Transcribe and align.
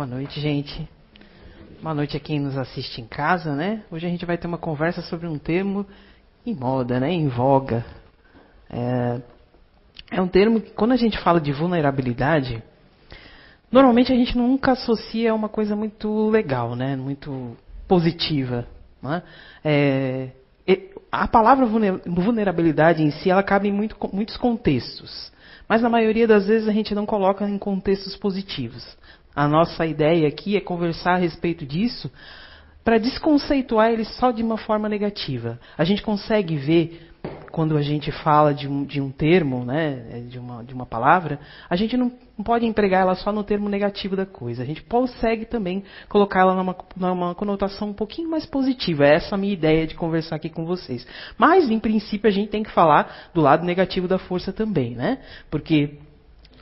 Boa 0.00 0.08
noite, 0.08 0.40
gente. 0.40 0.88
Boa 1.82 1.94
noite 1.94 2.16
a 2.16 2.20
quem 2.20 2.40
nos 2.40 2.56
assiste 2.56 3.02
em 3.02 3.06
casa, 3.06 3.54
né? 3.54 3.82
Hoje 3.90 4.06
a 4.06 4.08
gente 4.08 4.24
vai 4.24 4.38
ter 4.38 4.46
uma 4.46 4.56
conversa 4.56 5.02
sobre 5.02 5.26
um 5.26 5.36
termo 5.36 5.84
em 6.46 6.54
moda, 6.54 6.98
né? 6.98 7.12
Em 7.12 7.28
voga. 7.28 7.84
É, 8.70 9.20
é 10.10 10.22
um 10.22 10.26
termo 10.26 10.58
que, 10.58 10.70
quando 10.70 10.92
a 10.92 10.96
gente 10.96 11.18
fala 11.18 11.38
de 11.38 11.52
vulnerabilidade, 11.52 12.62
normalmente 13.70 14.10
a 14.10 14.16
gente 14.16 14.38
nunca 14.38 14.72
associa 14.72 15.32
a 15.32 15.34
uma 15.34 15.50
coisa 15.50 15.76
muito 15.76 16.30
legal, 16.30 16.74
né? 16.74 16.96
Muito 16.96 17.54
positiva. 17.86 18.66
Né? 19.02 19.22
É, 19.62 20.30
a 21.12 21.28
palavra 21.28 21.66
vulnerabilidade 21.66 23.02
em 23.02 23.10
si, 23.10 23.28
ela 23.28 23.42
cabe 23.42 23.68
em 23.68 23.72
muito, 23.72 23.98
muitos 24.14 24.38
contextos. 24.38 25.30
Mas 25.68 25.82
na 25.82 25.90
maioria 25.90 26.26
das 26.26 26.46
vezes 26.46 26.66
a 26.66 26.72
gente 26.72 26.94
não 26.94 27.04
coloca 27.04 27.46
em 27.46 27.58
contextos 27.58 28.16
positivos. 28.16 28.96
A 29.34 29.46
nossa 29.46 29.86
ideia 29.86 30.26
aqui 30.26 30.56
é 30.56 30.60
conversar 30.60 31.14
a 31.14 31.18
respeito 31.18 31.64
disso 31.64 32.10
para 32.84 32.98
desconceituar 32.98 33.90
ele 33.90 34.04
só 34.04 34.30
de 34.30 34.42
uma 34.42 34.56
forma 34.56 34.88
negativa. 34.88 35.60
A 35.76 35.84
gente 35.84 36.02
consegue 36.02 36.56
ver 36.56 37.10
quando 37.50 37.76
a 37.76 37.82
gente 37.82 38.12
fala 38.12 38.54
de 38.54 38.68
um, 38.68 38.84
de 38.84 39.00
um 39.00 39.10
termo, 39.10 39.64
né, 39.64 40.24
de, 40.28 40.38
uma, 40.38 40.62
de 40.64 40.72
uma 40.72 40.86
palavra, 40.86 41.38
a 41.68 41.76
gente 41.76 41.96
não 41.96 42.10
pode 42.44 42.64
empregar 42.64 43.02
ela 43.02 43.14
só 43.14 43.32
no 43.32 43.42
termo 43.42 43.68
negativo 43.68 44.16
da 44.16 44.24
coisa. 44.24 44.62
A 44.62 44.66
gente 44.66 44.82
consegue 44.82 45.44
também 45.44 45.82
colocar 46.08 46.40
ela 46.40 46.54
numa, 46.54 46.76
numa 46.96 47.34
conotação 47.34 47.88
um 47.88 47.92
pouquinho 47.92 48.30
mais 48.30 48.46
positiva. 48.46 49.04
Essa 49.04 49.34
é 49.34 49.36
a 49.36 49.38
minha 49.38 49.52
ideia 49.52 49.86
de 49.86 49.94
conversar 49.94 50.36
aqui 50.36 50.48
com 50.48 50.64
vocês. 50.64 51.06
Mas, 51.36 51.68
em 51.70 51.78
princípio, 51.78 52.28
a 52.28 52.32
gente 52.32 52.50
tem 52.50 52.62
que 52.62 52.70
falar 52.70 53.30
do 53.34 53.40
lado 53.40 53.64
negativo 53.64 54.06
da 54.06 54.18
força 54.18 54.52
também, 54.52 54.94
né? 54.94 55.18
Porque 55.50 55.98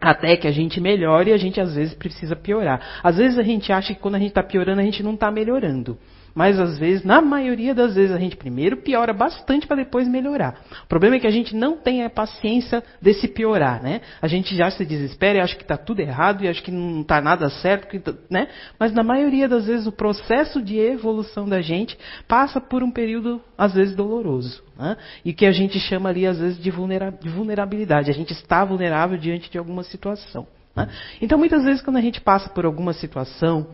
até 0.00 0.36
que 0.36 0.46
a 0.46 0.52
gente 0.52 0.80
melhore, 0.80 1.32
a 1.32 1.36
gente 1.36 1.60
às 1.60 1.74
vezes 1.74 1.94
precisa 1.94 2.36
piorar. 2.36 3.00
Às 3.02 3.16
vezes 3.16 3.38
a 3.38 3.42
gente 3.42 3.72
acha 3.72 3.94
que 3.94 4.00
quando 4.00 4.16
a 4.16 4.18
gente 4.18 4.28
está 4.28 4.42
piorando, 4.42 4.80
a 4.80 4.84
gente 4.84 5.02
não 5.02 5.14
está 5.14 5.30
melhorando. 5.30 5.98
Mas 6.34 6.60
às 6.60 6.78
vezes, 6.78 7.04
na 7.04 7.20
maioria 7.20 7.74
das 7.74 7.96
vezes, 7.96 8.14
a 8.14 8.18
gente 8.18 8.36
primeiro 8.36 8.76
piora 8.76 9.12
bastante 9.12 9.66
para 9.66 9.78
depois 9.78 10.06
melhorar. 10.06 10.60
O 10.84 10.86
problema 10.86 11.16
é 11.16 11.18
que 11.18 11.26
a 11.26 11.32
gente 11.32 11.56
não 11.56 11.76
tem 11.76 12.04
a 12.04 12.10
paciência 12.10 12.80
desse 13.02 13.26
piorar, 13.26 13.82
né? 13.82 14.02
A 14.22 14.28
gente 14.28 14.54
já 14.54 14.70
se 14.70 14.84
desespera 14.84 15.38
e 15.38 15.40
acha 15.40 15.56
que 15.56 15.62
está 15.62 15.76
tudo 15.76 15.98
errado 15.98 16.44
e 16.44 16.48
acha 16.48 16.62
que 16.62 16.70
não 16.70 17.00
está 17.00 17.20
nada 17.20 17.50
certo, 17.50 18.16
né? 18.30 18.46
Mas 18.78 18.92
na 18.92 19.02
maioria 19.02 19.48
das 19.48 19.66
vezes 19.66 19.88
o 19.88 19.92
processo 19.92 20.62
de 20.62 20.78
evolução 20.78 21.48
da 21.48 21.60
gente 21.60 21.98
passa 22.28 22.60
por 22.60 22.84
um 22.84 22.90
período, 22.92 23.40
às 23.56 23.74
vezes, 23.74 23.96
doloroso. 23.96 24.62
Né? 24.78 24.96
E 25.24 25.32
que 25.32 25.44
a 25.44 25.50
gente 25.50 25.80
chama 25.80 26.08
ali, 26.08 26.26
às 26.26 26.38
vezes, 26.38 26.58
de 26.62 26.70
vulnerabilidade. 26.70 28.10
A 28.10 28.14
gente 28.14 28.32
está 28.32 28.64
vulnerável 28.64 29.18
diante 29.18 29.50
de 29.50 29.58
alguma 29.58 29.82
situação. 29.82 30.46
Né? 30.74 30.88
Então, 31.20 31.36
muitas 31.36 31.64
vezes, 31.64 31.82
quando 31.82 31.96
a 31.96 32.00
gente 32.00 32.20
passa 32.20 32.48
por 32.48 32.64
alguma 32.64 32.92
situação, 32.92 33.66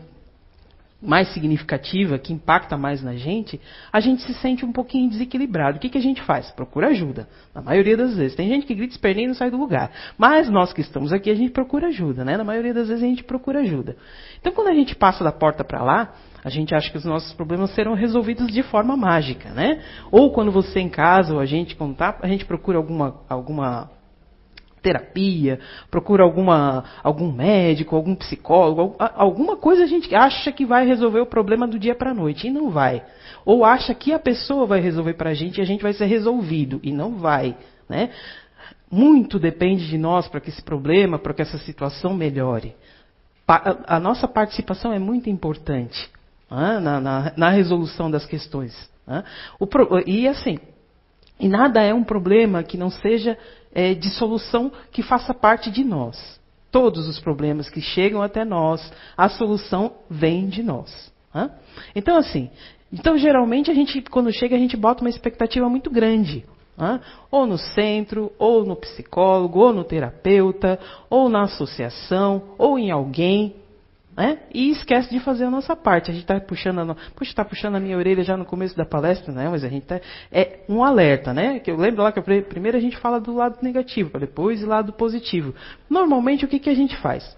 mais 1.01 1.31
significativa, 1.33 2.17
que 2.17 2.33
impacta 2.33 2.77
mais 2.77 3.03
na 3.03 3.13
gente, 3.15 3.61
a 3.93 3.99
gente 3.99 4.23
se 4.23 4.33
sente 4.35 4.65
um 4.65 4.71
pouquinho 4.71 5.09
desequilibrado. 5.09 5.77
O 5.77 5.79
que, 5.79 5.89
que 5.89 5.97
a 5.97 6.01
gente 6.01 6.21
faz? 6.23 6.49
Procura 6.51 6.87
ajuda. 6.87 7.27
Na 7.53 7.61
maioria 7.61 7.95
das 7.95 8.15
vezes. 8.15 8.35
Tem 8.35 8.49
gente 8.49 8.65
que 8.65 8.73
grita, 8.73 8.93
esperneia 8.93 9.25
e 9.25 9.27
não 9.27 9.35
sai 9.35 9.51
do 9.51 9.57
lugar. 9.57 9.91
Mas 10.17 10.49
nós 10.49 10.73
que 10.73 10.81
estamos 10.81 11.13
aqui, 11.13 11.29
a 11.29 11.35
gente 11.35 11.51
procura 11.51 11.87
ajuda. 11.87 12.25
Né? 12.25 12.35
Na 12.35 12.43
maioria 12.43 12.73
das 12.73 12.87
vezes 12.87 13.03
a 13.03 13.07
gente 13.07 13.23
procura 13.23 13.59
ajuda. 13.59 13.95
Então 14.39 14.51
quando 14.53 14.69
a 14.69 14.73
gente 14.73 14.95
passa 14.95 15.23
da 15.23 15.31
porta 15.31 15.63
para 15.63 15.83
lá, 15.83 16.15
a 16.45 16.49
gente 16.51 16.75
acha 16.75 16.91
que 16.91 16.97
os 16.97 17.03
nossos 17.03 17.33
problemas 17.33 17.71
serão 17.71 17.95
resolvidos 17.95 18.53
de 18.53 18.61
forma 18.61 18.95
mágica. 18.95 19.49
Né? 19.49 19.81
Ou 20.11 20.31
quando 20.31 20.51
você 20.51 20.79
em 20.79 20.87
casa, 20.87 21.33
ou 21.33 21.39
a 21.39 21.45
gente 21.45 21.75
contar, 21.75 22.19
a 22.21 22.27
gente 22.27 22.45
procura 22.45 22.77
alguma, 22.77 23.15
alguma 23.27 23.89
terapia, 24.79 25.59
procura 25.89 26.23
alguma, 26.23 26.83
algum 27.03 27.31
médico, 27.31 27.95
algum 27.95 28.13
psicólogo, 28.13 28.95
alguma 28.99 29.57
coisa 29.57 29.85
a 29.85 29.87
gente 29.87 30.13
acha 30.13 30.51
que 30.51 30.67
vai 30.67 30.85
resolver 30.85 31.19
o 31.19 31.25
problema 31.25 31.67
do 31.67 31.79
dia 31.79 31.95
para 31.95 32.11
a 32.11 32.13
noite 32.13 32.45
e 32.45 32.51
não 32.51 32.69
vai. 32.69 33.03
Ou 33.43 33.65
acha 33.65 33.95
que 33.95 34.13
a 34.13 34.19
pessoa 34.19 34.67
vai 34.67 34.79
resolver 34.79 35.15
para 35.15 35.31
a 35.31 35.33
gente 35.33 35.57
e 35.57 35.61
a 35.61 35.65
gente 35.65 35.81
vai 35.81 35.93
ser 35.93 36.05
resolvido 36.05 36.79
e 36.83 36.91
não 36.91 37.15
vai. 37.15 37.57
Né? 37.89 38.11
Muito 38.91 39.39
depende 39.39 39.87
de 39.87 39.97
nós 39.97 40.27
para 40.27 40.39
que 40.39 40.49
esse 40.49 40.61
problema, 40.61 41.17
para 41.17 41.33
que 41.33 41.41
essa 41.41 41.57
situação 41.57 42.13
melhore. 42.13 42.75
A 43.47 43.99
nossa 43.99 44.27
participação 44.27 44.93
é 44.93 44.99
muito 44.99 45.27
importante 45.27 46.13
na, 46.49 46.99
na, 46.99 47.33
na, 47.35 47.49
resolução 47.49 48.09
das 48.09 48.25
questões. 48.25 48.73
Né? 49.05 49.23
O, 49.59 49.67
e 50.05 50.27
assim, 50.27 50.59
e 51.39 51.47
nada 51.47 51.81
é 51.81 51.93
um 51.93 52.03
problema 52.03 52.63
que 52.63 52.77
não 52.77 52.89
seja 52.89 53.37
é, 53.73 53.93
de 53.93 54.09
solução 54.11 54.71
que 54.91 55.03
faça 55.03 55.33
parte 55.33 55.69
de 55.69 55.83
nós. 55.83 56.39
Todos 56.71 57.07
os 57.07 57.19
problemas 57.19 57.69
que 57.69 57.81
chegam 57.81 58.21
até 58.21 58.43
nós, 58.43 58.91
a 59.17 59.29
solução 59.29 59.93
vem 60.09 60.47
de 60.47 60.61
nós. 60.61 61.13
Então, 61.93 62.17
assim, 62.17 62.49
então 62.91 63.17
geralmente 63.17 63.69
a 63.69 63.73
gente, 63.73 64.01
quando 64.03 64.31
chega, 64.31 64.55
a 64.55 64.59
gente 64.59 64.77
bota 64.77 65.01
uma 65.01 65.09
expectativa 65.09 65.69
muito 65.69 65.89
grande. 65.89 66.45
Ou 67.31 67.45
no 67.45 67.57
centro, 67.57 68.31
ou 68.37 68.65
no 68.65 68.75
psicólogo, 68.75 69.59
ou 69.59 69.73
no 69.73 69.83
terapeuta, 69.83 70.79
ou 71.09 71.29
na 71.29 71.43
associação, 71.43 72.55
ou 72.57 72.77
em 72.77 72.91
alguém. 72.91 73.55
Né? 74.15 74.39
E 74.53 74.69
esquece 74.69 75.09
de 75.09 75.19
fazer 75.19 75.43
a 75.43 75.49
nossa 75.49 75.75
parte. 75.75 76.09
A 76.09 76.13
gente 76.13 76.23
está 76.23 76.39
puxando, 76.39 76.79
a, 76.79 76.95
puxa, 77.15 77.31
está 77.31 77.43
puxando 77.43 77.75
a 77.75 77.79
minha 77.81 77.97
orelha 77.97 78.23
já 78.23 78.37
no 78.37 78.45
começo 78.45 78.75
da 78.75 78.85
palestra, 78.85 79.33
né? 79.33 79.49
Mas 79.49 79.63
a 79.63 79.67
gente 79.67 79.85
tá, 79.85 79.99
é 80.31 80.61
um 80.69 80.83
alerta, 80.83 81.33
né? 81.33 81.59
Que 81.59 81.69
eu 81.69 81.75
lembro 81.75 82.01
lá 82.01 82.13
que 82.13 82.19
eu, 82.19 82.23
primeiro 82.43 82.77
a 82.77 82.81
gente 82.81 82.95
fala 82.97 83.19
do 83.19 83.35
lado 83.35 83.57
negativo, 83.61 84.17
depois 84.17 84.61
do 84.61 84.67
lado 84.67 84.93
positivo. 84.93 85.53
Normalmente 85.89 86.45
o 86.45 86.47
que, 86.47 86.59
que 86.59 86.69
a 86.69 86.73
gente 86.73 86.95
faz? 86.97 87.37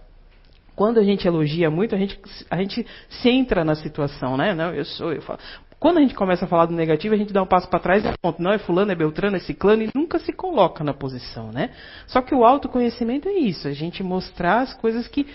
Quando 0.75 0.99
a 0.99 1.03
gente 1.03 1.27
elogia 1.27 1.71
muito, 1.71 1.95
a 1.95 1.97
gente, 1.97 2.19
a 2.51 2.57
gente 2.57 2.85
se 3.09 3.27
entra 3.27 3.65
na 3.65 3.73
situação, 3.73 4.37
né? 4.37 4.53
Não, 4.53 4.71
eu 4.71 4.85
sou, 4.85 5.11
eu 5.11 5.23
falo. 5.23 5.39
Quando 5.79 5.97
a 5.97 6.01
gente 6.01 6.13
começa 6.13 6.45
a 6.45 6.47
falar 6.47 6.67
do 6.67 6.73
negativo, 6.73 7.15
a 7.15 7.17
gente 7.17 7.33
dá 7.33 7.41
um 7.41 7.47
passo 7.47 7.67
para 7.67 7.79
trás 7.79 8.05
e 8.05 8.11
ponto. 8.21 8.41
Não 8.41 8.51
é 8.51 8.59
fulano, 8.59 8.91
é 8.91 8.95
beltrano, 8.95 9.35
é 9.35 9.39
ciclano 9.39 9.83
e 9.83 9.89
nunca 9.95 10.19
se 10.19 10.31
coloca 10.31 10.83
na 10.83 10.93
posição, 10.93 11.51
né? 11.51 11.71
Só 12.05 12.21
que 12.21 12.35
o 12.35 12.43
autoconhecimento 12.43 13.27
é 13.27 13.33
isso, 13.33 13.67
a 13.67 13.73
gente 13.73 14.03
mostrar 14.03 14.61
as 14.61 14.73
coisas 14.75 15.07
que 15.07 15.25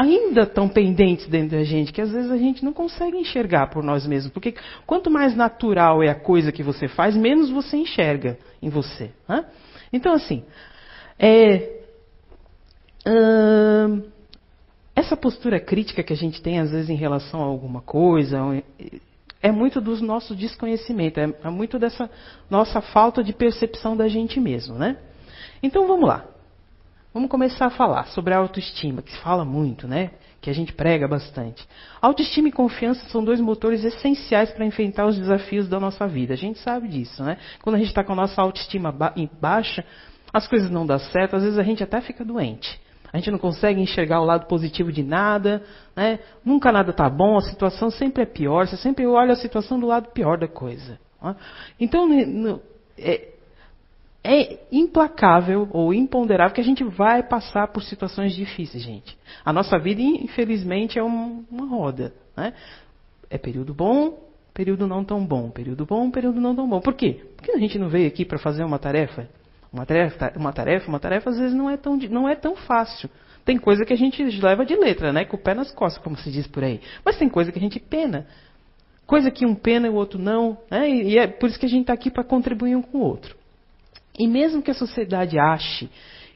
ainda 0.00 0.42
estão 0.42 0.66
pendentes 0.66 1.26
dentro 1.26 1.58
da 1.58 1.62
gente, 1.62 1.92
que 1.92 2.00
às 2.00 2.10
vezes 2.10 2.30
a 2.30 2.38
gente 2.38 2.64
não 2.64 2.72
consegue 2.72 3.18
enxergar 3.18 3.68
por 3.68 3.82
nós 3.84 4.06
mesmos. 4.06 4.32
Porque 4.32 4.54
quanto 4.86 5.10
mais 5.10 5.36
natural 5.36 6.02
é 6.02 6.08
a 6.08 6.14
coisa 6.14 6.50
que 6.50 6.62
você 6.62 6.88
faz, 6.88 7.14
menos 7.14 7.50
você 7.50 7.76
enxerga 7.76 8.38
em 8.62 8.70
você. 8.70 9.10
Né? 9.28 9.44
Então, 9.92 10.14
assim, 10.14 10.42
é, 11.18 11.80
hum, 13.06 14.02
essa 14.96 15.16
postura 15.16 15.60
crítica 15.60 16.02
que 16.02 16.14
a 16.14 16.16
gente 16.16 16.40
tem, 16.40 16.60
às 16.60 16.70
vezes, 16.70 16.88
em 16.88 16.96
relação 16.96 17.42
a 17.42 17.46
alguma 17.46 17.82
coisa, 17.82 18.38
é 19.42 19.52
muito 19.52 19.82
do 19.82 19.94
nosso 20.02 20.34
desconhecimento, 20.34 21.20
é, 21.20 21.30
é 21.44 21.50
muito 21.50 21.78
dessa 21.78 22.10
nossa 22.48 22.80
falta 22.80 23.22
de 23.22 23.34
percepção 23.34 23.94
da 23.94 24.08
gente 24.08 24.40
mesmo. 24.40 24.76
Né? 24.76 24.96
Então, 25.62 25.86
vamos 25.86 26.08
lá. 26.08 26.29
Vamos 27.12 27.28
começar 27.28 27.66
a 27.66 27.70
falar 27.70 28.06
sobre 28.06 28.32
a 28.32 28.38
autoestima, 28.38 29.02
que 29.02 29.10
se 29.10 29.18
fala 29.18 29.44
muito, 29.44 29.88
né? 29.88 30.12
Que 30.40 30.48
a 30.48 30.52
gente 30.52 30.72
prega 30.72 31.08
bastante. 31.08 31.66
Autoestima 32.00 32.48
e 32.48 32.52
confiança 32.52 33.04
são 33.08 33.24
dois 33.24 33.40
motores 33.40 33.82
essenciais 33.82 34.52
para 34.52 34.64
enfrentar 34.64 35.06
os 35.06 35.18
desafios 35.18 35.68
da 35.68 35.80
nossa 35.80 36.06
vida. 36.06 36.34
A 36.34 36.36
gente 36.36 36.60
sabe 36.60 36.86
disso, 36.86 37.24
né? 37.24 37.36
Quando 37.62 37.74
a 37.74 37.78
gente 37.78 37.88
está 37.88 38.04
com 38.04 38.12
a 38.12 38.16
nossa 38.16 38.40
autoestima 38.40 38.92
ba 38.92 39.12
baixa, 39.40 39.84
as 40.32 40.46
coisas 40.46 40.70
não 40.70 40.86
dão 40.86 41.00
certo, 41.00 41.34
às 41.34 41.42
vezes 41.42 41.58
a 41.58 41.64
gente 41.64 41.82
até 41.82 42.00
fica 42.00 42.24
doente. 42.24 42.80
A 43.12 43.16
gente 43.16 43.32
não 43.32 43.40
consegue 43.40 43.80
enxergar 43.80 44.20
o 44.20 44.24
lado 44.24 44.46
positivo 44.46 44.92
de 44.92 45.02
nada, 45.02 45.64
né? 45.96 46.20
Nunca 46.44 46.70
nada 46.70 46.92
está 46.92 47.10
bom, 47.10 47.36
a 47.36 47.42
situação 47.42 47.90
sempre 47.90 48.22
é 48.22 48.26
pior, 48.26 48.68
você 48.68 48.76
sempre 48.76 49.04
olha 49.04 49.32
a 49.32 49.36
situação 49.36 49.80
do 49.80 49.86
lado 49.88 50.10
pior 50.10 50.38
da 50.38 50.46
coisa. 50.46 50.96
Né? 51.20 51.34
Então, 51.80 52.08
é, 52.96 53.30
é 54.22 54.58
implacável 54.70 55.68
ou 55.72 55.94
imponderável 55.94 56.54
que 56.54 56.60
a 56.60 56.64
gente 56.64 56.84
vai 56.84 57.22
passar 57.22 57.68
por 57.68 57.82
situações 57.82 58.34
difíceis, 58.34 58.82
gente. 58.82 59.16
A 59.44 59.52
nossa 59.52 59.78
vida, 59.78 60.02
infelizmente, 60.02 60.98
é 60.98 61.02
um, 61.02 61.44
uma 61.50 61.66
roda. 61.66 62.12
Né? 62.36 62.52
É 63.30 63.38
período 63.38 63.72
bom, 63.72 64.18
período 64.52 64.86
não 64.86 65.02
tão 65.04 65.24
bom. 65.24 65.50
Período 65.50 65.86
bom, 65.86 66.10
período 66.10 66.40
não 66.40 66.54
tão 66.54 66.68
bom. 66.68 66.80
Por 66.80 66.94
quê? 66.94 67.24
Porque 67.36 67.50
a 67.52 67.58
gente 67.58 67.78
não 67.78 67.88
veio 67.88 68.06
aqui 68.06 68.24
para 68.24 68.38
fazer 68.38 68.62
uma 68.62 68.78
tarefa. 68.78 69.26
Uma 69.72 69.86
tarefa, 69.86 70.32
uma 70.36 70.52
tarefa, 70.52 70.88
uma 70.88 71.00
tarefa 71.00 71.30
às 71.30 71.38
vezes 71.38 71.54
não 71.54 71.70
é 71.70 71.76
tão, 71.76 71.96
não 71.96 72.28
é 72.28 72.34
tão 72.34 72.56
fácil. 72.56 73.08
Tem 73.44 73.56
coisa 73.56 73.84
que 73.84 73.92
a 73.92 73.96
gente 73.96 74.22
leva 74.40 74.66
de 74.66 74.76
letra, 74.76 75.12
né? 75.12 75.24
Com 75.24 75.36
o 75.36 75.40
pé 75.40 75.54
nas 75.54 75.72
costas, 75.72 76.02
como 76.02 76.16
se 76.16 76.30
diz 76.30 76.46
por 76.46 76.62
aí. 76.62 76.80
Mas 77.04 77.16
tem 77.16 77.28
coisa 77.28 77.50
que 77.50 77.58
a 77.58 77.62
gente 77.62 77.80
pena. 77.80 78.26
Coisa 79.06 79.30
que 79.30 79.46
um 79.46 79.54
pena 79.54 79.86
e 79.86 79.90
o 79.90 79.94
outro 79.94 80.18
não. 80.18 80.58
Né? 80.70 80.88
E 80.90 81.18
é 81.18 81.26
por 81.26 81.48
isso 81.48 81.58
que 81.58 81.66
a 81.66 81.68
gente 81.68 81.82
está 81.82 81.92
aqui 81.92 82.10
para 82.10 82.22
contribuir 82.22 82.76
um 82.76 82.82
com 82.82 82.98
o 82.98 83.00
outro. 83.00 83.39
E 84.18 84.26
mesmo 84.26 84.62
que 84.62 84.70
a 84.70 84.74
sociedade 84.74 85.38
ache 85.38 85.90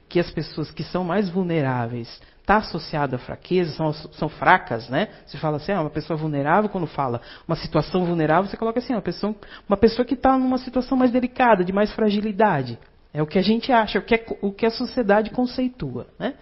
que 0.08 0.20
as 0.20 0.30
pessoas 0.30 0.70
que 0.70 0.82
são 0.82 1.04
mais 1.04 1.28
vulneráveis 1.28 2.20
está 2.40 2.58
associada 2.58 3.16
à 3.16 3.18
fraqueza, 3.18 3.72
são, 3.72 3.92
são 3.92 4.28
fracas, 4.28 4.88
né? 4.90 5.08
Se 5.26 5.38
fala 5.38 5.56
assim, 5.56 5.72
ah, 5.72 5.80
uma 5.80 5.90
pessoa 5.90 6.16
vulnerável, 6.16 6.68
quando 6.68 6.86
fala 6.86 7.20
uma 7.48 7.56
situação 7.56 8.04
vulnerável, 8.04 8.48
você 8.50 8.56
coloca 8.56 8.78
assim, 8.78 8.92
uma 8.92 9.02
pessoa, 9.02 9.34
uma 9.66 9.78
pessoa 9.78 10.04
que 10.04 10.12
está 10.14 10.36
numa 10.38 10.58
situação 10.58 10.96
mais 10.96 11.10
delicada, 11.10 11.64
de 11.64 11.72
mais 11.72 11.90
fragilidade. 11.92 12.78
É 13.14 13.22
o 13.22 13.26
que 13.26 13.38
a 13.38 13.42
gente 13.42 13.72
acha, 13.72 13.98
é 13.98 14.00
o 14.00 14.04
que, 14.04 14.14
é, 14.14 14.26
o 14.42 14.52
que 14.52 14.66
a 14.66 14.70
sociedade 14.70 15.30
conceitua, 15.30 16.06
né? 16.18 16.34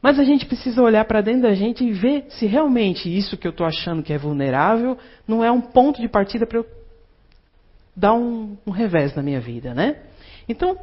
Mas 0.00 0.18
a 0.18 0.24
gente 0.24 0.46
precisa 0.46 0.82
olhar 0.82 1.04
para 1.04 1.20
dentro 1.20 1.42
da 1.42 1.54
gente 1.54 1.84
e 1.84 1.92
ver 1.92 2.26
se 2.30 2.46
realmente 2.46 3.14
isso 3.14 3.36
que 3.36 3.46
eu 3.46 3.50
estou 3.50 3.66
achando 3.66 4.02
que 4.02 4.12
é 4.12 4.18
vulnerável 4.18 4.96
não 5.26 5.44
é 5.44 5.50
um 5.50 5.60
ponto 5.60 6.00
de 6.00 6.08
partida 6.08 6.46
para 6.46 6.58
eu 6.58 6.66
dar 7.96 8.14
um, 8.14 8.56
um, 8.64 8.70
revés 8.70 9.14
na 9.14 9.22
minha 9.22 9.40
vida, 9.40 9.74
né? 9.74 9.96
Então, 10.48 10.76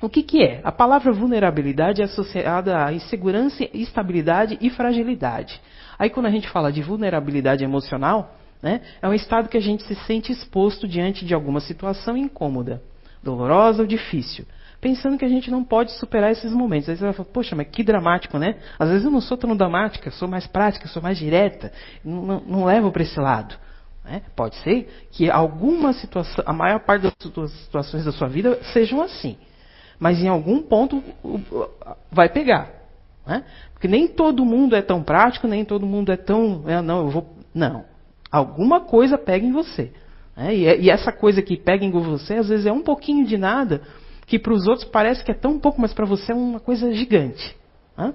o 0.00 0.08
que, 0.08 0.22
que 0.22 0.42
é? 0.42 0.60
A 0.64 0.72
palavra 0.72 1.12
vulnerabilidade 1.12 2.00
é 2.00 2.04
associada 2.04 2.84
a 2.84 2.92
insegurança, 2.92 3.68
instabilidade 3.74 4.58
e 4.60 4.70
fragilidade. 4.70 5.60
Aí, 5.98 6.08
quando 6.08 6.26
a 6.26 6.30
gente 6.30 6.48
fala 6.48 6.72
de 6.72 6.82
vulnerabilidade 6.82 7.62
emocional, 7.62 8.34
né, 8.62 8.80
é 9.02 9.08
um 9.08 9.14
estado 9.14 9.48
que 9.48 9.56
a 9.56 9.60
gente 9.60 9.82
se 9.84 9.94
sente 10.06 10.32
exposto 10.32 10.88
diante 10.88 11.24
de 11.24 11.34
alguma 11.34 11.60
situação 11.60 12.16
incômoda, 12.16 12.82
dolorosa 13.22 13.82
ou 13.82 13.86
difícil 13.86 14.46
pensando 14.80 15.18
que 15.18 15.24
a 15.24 15.28
gente 15.28 15.50
não 15.50 15.62
pode 15.62 15.92
superar 15.98 16.32
esses 16.32 16.52
momentos. 16.52 16.88
Aí 16.88 16.96
você 16.96 17.04
vai 17.04 17.12
falar, 17.12 17.28
poxa, 17.28 17.54
mas 17.54 17.68
que 17.68 17.82
dramático, 17.82 18.38
né? 18.38 18.56
Às 18.78 18.88
vezes 18.88 19.04
eu 19.04 19.10
não 19.10 19.20
sou 19.20 19.36
tão 19.36 19.54
dramática, 19.54 20.10
sou 20.10 20.26
mais 20.26 20.46
prática, 20.46 20.88
sou 20.88 21.02
mais 21.02 21.18
direta, 21.18 21.70
não, 22.04 22.40
não 22.40 22.64
levo 22.64 22.90
para 22.90 23.02
esse 23.02 23.20
lado. 23.20 23.54
Né? 24.10 24.22
Pode 24.34 24.56
ser 24.56 24.88
que 25.12 25.30
alguma 25.30 25.92
situação, 25.92 26.42
a 26.44 26.52
maior 26.52 26.80
parte 26.80 27.02
das 27.02 27.52
situações 27.52 28.04
da 28.04 28.10
sua 28.10 28.26
vida 28.26 28.58
sejam 28.72 29.00
assim. 29.00 29.38
Mas 30.00 30.18
em 30.18 30.26
algum 30.26 30.60
ponto 30.62 31.00
vai 32.10 32.28
pegar. 32.28 32.72
Né? 33.24 33.44
Porque 33.72 33.86
nem 33.86 34.08
todo 34.08 34.44
mundo 34.44 34.74
é 34.74 34.82
tão 34.82 35.00
prático, 35.00 35.46
nem 35.46 35.64
todo 35.64 35.86
mundo 35.86 36.10
é 36.10 36.16
tão. 36.16 36.64
É, 36.66 36.82
não, 36.82 37.04
eu 37.04 37.08
vou. 37.08 37.36
Não. 37.54 37.84
Alguma 38.32 38.80
coisa 38.80 39.16
pega 39.16 39.46
em 39.46 39.52
você. 39.52 39.92
Né? 40.36 40.56
E, 40.56 40.80
e, 40.82 40.90
essa 40.90 41.12
coisa 41.12 41.40
que 41.40 41.56
pega 41.56 41.84
em 41.84 41.90
você, 41.92 42.34
às 42.34 42.48
vezes 42.48 42.66
é 42.66 42.72
um 42.72 42.82
pouquinho 42.82 43.24
de 43.24 43.38
nada, 43.38 43.82
que 44.26 44.40
para 44.40 44.52
os 44.52 44.66
outros 44.66 44.88
parece 44.88 45.22
que 45.22 45.30
é 45.30 45.34
tão 45.34 45.60
pouco, 45.60 45.80
mas 45.80 45.94
para 45.94 46.04
você 46.04 46.32
é 46.32 46.34
uma 46.34 46.58
coisa 46.58 46.92
gigante. 46.92 47.56
Né? 47.96 48.12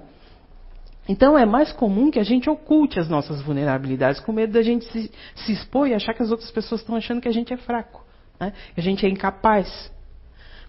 Então 1.08 1.38
é 1.38 1.46
mais 1.46 1.72
comum 1.72 2.10
que 2.10 2.18
a 2.18 2.24
gente 2.24 2.50
oculte 2.50 2.98
as 2.98 3.08
nossas 3.08 3.40
vulnerabilidades 3.40 4.20
com 4.20 4.32
medo 4.32 4.52
da 4.52 4.62
gente 4.62 4.84
se, 4.86 5.10
se 5.34 5.52
expor 5.52 5.86
e 5.88 5.94
achar 5.94 6.14
que 6.14 6.22
as 6.22 6.30
outras 6.30 6.50
pessoas 6.50 6.80
estão 6.80 6.96
achando 6.96 7.20
que 7.20 7.28
a 7.28 7.32
gente 7.32 7.52
é 7.52 7.56
fraco, 7.56 8.04
né? 8.40 8.52
que 8.74 8.80
a 8.80 8.82
gente 8.82 9.06
é 9.06 9.08
incapaz. 9.08 9.92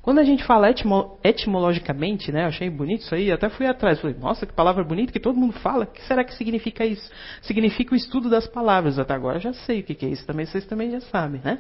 Quando 0.08 0.20
a 0.20 0.24
gente 0.24 0.42
fala 0.46 0.70
etimo, 0.70 1.20
etimologicamente, 1.22 2.32
né, 2.32 2.44
eu 2.44 2.48
achei 2.48 2.70
bonito 2.70 3.02
isso 3.02 3.14
aí, 3.14 3.30
até 3.30 3.50
fui 3.50 3.66
atrás, 3.66 4.00
falei, 4.00 4.16
nossa, 4.18 4.46
que 4.46 4.54
palavra 4.54 4.82
bonita 4.82 5.12
que 5.12 5.20
todo 5.20 5.38
mundo 5.38 5.52
fala, 5.60 5.84
o 5.84 5.88
que 5.88 6.02
será 6.04 6.24
que 6.24 6.34
significa 6.36 6.86
isso? 6.86 7.12
Significa 7.42 7.94
o 7.94 7.98
estudo 7.98 8.30
das 8.30 8.48
palavras, 8.48 8.98
até 8.98 9.14
agora 9.14 9.36
eu 9.36 9.42
já 9.42 9.52
sei 9.52 9.82
o 9.82 9.84
que 9.84 10.06
é 10.06 10.08
isso, 10.08 10.26
também 10.26 10.46
vocês 10.46 10.66
também 10.66 10.92
já 10.92 11.02
sabem, 11.02 11.42
né? 11.44 11.60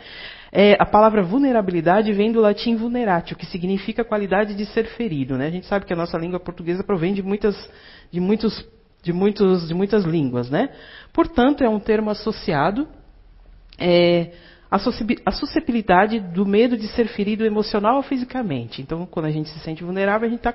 É, 0.49 0.77
a 0.79 0.85
palavra 0.85 1.21
vulnerabilidade 1.23 2.13
vem 2.13 2.31
do 2.31 2.39
latim 2.39 2.77
vulneratio, 2.77 3.35
que 3.35 3.45
significa 3.45 4.05
qualidade 4.05 4.55
de 4.55 4.65
ser 4.67 4.85
ferido, 4.95 5.37
né? 5.37 5.47
A 5.47 5.51
gente 5.51 5.65
sabe 5.65 5.85
que 5.85 5.91
a 5.91 5.97
nossa 5.97 6.17
língua 6.17 6.39
portuguesa 6.39 6.85
provém 6.85 7.13
de 7.13 7.21
muitas, 7.21 7.53
de 8.09 8.21
muitos, 8.21 8.65
de 9.03 9.11
muitos, 9.11 9.67
de 9.67 9.73
muitas 9.73 10.05
línguas, 10.05 10.49
né? 10.49 10.69
Portanto, 11.11 11.65
é 11.65 11.69
um 11.69 11.81
termo 11.81 12.09
associado 12.09 12.87
é, 13.77 14.31
a 14.69 15.31
susceptibilidade 15.31 16.19
do 16.19 16.45
medo 16.45 16.75
de 16.75 16.87
ser 16.89 17.07
ferido 17.07 17.45
emocional 17.45 17.97
ou 17.97 18.03
fisicamente. 18.03 18.81
Então, 18.81 19.05
quando 19.05 19.27
a 19.27 19.31
gente 19.31 19.49
se 19.49 19.59
sente 19.59 19.83
vulnerável, 19.83 20.27
a 20.27 20.29
gente 20.29 20.39
está 20.39 20.53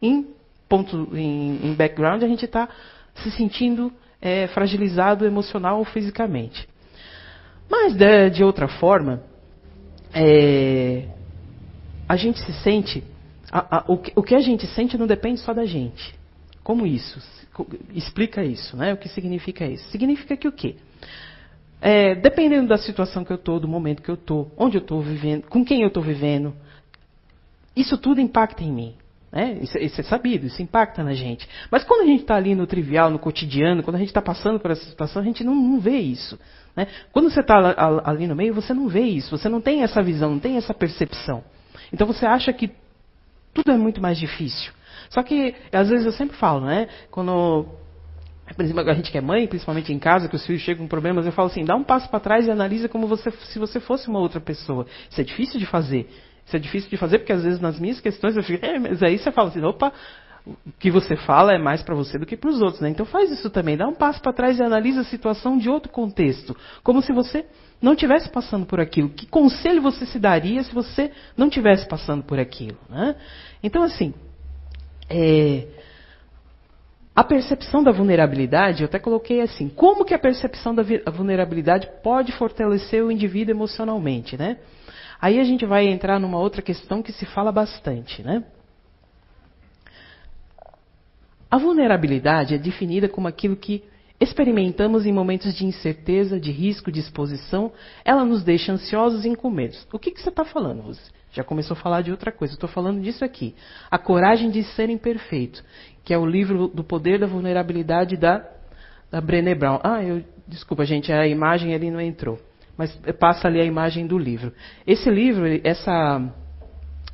em 0.00 0.26
ponto, 0.68 1.08
em, 1.16 1.66
em, 1.66 1.74
background, 1.74 2.22
a 2.22 2.28
gente 2.28 2.44
está 2.44 2.68
se 3.14 3.30
sentindo 3.30 3.92
é, 4.20 4.46
fragilizado 4.48 5.24
emocional 5.24 5.78
ou 5.78 5.84
fisicamente. 5.84 6.68
Mas 7.70 7.94
de, 7.94 8.30
de 8.30 8.44
outra 8.44 8.68
forma, 8.68 9.22
é, 10.12 11.08
a 12.06 12.16
gente 12.16 12.38
se 12.40 12.52
sente, 12.62 13.02
a, 13.50 13.78
a, 13.78 13.84
o, 13.88 13.96
que, 13.96 14.12
o 14.14 14.22
que 14.22 14.34
a 14.34 14.40
gente 14.40 14.66
sente 14.66 14.98
não 14.98 15.06
depende 15.06 15.40
só 15.40 15.54
da 15.54 15.64
gente. 15.64 16.14
Como 16.62 16.86
isso? 16.86 17.20
Explica 17.94 18.44
isso, 18.44 18.76
né? 18.76 18.92
O 18.92 18.96
que 18.96 19.08
significa 19.08 19.66
isso? 19.66 19.88
Significa 19.90 20.36
que 20.36 20.46
o 20.46 20.52
quê? 20.52 20.76
É, 21.84 22.14
dependendo 22.14 22.68
da 22.68 22.78
situação 22.78 23.24
que 23.24 23.32
eu 23.32 23.36
estou, 23.36 23.58
do 23.58 23.66
momento 23.66 24.02
que 24.02 24.08
eu 24.08 24.14
estou, 24.14 24.52
onde 24.56 24.76
eu 24.76 24.80
estou 24.80 25.02
vivendo, 25.02 25.48
com 25.48 25.64
quem 25.64 25.82
eu 25.82 25.88
estou 25.88 26.00
vivendo, 26.00 26.54
isso 27.74 27.98
tudo 27.98 28.20
impacta 28.20 28.62
em 28.62 28.70
mim. 28.70 28.94
Né? 29.32 29.58
Isso, 29.60 29.76
isso, 29.78 30.00
é 30.00 30.04
sabido, 30.04 30.46
isso 30.46 30.62
impacta 30.62 31.02
na 31.02 31.12
gente. 31.12 31.48
Mas 31.72 31.82
quando 31.82 32.02
a 32.02 32.06
gente 32.06 32.20
está 32.20 32.36
ali 32.36 32.54
no 32.54 32.68
trivial, 32.68 33.10
no 33.10 33.18
cotidiano, 33.18 33.82
quando 33.82 33.96
a 33.96 33.98
gente 33.98 34.10
está 34.10 34.22
passando 34.22 34.60
por 34.60 34.70
essa 34.70 34.84
situação, 34.84 35.20
a 35.20 35.24
gente 35.24 35.42
não, 35.42 35.56
não 35.56 35.80
vê 35.80 35.98
isso. 35.98 36.38
Né? 36.76 36.86
Quando 37.10 37.28
você 37.28 37.40
está 37.40 37.74
ali 38.04 38.28
no 38.28 38.36
meio, 38.36 38.54
você 38.54 38.72
não 38.72 38.86
vê 38.86 39.02
isso, 39.02 39.36
você 39.36 39.48
não 39.48 39.60
tem 39.60 39.82
essa 39.82 40.00
visão, 40.02 40.30
não 40.30 40.38
tem 40.38 40.56
essa 40.56 40.72
percepção. 40.72 41.42
Então 41.92 42.06
você 42.06 42.24
acha 42.24 42.52
que 42.52 42.70
tudo 43.52 43.72
é 43.72 43.76
muito 43.76 44.00
mais 44.00 44.18
difícil. 44.18 44.72
Só 45.10 45.20
que, 45.22 45.54
às 45.72 45.88
vezes 45.88 46.06
eu 46.06 46.12
sempre 46.12 46.36
falo, 46.36 46.64
né? 46.64 46.86
Quando 47.10 47.66
por 48.54 48.64
exemplo, 48.64 48.88
a 48.88 48.94
gente 48.94 49.10
que 49.10 49.18
é 49.18 49.20
mãe, 49.20 49.46
principalmente 49.46 49.92
em 49.92 49.98
casa, 49.98 50.28
que 50.28 50.36
os 50.36 50.44
filhos 50.44 50.62
chegam 50.62 50.84
com 50.84 50.88
problemas, 50.88 51.26
eu 51.26 51.32
falo 51.32 51.48
assim, 51.48 51.64
dá 51.64 51.76
um 51.76 51.84
passo 51.84 52.08
para 52.08 52.20
trás 52.20 52.46
e 52.46 52.50
analisa 52.50 52.88
como 52.88 53.06
você, 53.06 53.30
se 53.30 53.58
você 53.58 53.80
fosse 53.80 54.08
uma 54.08 54.18
outra 54.18 54.40
pessoa. 54.40 54.86
Isso 55.10 55.20
é 55.20 55.24
difícil 55.24 55.58
de 55.58 55.66
fazer. 55.66 56.08
Isso 56.44 56.56
é 56.56 56.58
difícil 56.58 56.90
de 56.90 56.96
fazer 56.96 57.18
porque 57.18 57.32
às 57.32 57.42
vezes 57.42 57.60
nas 57.60 57.78
minhas 57.78 58.00
questões 58.00 58.36
eu 58.36 58.42
fico, 58.42 58.64
é, 58.64 58.78
mas 58.78 59.02
aí 59.02 59.16
você 59.18 59.30
fala 59.30 59.48
assim, 59.48 59.62
opa, 59.62 59.92
o 60.44 60.56
que 60.78 60.90
você 60.90 61.16
fala 61.16 61.52
é 61.52 61.58
mais 61.58 61.82
para 61.82 61.94
você 61.94 62.18
do 62.18 62.26
que 62.26 62.36
para 62.36 62.50
os 62.50 62.60
outros, 62.60 62.80
né? 62.80 62.88
Então 62.88 63.06
faz 63.06 63.30
isso 63.30 63.48
também, 63.48 63.76
dá 63.76 63.86
um 63.86 63.94
passo 63.94 64.20
para 64.20 64.32
trás 64.32 64.58
e 64.58 64.62
analisa 64.62 65.02
a 65.02 65.04
situação 65.04 65.56
de 65.56 65.70
outro 65.70 65.90
contexto, 65.92 66.56
como 66.82 67.00
se 67.00 67.12
você 67.12 67.46
não 67.80 67.94
tivesse 67.94 68.28
passando 68.28 68.66
por 68.66 68.80
aquilo. 68.80 69.08
Que 69.08 69.26
conselho 69.26 69.80
você 69.80 70.04
se 70.04 70.18
daria 70.18 70.62
se 70.64 70.74
você 70.74 71.12
não 71.36 71.48
tivesse 71.48 71.86
passando 71.86 72.24
por 72.24 72.38
aquilo, 72.40 72.78
né? 72.90 73.14
Então 73.62 73.84
assim, 73.84 74.12
é, 75.08 75.66
a 77.14 77.22
percepção 77.22 77.82
da 77.82 77.92
vulnerabilidade, 77.92 78.82
eu 78.82 78.86
até 78.86 78.98
coloquei 78.98 79.42
assim, 79.42 79.68
como 79.68 80.04
que 80.04 80.14
a 80.14 80.18
percepção 80.18 80.74
da 80.74 80.82
vulnerabilidade 81.10 81.88
pode 82.02 82.32
fortalecer 82.32 83.04
o 83.04 83.10
indivíduo 83.10 83.54
emocionalmente, 83.54 84.36
né? 84.36 84.58
Aí 85.20 85.38
a 85.38 85.44
gente 85.44 85.66
vai 85.66 85.86
entrar 85.86 86.18
numa 86.18 86.38
outra 86.38 86.62
questão 86.62 87.02
que 87.02 87.12
se 87.12 87.26
fala 87.26 87.52
bastante, 87.52 88.22
né? 88.22 88.42
A 91.50 91.58
vulnerabilidade 91.58 92.54
é 92.54 92.58
definida 92.58 93.10
como 93.10 93.28
aquilo 93.28 93.56
que 93.56 93.84
experimentamos 94.18 95.04
em 95.04 95.12
momentos 95.12 95.54
de 95.54 95.66
incerteza, 95.66 96.40
de 96.40 96.50
risco, 96.50 96.90
de 96.90 97.00
exposição. 97.00 97.72
Ela 98.04 98.24
nos 98.24 98.42
deixa 98.42 98.72
ansiosos 98.72 99.26
e 99.26 99.36
com 99.36 99.50
medo. 99.50 99.76
O 99.92 99.98
que, 99.98 100.10
que 100.10 100.20
você 100.20 100.30
está 100.30 100.46
falando, 100.46 100.82
você? 100.82 101.10
Já 101.32 101.42
começou 101.42 101.74
a 101.74 101.80
falar 101.80 102.02
de 102.02 102.10
outra 102.10 102.30
coisa. 102.30 102.54
Estou 102.54 102.68
falando 102.68 103.00
disso 103.00 103.24
aqui. 103.24 103.54
A 103.90 103.98
coragem 103.98 104.50
de 104.50 104.62
ser 104.62 104.90
imperfeito, 104.90 105.64
que 106.04 106.12
é 106.12 106.18
o 106.18 106.26
livro 106.26 106.68
do 106.68 106.82
poder 106.82 107.18
da 107.18 107.26
vulnerabilidade 107.26 108.16
da, 108.16 108.44
da 109.10 109.20
Brené 109.20 109.54
Brown. 109.54 109.80
Ah, 109.82 110.02
eu 110.02 110.24
desculpa, 110.46 110.84
gente, 110.84 111.12
a 111.12 111.26
imagem 111.26 111.74
ali 111.74 111.90
não 111.90 112.00
entrou. 112.00 112.38
Mas 112.76 112.94
passa 113.18 113.48
ali 113.48 113.60
a 113.60 113.64
imagem 113.64 114.06
do 114.06 114.18
livro. 114.18 114.52
Esse 114.86 115.10
livro, 115.10 115.44
essa 115.62 116.20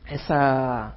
essa 0.06 0.96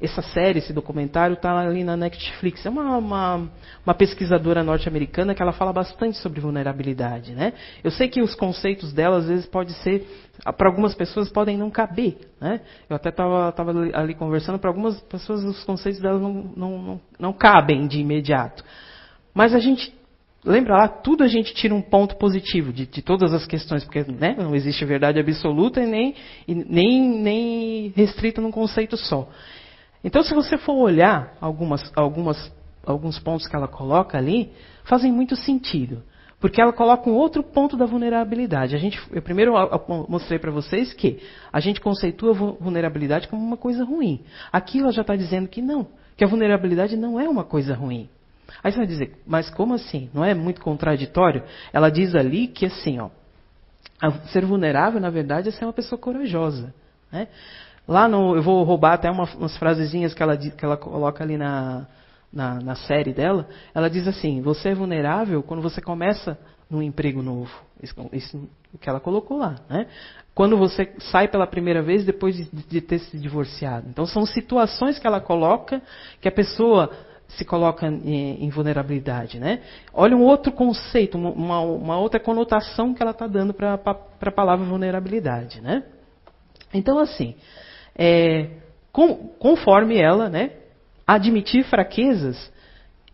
essa 0.00 0.22
série, 0.22 0.58
esse 0.58 0.72
documentário, 0.72 1.34
está 1.34 1.58
ali 1.58 1.82
na 1.82 1.96
Netflix. 1.96 2.64
É 2.64 2.70
uma, 2.70 2.96
uma, 2.96 3.50
uma 3.84 3.94
pesquisadora 3.94 4.62
norte-americana 4.62 5.34
que 5.34 5.42
ela 5.42 5.52
fala 5.52 5.72
bastante 5.72 6.16
sobre 6.18 6.40
vulnerabilidade. 6.40 7.32
Né? 7.32 7.52
Eu 7.82 7.90
sei 7.90 8.08
que 8.08 8.22
os 8.22 8.34
conceitos 8.34 8.92
dela, 8.92 9.18
às 9.18 9.26
vezes, 9.26 9.46
pode 9.46 9.72
ser, 9.82 10.06
para 10.56 10.68
algumas 10.68 10.94
pessoas, 10.94 11.28
podem 11.28 11.56
não 11.56 11.70
caber. 11.70 12.16
Né? 12.40 12.60
Eu 12.88 12.96
até 12.96 13.08
estava 13.08 13.52
ali 13.94 14.14
conversando, 14.14 14.58
para 14.58 14.70
algumas 14.70 15.00
pessoas, 15.02 15.42
os 15.42 15.64
conceitos 15.64 16.00
dela 16.00 16.18
não, 16.18 16.32
não, 16.56 16.82
não, 16.82 17.00
não 17.18 17.32
cabem 17.32 17.86
de 17.86 18.00
imediato. 18.00 18.64
Mas 19.34 19.54
a 19.54 19.58
gente 19.58 19.96
Lembra 20.44 20.76
lá, 20.76 20.88
tudo 20.88 21.24
a 21.24 21.28
gente 21.28 21.52
tira 21.52 21.74
um 21.74 21.82
ponto 21.82 22.16
positivo 22.16 22.72
de, 22.72 22.86
de 22.86 23.02
todas 23.02 23.34
as 23.34 23.44
questões, 23.44 23.84
porque 23.84 24.04
né, 24.04 24.36
não 24.38 24.54
existe 24.54 24.84
verdade 24.84 25.18
absoluta 25.18 25.82
e 25.82 25.86
nem, 25.86 26.14
e 26.46 26.54
nem, 26.54 27.00
nem 27.20 27.92
restrita 27.94 28.40
num 28.40 28.50
conceito 28.50 28.96
só. 28.96 29.28
Então, 30.02 30.22
se 30.22 30.34
você 30.34 30.56
for 30.56 30.74
olhar 30.74 31.34
algumas, 31.40 31.92
algumas, 31.96 32.52
alguns 32.84 33.18
pontos 33.18 33.46
que 33.46 33.56
ela 33.56 33.68
coloca 33.68 34.16
ali, 34.16 34.52
fazem 34.84 35.12
muito 35.12 35.36
sentido. 35.36 36.02
Porque 36.40 36.60
ela 36.62 36.72
coloca 36.72 37.10
um 37.10 37.14
outro 37.14 37.42
ponto 37.42 37.76
da 37.76 37.84
vulnerabilidade. 37.84 38.76
A 38.76 38.78
gente, 38.78 39.00
eu 39.10 39.20
primeiro 39.20 39.54
mostrei 40.08 40.38
para 40.38 40.52
vocês 40.52 40.92
que 40.92 41.20
a 41.52 41.58
gente 41.58 41.80
conceitua 41.80 42.30
a 42.30 42.34
vulnerabilidade 42.34 43.26
como 43.26 43.44
uma 43.44 43.56
coisa 43.56 43.84
ruim. 43.84 44.22
Aqui 44.52 44.78
ela 44.80 44.92
já 44.92 45.02
está 45.02 45.16
dizendo 45.16 45.48
que 45.48 45.60
não, 45.60 45.88
que 46.16 46.24
a 46.24 46.28
vulnerabilidade 46.28 46.96
não 46.96 47.18
é 47.18 47.28
uma 47.28 47.42
coisa 47.42 47.74
ruim. 47.74 48.08
Aí 48.62 48.70
você 48.70 48.78
vai 48.78 48.86
dizer, 48.86 49.20
mas 49.26 49.50
como 49.50 49.74
assim? 49.74 50.08
Não 50.14 50.24
é 50.24 50.32
muito 50.32 50.60
contraditório? 50.60 51.42
Ela 51.72 51.90
diz 51.90 52.14
ali 52.14 52.46
que 52.46 52.66
assim, 52.66 53.00
ó, 53.00 53.10
ser 54.32 54.44
vulnerável, 54.44 55.00
na 55.00 55.10
verdade, 55.10 55.48
é 55.48 55.52
ser 55.52 55.64
uma 55.64 55.72
pessoa 55.72 56.00
corajosa. 56.00 56.72
Né? 57.10 57.28
Lá 57.88 58.06
no, 58.06 58.36
eu 58.36 58.42
vou 58.42 58.62
roubar 58.64 58.92
até 58.92 59.10
uma, 59.10 59.24
umas 59.34 59.56
frasezinhas 59.56 60.12
que 60.12 60.22
ela, 60.22 60.36
que 60.36 60.62
ela 60.62 60.76
coloca 60.76 61.24
ali 61.24 61.38
na, 61.38 61.86
na, 62.30 62.60
na, 62.60 62.74
série 62.74 63.14
dela. 63.14 63.48
Ela 63.74 63.88
diz 63.88 64.06
assim: 64.06 64.42
você 64.42 64.68
é 64.68 64.74
vulnerável 64.74 65.42
quando 65.42 65.62
você 65.62 65.80
começa 65.80 66.38
num 66.70 66.82
emprego 66.82 67.22
novo. 67.22 67.50
Isso, 67.82 67.94
isso 68.12 68.48
que 68.78 68.90
ela 68.90 69.00
colocou 69.00 69.38
lá, 69.38 69.56
né? 69.70 69.86
Quando 70.34 70.56
você 70.58 70.92
sai 70.98 71.28
pela 71.28 71.46
primeira 71.46 71.82
vez 71.82 72.04
depois 72.04 72.36
de, 72.36 72.44
de 72.44 72.80
ter 72.82 72.98
se 72.98 73.18
divorciado. 73.18 73.88
Então 73.88 74.04
são 74.04 74.26
situações 74.26 74.98
que 74.98 75.06
ela 75.06 75.20
coloca 75.20 75.80
que 76.20 76.28
a 76.28 76.32
pessoa 76.32 76.90
se 77.28 77.44
coloca 77.44 77.86
em, 77.86 78.44
em 78.44 78.50
vulnerabilidade, 78.50 79.40
né? 79.40 79.62
Olha 79.94 80.14
um 80.14 80.22
outro 80.22 80.52
conceito, 80.52 81.16
uma, 81.16 81.60
uma 81.60 81.98
outra 81.98 82.20
conotação 82.20 82.92
que 82.92 83.02
ela 83.02 83.12
está 83.12 83.26
dando 83.26 83.54
para 83.54 83.74
a 83.74 84.30
palavra 84.30 84.66
vulnerabilidade, 84.66 85.62
né? 85.62 85.84
Então, 86.72 86.98
assim, 86.98 87.34
é, 87.98 88.50
com, 88.92 89.14
conforme 89.38 89.98
ela, 89.98 90.30
né, 90.30 90.52
admitir 91.06 91.64
fraquezas, 91.64 92.52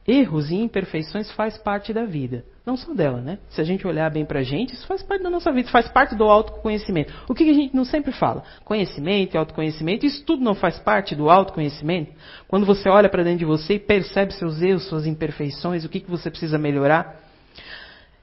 erros 0.07 0.51
e 0.51 0.57
imperfeições 0.57 1.31
faz 1.33 1.57
parte 1.57 1.93
da 1.93 2.05
vida. 2.05 2.45
Não 2.67 2.77
só 2.77 2.95
dela, 2.95 3.21
né? 3.21 3.39
Se 3.51 3.61
a 3.61 3.65
gente 3.65 3.87
olhar 3.87 4.11
bem 4.11 4.25
pra 4.25 4.43
gente, 4.43 4.75
isso 4.75 4.87
faz 4.87 5.03
parte 5.03 5.23
da 5.23 5.29
nossa 5.29 5.53
vida, 5.53 5.71
faz 5.71 5.87
parte 5.89 6.15
do 6.15 6.25
autoconhecimento. 6.25 7.13
O 7.29 7.35
que 7.35 7.49
a 7.49 7.53
gente 7.53 7.77
não 7.77 7.85
sempre 7.85 8.11
fala? 8.13 8.43
Conhecimento 8.65 9.35
e 9.35 9.39
autoconhecimento, 9.39 10.07
isso 10.07 10.25
tudo 10.25 10.43
não 10.43 10.55
faz 10.55 10.79
parte 10.79 11.15
do 11.15 11.29
autoconhecimento? 11.29 12.13
Quando 12.49 12.65
você 12.65 12.89
olha 12.89 13.09
para 13.09 13.23
dentro 13.23 13.41
de 13.41 13.45
você 13.45 13.75
e 13.75 13.79
percebe 13.79 14.33
seus 14.33 14.63
erros, 14.63 14.89
suas 14.89 15.07
imperfeições, 15.07 15.85
o 15.85 15.91
que, 15.91 16.01
que 16.01 16.11
você 16.11 16.31
precisa 16.31 16.59
melhorar? 16.59 17.21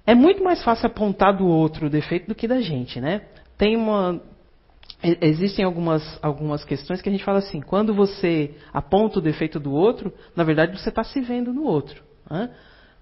É 0.07 0.15
muito 0.15 0.43
mais 0.43 0.63
fácil 0.63 0.87
apontar 0.87 1.37
do 1.37 1.45
outro 1.45 1.85
o 1.85 1.89
defeito 1.89 2.27
do 2.27 2.35
que 2.35 2.47
da 2.47 2.61
gente, 2.61 2.99
né? 2.99 3.21
Tem 3.59 3.75
uma, 3.77 4.19
existem 5.03 5.65
algumas, 5.65 6.19
algumas 6.21 6.63
questões 6.63 7.01
que 7.01 7.09
a 7.09 7.11
gente 7.11 7.23
fala 7.23 7.39
assim: 7.39 7.61
quando 7.61 7.93
você 7.93 8.55
aponta 8.71 9.19
o 9.19 9.21
defeito 9.21 9.59
do 9.59 9.71
outro, 9.71 10.13
na 10.35 10.43
verdade 10.43 10.77
você 10.77 10.89
está 10.89 11.03
se 11.03 11.19
vendo 11.21 11.53
no 11.53 11.63
outro. 11.63 12.03
Né? 12.29 12.49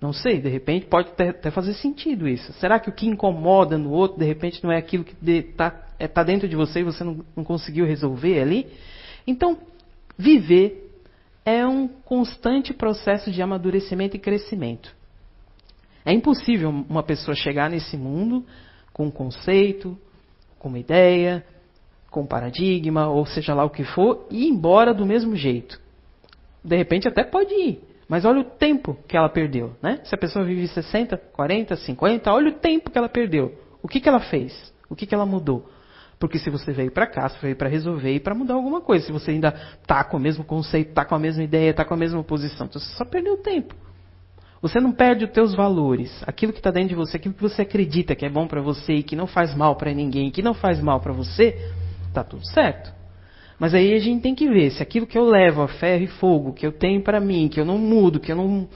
Não 0.02 0.14
sei, 0.14 0.40
de 0.40 0.48
repente 0.48 0.86
pode 0.86 1.10
até 1.10 1.52
fazer 1.52 1.74
sentido 1.74 2.28
isso. 2.28 2.54
Será 2.54 2.80
que 2.80 2.90
o 2.90 2.94
que 2.94 3.06
incomoda 3.06 3.78
no 3.78 3.92
outro, 3.92 4.18
de 4.18 4.26
repente, 4.26 4.64
não 4.64 4.72
é 4.72 4.78
aquilo 4.78 5.04
que 5.04 5.16
está 5.30 5.88
é, 6.00 6.08
tá 6.08 6.24
dentro 6.24 6.48
de 6.48 6.56
você 6.56 6.80
e 6.80 6.84
você 6.84 7.04
não, 7.04 7.26
não 7.36 7.44
conseguiu 7.44 7.86
resolver 7.86 8.40
ali? 8.40 8.68
Então, 9.28 9.58
viver 10.18 10.90
é 11.46 11.66
um 11.68 11.88
constante 11.88 12.74
processo 12.74 13.30
de 13.30 13.42
amadurecimento 13.42 14.16
e 14.16 14.20
crescimento. 14.20 14.96
É 16.06 16.14
impossível 16.14 16.70
uma 16.70 17.04
pessoa 17.04 17.36
chegar 17.36 17.70
nesse 17.70 17.98
mundo 17.98 18.46
com 18.94 19.08
um 19.08 19.12
conceito, 19.12 19.98
com 20.58 20.70
uma 20.70 20.80
ideia, 20.80 21.46
com 22.10 22.26
paradigma, 22.26 23.08
ou 23.08 23.26
seja 23.26 23.54
lá 23.54 23.64
o 23.64 23.70
que 23.70 23.84
for, 23.84 24.28
e 24.30 24.46
ir 24.46 24.50
embora 24.50 24.94
do 24.94 25.06
mesmo 25.06 25.36
jeito. 25.36 25.80
De 26.64 26.76
repente 26.76 27.08
até 27.08 27.24
pode 27.24 27.54
ir, 27.54 27.82
mas 28.08 28.26
olha 28.26 28.42
o 28.42 28.44
tempo 28.44 28.98
que 29.08 29.16
ela 29.16 29.30
perdeu, 29.30 29.74
né? 29.82 30.00
Se 30.04 30.14
a 30.16 30.18
pessoa 30.18 30.44
vive 30.44 30.68
60, 30.68 31.18
40, 31.18 31.76
50, 31.76 32.34
olha 32.34 32.50
o 32.50 32.54
tempo 32.54 32.90
que 32.90 32.98
ela 32.98 33.10
perdeu. 33.10 33.54
O 33.82 33.88
que, 33.88 34.00
que 34.00 34.10
ela 34.10 34.20
fez? 34.20 34.74
O 34.90 34.96
que, 34.96 35.06
que 35.06 35.14
ela 35.14 35.26
mudou? 35.26 35.70
Porque 36.20 36.38
se 36.38 36.50
você 36.50 36.74
veio 36.74 36.92
para 36.92 37.08
cá, 37.08 37.30
você 37.30 37.38
veio 37.40 37.56
para 37.56 37.70
resolver 37.70 38.14
e 38.14 38.20
para 38.20 38.36
mudar 38.36 38.56
alguma 38.56 38.82
coisa. 38.82 39.06
Se 39.06 39.12
você 39.12 39.32
ainda 39.32 39.56
está 39.82 40.04
com 40.04 40.18
o 40.18 40.20
mesmo 40.20 40.44
conceito, 40.44 40.90
está 40.90 41.06
com 41.06 41.16
a 41.16 41.20
mesma 41.20 41.44
ideia, 41.44 41.70
está 41.70 41.86
com 41.86 41.94
a 41.94 41.98
mesma 41.98 42.22
posição, 42.24 42.68
então 42.68 42.82
você 42.82 42.94
só 42.96 43.06
perdeu 43.06 43.38
tempo. 43.38 43.74
Você 44.62 44.82
não 44.82 44.92
perde 44.92 45.24
os 45.24 45.32
teus 45.32 45.56
valores, 45.56 46.22
aquilo 46.28 46.52
que 46.52 46.60
está 46.60 46.70
dentro 46.70 46.90
de 46.90 46.96
você, 46.96 47.16
aquilo 47.16 47.34
que 47.34 47.42
você 47.42 47.62
acredita 47.62 48.14
que 48.14 48.26
é 48.26 48.30
bom 48.30 48.46
para 48.46 48.60
você 48.60 48.96
e 48.96 49.04
que 49.04 49.16
não 49.16 49.26
faz 49.26 49.56
mal 49.56 49.78
para 49.78 49.94
ninguém, 49.94 50.30
que 50.30 50.42
não 50.42 50.54
faz 50.54 50.82
mal 50.82 51.00
para 51.00 51.14
você, 51.14 51.56
está 52.10 52.24
tudo 52.24 52.46
certo. 52.48 52.94
Mas 53.58 53.74
aí 53.74 53.94
a 53.94 54.00
gente 54.00 54.22
tem 54.22 54.34
que 54.34 54.48
ver 54.48 54.72
se 54.72 54.82
aquilo 54.82 55.06
que 55.06 55.18
eu 55.18 55.26
levo 55.26 55.62
a 55.62 55.68
ferro 55.68 56.04
e 56.04 56.08
fogo, 56.08 56.54
que 56.54 56.66
eu 56.66 56.72
tenho 56.72 57.02
para 57.02 57.20
mim, 57.20 57.50
que 57.50 57.60
eu 57.60 57.66
não 57.66 57.78
mudo, 57.78 58.20
que 58.20 58.32
eu 58.32 58.36
não. 58.36 58.68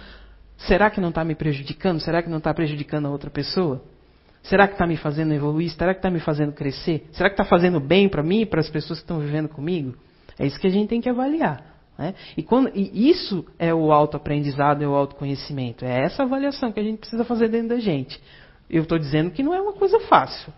Será 0.57 0.89
que 0.89 0.99
não 0.99 1.09
está 1.09 1.23
me 1.23 1.35
prejudicando? 1.35 1.99
Será 2.01 2.21
que 2.21 2.29
não 2.29 2.37
está 2.37 2.53
prejudicando 2.53 3.05
a 3.05 3.09
outra 3.09 3.29
pessoa? 3.29 3.81
Será 4.43 4.67
que 4.67 4.73
está 4.73 4.85
me 4.85 4.97
fazendo 4.97 5.33
evoluir? 5.33 5.71
Será 5.71 5.93
que 5.93 5.99
está 5.99 6.09
me 6.09 6.19
fazendo 6.19 6.51
crescer? 6.51 7.07
Será 7.13 7.29
que 7.29 7.33
está 7.33 7.45
fazendo 7.45 7.79
bem 7.79 8.09
para 8.09 8.21
mim 8.21 8.41
e 8.41 8.45
para 8.45 8.59
as 8.59 8.69
pessoas 8.69 8.99
que 8.99 9.05
estão 9.05 9.19
vivendo 9.19 9.47
comigo? 9.47 9.95
É 10.37 10.45
isso 10.45 10.59
que 10.59 10.67
a 10.67 10.69
gente 10.69 10.89
tem 10.89 10.99
que 10.99 11.09
avaliar. 11.09 11.63
Né? 11.97 12.13
E, 12.35 12.43
quando, 12.43 12.69
e 12.75 13.09
isso 13.09 13.45
é 13.57 13.73
o 13.73 13.91
autoaprendizado, 13.91 14.83
é 14.83 14.87
o 14.87 14.95
autoconhecimento. 14.95 15.85
É 15.85 16.03
essa 16.03 16.23
avaliação 16.23 16.73
que 16.73 16.79
a 16.79 16.83
gente 16.83 16.99
precisa 16.99 17.23
fazer 17.23 17.47
dentro 17.47 17.69
da 17.69 17.79
gente. 17.79 18.21
Eu 18.69 18.83
estou 18.83 18.99
dizendo 18.99 19.31
que 19.31 19.41
não 19.41 19.53
é 19.53 19.61
uma 19.61 19.73
coisa 19.73 19.99
fácil. 20.01 20.51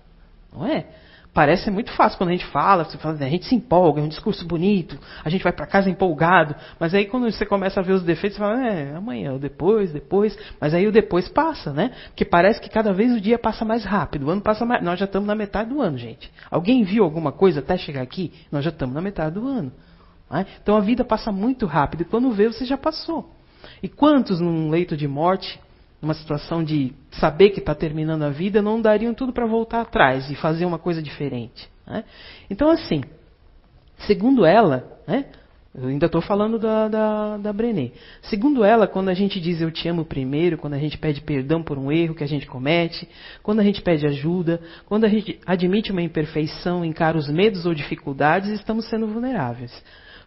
Não 0.51 0.65
é? 0.65 0.87
Parece 1.35 1.69
muito 1.69 1.91
fácil 1.91 2.17
quando 2.17 2.29
a 2.29 2.31
gente 2.31 2.45
fala, 2.45 2.85
fala, 2.85 3.17
a 3.19 3.29
gente 3.29 3.43
se 3.45 3.53
empolga, 3.53 3.99
é 3.99 4.03
um 4.05 4.07
discurso 4.07 4.47
bonito, 4.47 4.97
a 5.21 5.29
gente 5.29 5.43
vai 5.43 5.51
para 5.51 5.67
casa 5.67 5.89
empolgado, 5.89 6.55
mas 6.79 6.93
aí 6.95 7.07
quando 7.07 7.29
você 7.29 7.45
começa 7.45 7.81
a 7.81 7.83
ver 7.83 7.91
os 7.91 8.03
defeitos, 8.03 8.37
você 8.37 8.41
fala, 8.41 8.65
é, 8.65 8.95
amanhã, 8.95 9.37
depois, 9.37 9.91
depois, 9.91 10.39
mas 10.61 10.73
aí 10.73 10.87
o 10.87 10.93
depois 10.93 11.27
passa, 11.27 11.73
né? 11.73 11.91
Porque 12.07 12.23
parece 12.23 12.61
que 12.61 12.69
cada 12.69 12.93
vez 12.93 13.11
o 13.11 13.19
dia 13.19 13.37
passa 13.37 13.65
mais 13.65 13.83
rápido, 13.83 14.27
o 14.27 14.29
ano 14.29 14.39
passa 14.39 14.65
mais, 14.65 14.81
nós 14.81 14.97
já 14.97 15.03
estamos 15.03 15.27
na 15.27 15.35
metade 15.35 15.71
do 15.71 15.81
ano, 15.81 15.97
gente. 15.97 16.31
Alguém 16.49 16.85
viu 16.85 17.03
alguma 17.03 17.33
coisa 17.33 17.59
até 17.59 17.75
chegar 17.75 18.01
aqui? 18.01 18.31
Nós 18.49 18.63
já 18.63 18.69
estamos 18.69 18.95
na 18.95 19.01
metade 19.01 19.35
do 19.35 19.45
ano. 19.45 19.73
Né? 20.31 20.45
Então 20.63 20.77
a 20.77 20.79
vida 20.79 21.03
passa 21.03 21.33
muito 21.33 21.65
rápido 21.65 22.03
e 22.03 22.05
quando 22.05 22.31
vê, 22.31 22.47
você 22.47 22.63
já 22.63 22.77
passou. 22.77 23.35
E 23.83 23.89
quantos 23.89 24.39
num 24.39 24.69
leito 24.69 24.95
de 24.95 25.05
morte 25.05 25.59
numa 26.05 26.13
situação 26.13 26.63
de 26.63 26.93
saber 27.13 27.49
que 27.49 27.59
está 27.59 27.73
terminando 27.73 28.21
a 28.21 28.29
vida, 28.29 28.61
não 28.61 28.79
dariam 28.79 29.11
tudo 29.11 29.33
para 29.33 29.47
voltar 29.47 29.81
atrás 29.81 30.29
e 30.29 30.35
fazer 30.35 30.63
uma 30.63 30.77
coisa 30.77 31.01
diferente. 31.01 31.67
Né? 31.87 32.03
Então, 32.47 32.69
assim, 32.69 33.01
segundo 34.05 34.45
ela, 34.45 34.99
né, 35.07 35.25
eu 35.73 35.87
ainda 35.87 36.05
estou 36.05 36.21
falando 36.21 36.59
da, 36.59 36.87
da, 36.87 37.37
da 37.37 37.51
Brené. 37.51 37.91
Segundo 38.21 38.63
ela, 38.63 38.87
quando 38.87 39.09
a 39.09 39.15
gente 39.15 39.41
diz 39.41 39.59
eu 39.61 39.71
te 39.71 39.89
amo 39.89 40.05
primeiro, 40.05 40.59
quando 40.59 40.75
a 40.75 40.79
gente 40.79 40.95
pede 40.95 41.21
perdão 41.21 41.63
por 41.63 41.75
um 41.75 41.91
erro 41.91 42.13
que 42.13 42.23
a 42.23 42.27
gente 42.27 42.45
comete, 42.45 43.09
quando 43.41 43.59
a 43.59 43.63
gente 43.63 43.81
pede 43.81 44.05
ajuda, 44.05 44.61
quando 44.85 45.05
a 45.05 45.09
gente 45.09 45.39
admite 45.43 45.91
uma 45.91 46.03
imperfeição, 46.03 46.85
encara 46.85 47.17
os 47.17 47.27
medos 47.29 47.65
ou 47.65 47.73
dificuldades, 47.73 48.51
estamos 48.51 48.87
sendo 48.89 49.07
vulneráveis. 49.07 49.73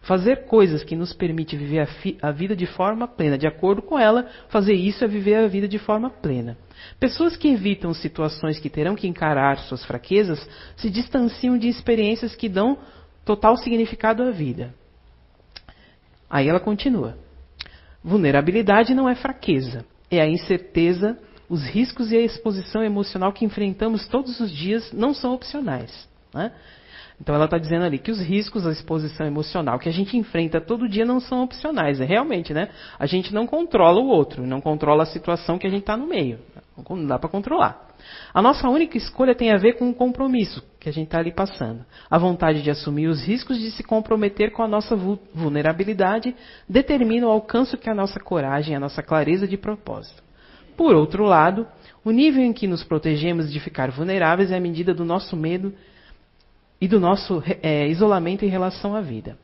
Fazer 0.01 0.45
coisas 0.45 0.83
que 0.83 0.95
nos 0.95 1.13
permite 1.13 1.57
viver 1.57 1.81
a, 1.81 2.27
a, 2.29 2.31
vida 2.31 2.55
de 2.55 2.65
forma 2.65 3.07
plena. 3.07 3.37
De 3.37 3.45
acordo 3.45 3.81
com 3.81 3.99
ela, 3.99 4.27
fazer 4.47 4.73
isso 4.73 5.03
é 5.03 5.07
viver 5.07 5.35
a 5.35 5.47
vida 5.47 5.67
de 5.67 5.77
forma 5.77 6.09
plena. 6.09 6.57
Pessoas 6.99 7.35
que 7.35 7.49
evitam 7.49 7.93
situações 7.93 8.59
que 8.59 8.69
terão 8.69 8.95
que 8.95 9.07
encarar 9.07 9.57
suas 9.59 9.83
fraquezas 9.83 10.47
se 10.77 10.89
distanciam 10.89 11.57
de 11.57 11.67
experiências 11.67 12.35
que 12.35 12.47
dão 12.47 12.77
total 13.25 13.57
significado 13.57 14.23
à 14.23 14.31
vida. 14.31 14.73
Aí 16.29 16.47
ela 16.47 16.59
continua. 16.59 17.17
Vulnerabilidade 18.03 18.93
não 18.93 19.09
é 19.09 19.15
fraqueza, 19.15 19.85
é 20.09 20.21
a 20.21 20.27
incerteza, 20.27 21.19
os 21.49 21.63
riscos 21.65 22.11
e 22.11 22.15
a 22.15 22.21
exposição 22.21 22.83
emocional 22.83 23.33
que 23.33 23.43
enfrentamos 23.43 24.07
todos 24.07 24.39
os 24.39 24.51
dias 24.51 24.93
não 24.93 25.13
são 25.13 25.33
opcionais. 25.33 26.07
Né? 26.33 26.51
Então 27.21 27.35
ela 27.35 27.45
está 27.45 27.57
dizendo 27.57 27.83
ali 27.83 27.97
que 27.97 28.11
os 28.11 28.21
riscos 28.21 28.63
da 28.63 28.71
exposição 28.71 29.27
emocional 29.27 29.77
que 29.77 29.89
a 29.89 29.91
gente 29.91 30.15
enfrenta 30.15 30.61
todo 30.61 30.87
dia 30.87 31.05
não 31.05 31.19
são 31.19 31.43
opcionais. 31.43 31.99
É 31.99 32.05
realmente, 32.05 32.53
né? 32.53 32.69
A 32.97 33.05
gente 33.05 33.33
não 33.33 33.45
controla 33.45 33.99
o 33.99 34.07
outro, 34.07 34.47
não 34.47 34.61
controla 34.61 35.03
a 35.03 35.05
situação 35.05 35.57
que 35.57 35.67
a 35.67 35.69
gente 35.69 35.81
está 35.81 35.97
no 35.97 36.07
meio. 36.07 36.39
Não 36.89 37.05
dá 37.05 37.19
para 37.19 37.29
controlar. 37.29 37.89
A 38.33 38.41
nossa 38.41 38.69
única 38.69 38.97
escolha 38.97 39.35
tem 39.35 39.51
a 39.51 39.57
ver 39.57 39.73
com 39.73 39.89
o 39.89 39.93
compromisso 39.93 40.63
que 40.79 40.87
a 40.87 40.93
gente 40.93 41.07
está 41.07 41.19
ali 41.19 41.33
passando. 41.33 41.85
A 42.09 42.17
vontade 42.17 42.61
de 42.61 42.71
assumir 42.71 43.07
os 43.07 43.21
riscos 43.21 43.59
de 43.59 43.69
se 43.71 43.83
comprometer 43.83 44.51
com 44.51 44.63
a 44.63 44.67
nossa 44.67 44.95
vulnerabilidade 44.95 46.33
determina 46.67 47.27
o 47.27 47.31
alcance 47.31 47.75
que 47.75 47.89
a 47.89 47.93
nossa 47.93 48.19
coragem, 48.19 48.75
a 48.75 48.79
nossa 48.79 49.03
clareza 49.03 49.45
de 49.45 49.57
propósito. 49.57 50.23
Por 50.77 50.95
outro 50.95 51.25
lado, 51.25 51.67
o 52.05 52.11
nível 52.11 52.41
em 52.41 52.53
que 52.53 52.65
nos 52.65 52.85
protegemos 52.85 53.51
de 53.51 53.59
ficar 53.59 53.91
vulneráveis 53.91 54.49
é 54.51 54.55
a 54.55 54.61
medida 54.61 54.93
do 54.93 55.03
nosso 55.03 55.35
medo 55.35 55.73
e 56.81 56.87
do 56.87 56.99
nosso 56.99 57.43
é, 57.61 57.87
isolamento 57.87 58.45
em 58.45 58.49
relação 58.49 58.95
à 58.95 59.01
vida. 59.01 59.37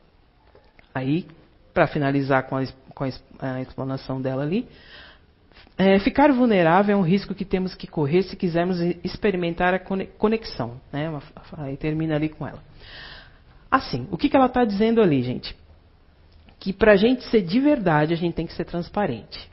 Aí, 0.94 1.26
para 1.74 1.86
finalizar 1.86 2.44
com, 2.44 2.56
a, 2.56 2.64
com 2.94 3.04
a, 3.04 3.60
explanação 3.60 4.20
dela 4.20 4.42
ali, 4.42 4.66
é, 5.76 5.98
ficar 5.98 6.32
vulnerável 6.32 6.96
é 6.96 6.98
um 6.98 7.02
risco 7.02 7.34
que 7.34 7.44
temos 7.44 7.74
que 7.74 7.86
correr 7.86 8.22
se 8.22 8.34
quisermos 8.34 8.80
experimentar 9.04 9.74
a 9.74 9.78
conexão. 9.78 10.80
Né? 10.90 11.20
Aí 11.58 11.76
termina 11.76 12.14
ali 12.14 12.30
com 12.30 12.46
ela. 12.46 12.62
Assim, 13.70 14.08
o 14.10 14.16
que, 14.16 14.28
que 14.28 14.36
ela 14.36 14.46
está 14.46 14.64
dizendo 14.64 15.02
ali, 15.02 15.22
gente? 15.22 15.54
Que 16.58 16.72
para 16.72 16.92
a 16.92 16.96
gente 16.96 17.24
ser 17.24 17.42
de 17.42 17.60
verdade, 17.60 18.14
a 18.14 18.16
gente 18.16 18.34
tem 18.34 18.46
que 18.46 18.54
ser 18.54 18.64
transparente. 18.64 19.50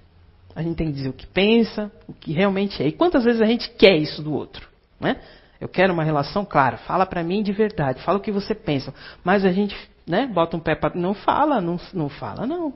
A 0.56 0.62
gente 0.62 0.78
tem 0.78 0.88
que 0.88 0.94
dizer 0.94 1.10
o 1.10 1.14
que 1.14 1.28
pensa, 1.28 1.92
o 2.08 2.14
que 2.14 2.32
realmente 2.32 2.82
é. 2.82 2.88
E 2.88 2.92
quantas 2.92 3.26
vezes 3.26 3.42
a 3.42 3.46
gente 3.46 3.70
quer 3.72 3.98
isso 3.98 4.22
do 4.22 4.34
outro? 4.34 4.68
Né? 5.00 5.20
Eu 5.64 5.70
quero 5.70 5.94
uma 5.94 6.04
relação 6.04 6.44
clara. 6.44 6.76
Fala 6.76 7.06
para 7.06 7.24
mim 7.24 7.42
de 7.42 7.54
verdade. 7.54 8.04
Fala 8.04 8.18
o 8.18 8.22
que 8.22 8.34
você 8.34 8.54
pensa. 8.54 8.94
Mas 9.24 9.46
a 9.46 9.52
gente, 9.54 9.74
né, 10.06 10.28
bota 10.28 10.58
um 10.58 10.60
pé 10.60 10.76
para 10.76 10.94
não 10.94 11.14
fala, 11.14 11.62
não, 11.62 11.80
não 11.94 12.10
fala, 12.10 12.46
não. 12.46 12.74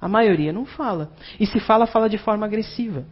A 0.00 0.08
maioria 0.08 0.50
não 0.50 0.64
fala. 0.64 1.12
E 1.38 1.44
se 1.46 1.60
fala, 1.60 1.86
fala 1.86 2.08
de 2.08 2.16
forma 2.16 2.46
agressiva. 2.46 3.04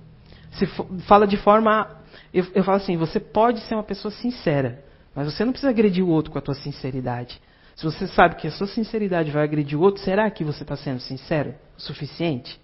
Se 0.53 0.67
fala 1.07 1.27
de 1.27 1.37
forma, 1.37 1.99
eu, 2.33 2.47
eu 2.55 2.65
falo 2.65 2.79
assim, 2.79 2.97
você 2.97 3.21
pode 3.21 3.61
ser 3.61 3.75
uma 3.75 3.83
pessoa 3.83 4.11
sincera, 4.11 4.83
mas 5.15 5.31
você 5.31 5.45
não 5.45 5.53
precisa 5.53 5.69
agredir 5.69 6.03
o 6.03 6.09
outro 6.09 6.33
com 6.33 6.39
a 6.39 6.43
tua 6.43 6.55
sinceridade. 6.55 7.39
Se 7.77 7.85
você 7.85 8.07
sabe 8.07 8.37
que 8.37 8.49
a 8.49 8.51
sua 8.51 8.69
sinceridade 8.69 9.31
vai 9.31 9.45
agredir 9.45 9.79
o 9.79 9.83
outro, 9.83 10.03
será 10.03 10.31
que 10.31 10.43
você 10.43 10.63
está 10.63 10.77
sendo 10.77 10.99
sincero 10.99 11.55
o 11.77 11.81
suficiente? 11.83 12.59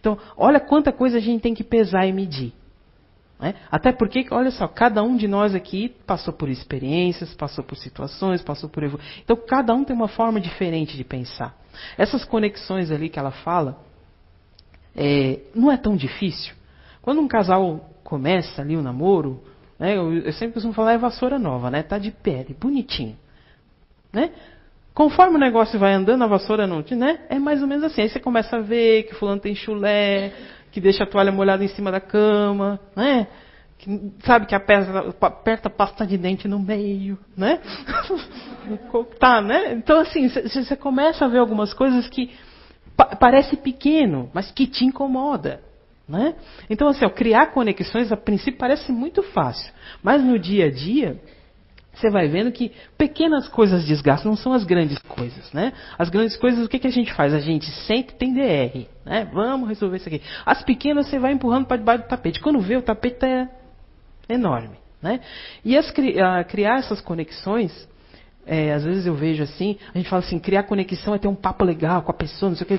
Então, 0.00 0.18
olha 0.34 0.60
quanta 0.60 0.92
coisa 0.92 1.18
a 1.18 1.20
gente 1.20 1.42
tem 1.42 1.54
que 1.54 1.62
pesar 1.62 2.06
e 2.06 2.12
medir. 2.12 2.54
Né? 3.40 3.54
Até 3.70 3.92
porque, 3.92 4.26
olha 4.30 4.50
só, 4.50 4.66
cada 4.66 5.02
um 5.02 5.16
de 5.16 5.28
nós 5.28 5.54
aqui 5.54 5.94
passou 6.06 6.34
por 6.34 6.48
experiências, 6.48 7.34
passou 7.34 7.62
por 7.62 7.76
situações, 7.76 8.42
passou 8.42 8.68
por. 8.68 8.82
Então, 9.22 9.36
cada 9.36 9.72
um 9.74 9.84
tem 9.84 9.94
uma 9.94 10.08
forma 10.08 10.40
diferente 10.40 10.96
de 10.96 11.04
pensar. 11.04 11.56
Essas 11.96 12.24
conexões 12.24 12.90
ali 12.90 13.08
que 13.08 13.18
ela 13.18 13.30
fala, 13.30 13.80
é, 14.96 15.40
não 15.54 15.70
é 15.70 15.76
tão 15.76 15.96
difícil. 15.96 16.54
Quando 17.00 17.20
um 17.20 17.28
casal 17.28 17.88
começa 18.02 18.60
ali 18.60 18.76
o 18.76 18.82
namoro, 18.82 19.40
né, 19.78 19.96
eu, 19.96 20.12
eu, 20.12 20.32
sempre 20.32 20.54
costumo 20.54 20.74
falar 20.74 20.94
é 20.94 20.98
vassoura 20.98 21.38
nova, 21.38 21.70
né? 21.70 21.84
Tá 21.84 21.98
de 21.98 22.10
pele, 22.10 22.56
bonitinho. 22.58 23.16
Né? 24.12 24.32
Conforme 24.92 25.36
o 25.36 25.38
negócio 25.38 25.78
vai 25.78 25.92
andando, 25.92 26.24
a 26.24 26.26
vassoura 26.26 26.66
não, 26.66 26.84
né? 26.96 27.20
É 27.28 27.38
mais 27.38 27.62
ou 27.62 27.68
menos 27.68 27.84
assim. 27.84 28.02
Aí 28.02 28.08
você 28.08 28.18
começa 28.18 28.56
a 28.56 28.60
ver 28.60 29.04
que 29.04 29.14
fulano 29.14 29.40
tem 29.40 29.54
chulé, 29.54 30.32
que 30.70 30.80
deixa 30.80 31.04
a 31.04 31.06
toalha 31.06 31.32
molhada 31.32 31.64
em 31.64 31.68
cima 31.68 31.90
da 31.90 32.00
cama, 32.00 32.80
né? 32.94 33.26
Que, 33.78 34.12
sabe 34.24 34.46
que 34.46 34.54
aperta, 34.54 35.14
aperta 35.20 35.70
pasta 35.70 36.06
de 36.06 36.18
dente 36.18 36.48
no 36.48 36.58
meio, 36.58 37.18
né? 37.36 37.60
tá, 39.20 39.40
né? 39.40 39.74
Então 39.74 40.00
assim, 40.00 40.28
você 40.28 40.76
começa 40.76 41.24
a 41.24 41.28
ver 41.28 41.38
algumas 41.38 41.72
coisas 41.72 42.08
que 42.08 42.30
pa 42.96 43.16
parece 43.16 43.56
pequeno, 43.56 44.30
mas 44.34 44.50
que 44.50 44.66
te 44.66 44.84
incomoda. 44.84 45.60
Né? 46.08 46.34
Então, 46.70 46.88
assim, 46.88 47.04
ó, 47.04 47.10
criar 47.10 47.48
conexões 47.48 48.10
a 48.10 48.16
princípio 48.16 48.58
parece 48.58 48.90
muito 48.90 49.22
fácil, 49.22 49.70
mas 50.02 50.24
no 50.24 50.38
dia 50.38 50.64
a 50.64 50.70
dia 50.70 51.20
você 51.98 52.10
vai 52.10 52.28
vendo 52.28 52.52
que 52.52 52.72
pequenas 52.96 53.48
coisas 53.48 53.84
desgastam, 53.84 54.30
não 54.30 54.36
são 54.36 54.52
as 54.52 54.64
grandes 54.64 54.98
coisas, 54.98 55.52
né? 55.52 55.72
As 55.98 56.08
grandes 56.08 56.36
coisas, 56.36 56.64
o 56.64 56.68
que, 56.68 56.78
que 56.78 56.86
a 56.86 56.92
gente 56.92 57.12
faz? 57.12 57.34
A 57.34 57.40
gente 57.40 57.66
sempre 57.86 58.14
tem 58.14 58.32
DR, 58.32 58.86
né? 59.04 59.28
Vamos 59.32 59.68
resolver 59.68 59.96
isso 59.96 60.08
aqui. 60.08 60.22
As 60.46 60.62
pequenas 60.62 61.08
você 61.08 61.18
vai 61.18 61.32
empurrando 61.32 61.66
para 61.66 61.76
debaixo 61.76 62.04
do 62.04 62.08
tapete. 62.08 62.40
Quando 62.40 62.60
vê, 62.60 62.76
o 62.76 62.82
tapete 62.82 63.16
está 63.16 63.48
enorme, 64.28 64.76
né? 65.02 65.20
E 65.64 65.76
as, 65.76 65.90
criar 65.90 66.78
essas 66.78 67.00
conexões, 67.00 67.88
é, 68.46 68.72
às 68.72 68.84
vezes 68.84 69.06
eu 69.06 69.14
vejo 69.14 69.42
assim, 69.42 69.76
a 69.94 69.98
gente 69.98 70.08
fala 70.08 70.22
assim, 70.22 70.38
criar 70.38 70.62
conexão 70.62 71.14
é 71.14 71.18
ter 71.18 71.28
um 71.28 71.34
papo 71.34 71.64
legal 71.64 72.02
com 72.02 72.10
a 72.10 72.14
pessoa, 72.14 72.50
não 72.50 72.56
sei 72.56 72.64
o 72.64 72.68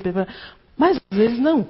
mas 0.76 0.98
às 1.10 1.18
vezes 1.18 1.38
não. 1.38 1.68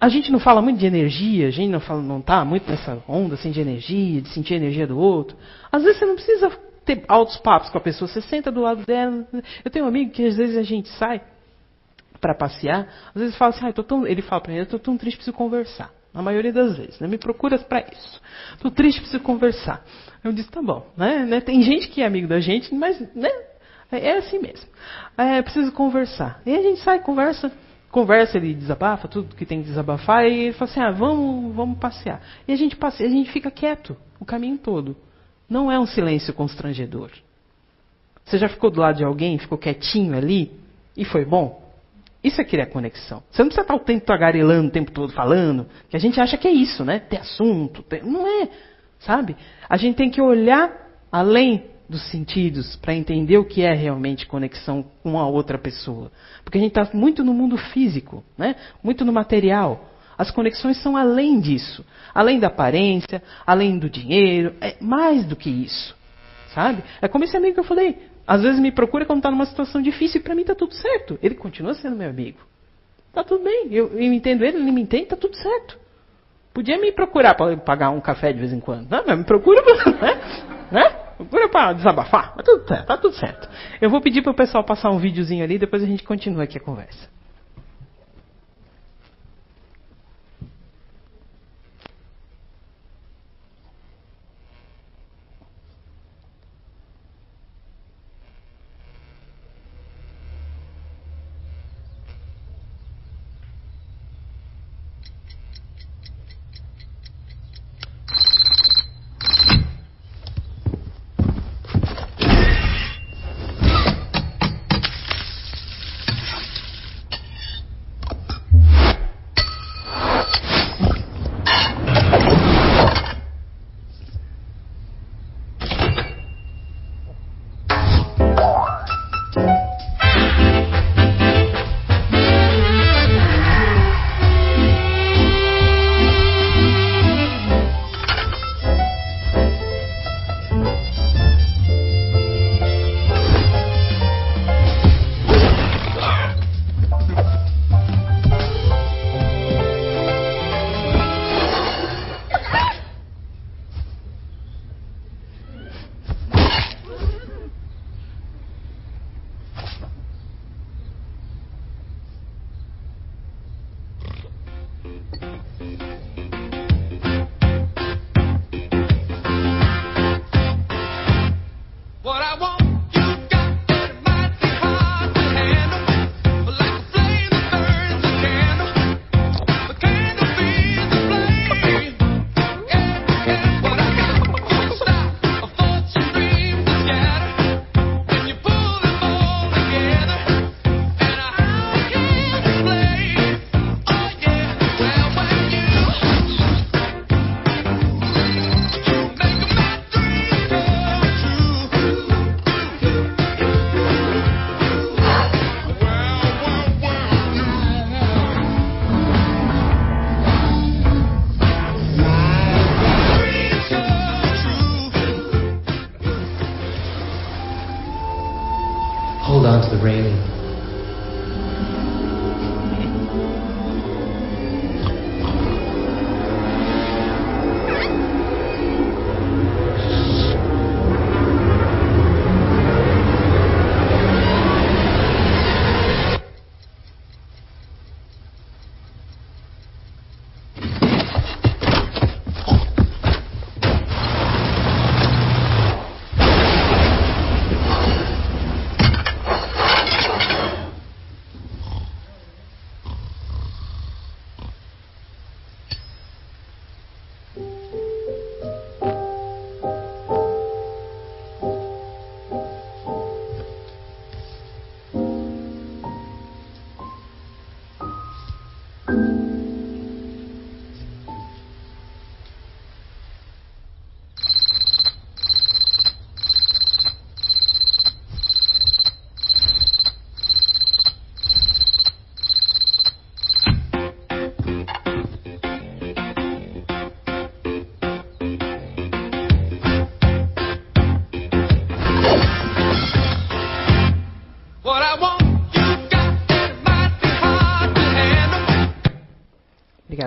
A 0.00 0.08
gente 0.08 0.32
não 0.32 0.38
fala 0.38 0.62
muito 0.62 0.78
de 0.78 0.86
energia, 0.86 1.48
a 1.48 1.50
gente 1.50 1.70
não 1.70 1.80
fala, 1.80 2.00
não 2.00 2.18
está 2.18 2.44
muito 2.44 2.70
nessa 2.70 3.02
onda 3.06 3.34
assim, 3.34 3.50
de 3.50 3.60
energia, 3.60 4.22
de 4.22 4.28
sentir 4.30 4.54
a 4.54 4.56
energia 4.56 4.86
do 4.86 4.98
outro. 4.98 5.36
Às 5.70 5.82
vezes 5.82 5.98
você 5.98 6.06
não 6.06 6.14
precisa 6.14 6.50
ter 6.84 7.04
altos 7.06 7.36
papos 7.38 7.68
com 7.68 7.78
a 7.78 7.80
pessoa, 7.80 8.08
você 8.08 8.22
senta 8.22 8.50
do 8.50 8.62
lado 8.62 8.84
dela. 8.84 9.26
Eu 9.64 9.70
tenho 9.70 9.84
um 9.84 9.88
amigo 9.88 10.10
que 10.10 10.24
às 10.24 10.36
vezes 10.36 10.56
a 10.56 10.62
gente 10.62 10.88
sai 10.90 11.20
para 12.18 12.34
passear, 12.34 12.88
às 13.14 13.20
vezes 13.20 13.36
fala 13.36 13.50
assim, 13.50 13.66
ah, 13.66 13.72
tão, 13.82 14.06
ele 14.06 14.22
fala 14.22 14.40
para 14.40 14.52
mim, 14.52 14.58
eu 14.58 14.78
tão 14.78 14.96
triste, 14.96 15.16
preciso 15.16 15.36
conversar. 15.36 15.90
Na 16.14 16.22
maioria 16.22 16.52
das 16.52 16.76
vezes, 16.78 17.00
né? 17.00 17.08
me 17.08 17.18
procura 17.18 17.58
para 17.58 17.80
isso. 17.80 18.20
Estou 18.54 18.70
triste, 18.70 19.00
preciso 19.00 19.22
conversar. 19.22 19.84
Eu 20.22 20.32
disse, 20.32 20.48
tá 20.48 20.62
bom. 20.62 20.86
Né? 20.96 21.26
né? 21.26 21.40
Tem 21.40 21.60
gente 21.60 21.88
que 21.88 22.02
é 22.02 22.06
amigo 22.06 22.28
da 22.28 22.38
gente, 22.38 22.72
mas 22.72 23.00
né? 23.16 23.28
é 23.90 24.18
assim 24.18 24.38
mesmo. 24.38 24.68
É, 25.18 25.42
preciso 25.42 25.72
conversar. 25.72 26.40
E 26.46 26.54
a 26.54 26.62
gente 26.62 26.80
sai, 26.82 27.00
conversa, 27.00 27.50
conversa, 27.94 28.36
ele 28.36 28.52
desabafa 28.52 29.06
tudo 29.06 29.36
que 29.36 29.46
tem 29.46 29.62
que 29.62 29.68
desabafar, 29.68 30.26
e 30.26 30.46
ele 30.46 30.52
fala 30.52 30.70
assim, 30.70 30.80
ah, 30.80 30.90
vamos, 30.90 31.54
vamos 31.54 31.78
passear. 31.78 32.20
E 32.46 32.52
a 32.52 32.56
gente 32.56 32.74
passeia, 32.74 33.08
a 33.08 33.12
gente 33.12 33.30
fica 33.30 33.52
quieto 33.52 33.96
o 34.18 34.24
caminho 34.24 34.58
todo. 34.58 34.96
Não 35.48 35.70
é 35.70 35.78
um 35.78 35.86
silêncio 35.86 36.34
constrangedor. 36.34 37.12
Você 38.24 38.36
já 38.36 38.48
ficou 38.48 38.68
do 38.68 38.80
lado 38.80 38.96
de 38.96 39.04
alguém, 39.04 39.38
ficou 39.38 39.56
quietinho 39.56 40.16
ali, 40.16 40.50
e 40.96 41.04
foi 41.04 41.24
bom? 41.24 41.62
Isso 42.22 42.40
é 42.40 42.44
criar 42.44 42.66
conexão. 42.66 43.22
Você 43.30 43.42
não 43.42 43.48
precisa 43.48 43.62
estar 43.62 43.74
o 43.74 43.78
tempo 43.80 44.04
tagarelando, 44.04 44.68
o 44.68 44.72
tempo 44.72 44.90
todo 44.90 45.12
falando, 45.12 45.66
que 45.88 45.96
a 45.96 46.00
gente 46.00 46.20
acha 46.20 46.36
que 46.36 46.48
é 46.48 46.52
isso, 46.52 46.84
né? 46.84 46.98
Ter 46.98 47.18
assunto. 47.18 47.82
Ter... 47.84 48.02
Não 48.02 48.26
é, 48.26 48.48
sabe? 48.98 49.36
A 49.68 49.76
gente 49.76 49.94
tem 49.94 50.10
que 50.10 50.20
olhar 50.20 50.72
além 51.12 51.73
dos 51.88 52.02
sentidos 52.10 52.76
para 52.76 52.94
entender 52.94 53.38
o 53.38 53.44
que 53.44 53.62
é 53.62 53.74
realmente 53.74 54.26
conexão 54.26 54.84
com 55.02 55.18
a 55.18 55.26
outra 55.26 55.58
pessoa. 55.58 56.10
Porque 56.42 56.58
a 56.58 56.60
gente 56.60 56.78
está 56.78 56.96
muito 56.96 57.22
no 57.22 57.34
mundo 57.34 57.56
físico, 57.56 58.24
né? 58.36 58.56
muito 58.82 59.04
no 59.04 59.12
material. 59.12 59.90
As 60.16 60.30
conexões 60.30 60.80
são 60.82 60.96
além 60.96 61.40
disso. 61.40 61.84
Além 62.14 62.38
da 62.38 62.46
aparência, 62.46 63.22
além 63.46 63.78
do 63.78 63.90
dinheiro, 63.90 64.54
é 64.60 64.76
mais 64.80 65.26
do 65.26 65.36
que 65.36 65.50
isso. 65.50 65.94
Sabe? 66.54 66.82
É 67.02 67.08
como 67.08 67.24
esse 67.24 67.36
amigo 67.36 67.54
que 67.54 67.60
eu 67.60 67.64
falei. 67.64 67.98
Às 68.26 68.42
vezes 68.42 68.60
me 68.60 68.72
procura 68.72 69.04
quando 69.04 69.18
está 69.18 69.30
numa 69.30 69.44
situação 69.44 69.82
difícil 69.82 70.20
e 70.20 70.24
para 70.24 70.34
mim 70.34 70.42
está 70.42 70.54
tudo 70.54 70.72
certo. 70.72 71.18
Ele 71.22 71.34
continua 71.34 71.74
sendo 71.74 71.96
meu 71.96 72.08
amigo. 72.08 72.38
Está 73.08 73.22
tudo 73.22 73.44
bem. 73.44 73.68
Eu, 73.70 73.88
eu 73.88 74.12
entendo 74.12 74.44
ele, 74.44 74.56
ele 74.56 74.72
me 74.72 74.80
entende, 74.80 75.04
está 75.04 75.16
tudo 75.16 75.36
certo. 75.36 75.78
Podia 76.54 76.78
me 76.80 76.92
procurar 76.92 77.34
para 77.34 77.56
pagar 77.56 77.90
um 77.90 78.00
café 78.00 78.32
de 78.32 78.38
vez 78.38 78.52
em 78.52 78.60
quando. 78.60 78.88
Não, 78.88 79.04
mas 79.04 79.18
me 79.18 79.24
procura, 79.24 79.60
né? 80.00 80.20
né? 80.70 81.03
Procura 81.16 81.48
para 81.48 81.72
desabafar. 81.72 82.32
Mas 82.36 82.44
tudo 82.44 82.66
certo, 82.66 82.86
tá 82.86 82.96
tudo 82.96 83.14
certo. 83.14 83.48
Eu 83.80 83.90
vou 83.90 84.00
pedir 84.00 84.22
para 84.22 84.32
o 84.32 84.34
pessoal 84.34 84.64
passar 84.64 84.90
um 84.90 84.98
videozinho 84.98 85.44
ali, 85.44 85.58
depois 85.58 85.82
a 85.82 85.86
gente 85.86 86.02
continua 86.02 86.44
aqui 86.44 86.58
a 86.58 86.60
conversa. 86.60 87.08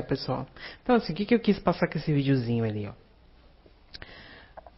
Pessoal. 0.07 0.47
Então, 0.81 0.95
assim, 0.95 1.13
o 1.13 1.15
que, 1.15 1.33
eu 1.33 1.39
quis 1.39 1.59
passar 1.59 1.87
com 1.87 1.97
esse 1.97 2.11
videozinho 2.11 2.63
ali, 2.63 2.87
ó? 2.87 2.93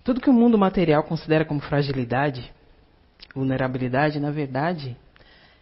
Tudo 0.04 0.22
que 0.22 0.30
o 0.30 0.34
mundo 0.34 0.58
material 0.58 1.04
considera 1.04 1.46
como 1.46 1.60
fragilidade, 1.60 2.52
vulnerabilidade, 3.36 4.20
na 4.20 4.32
verdade, 4.32 4.98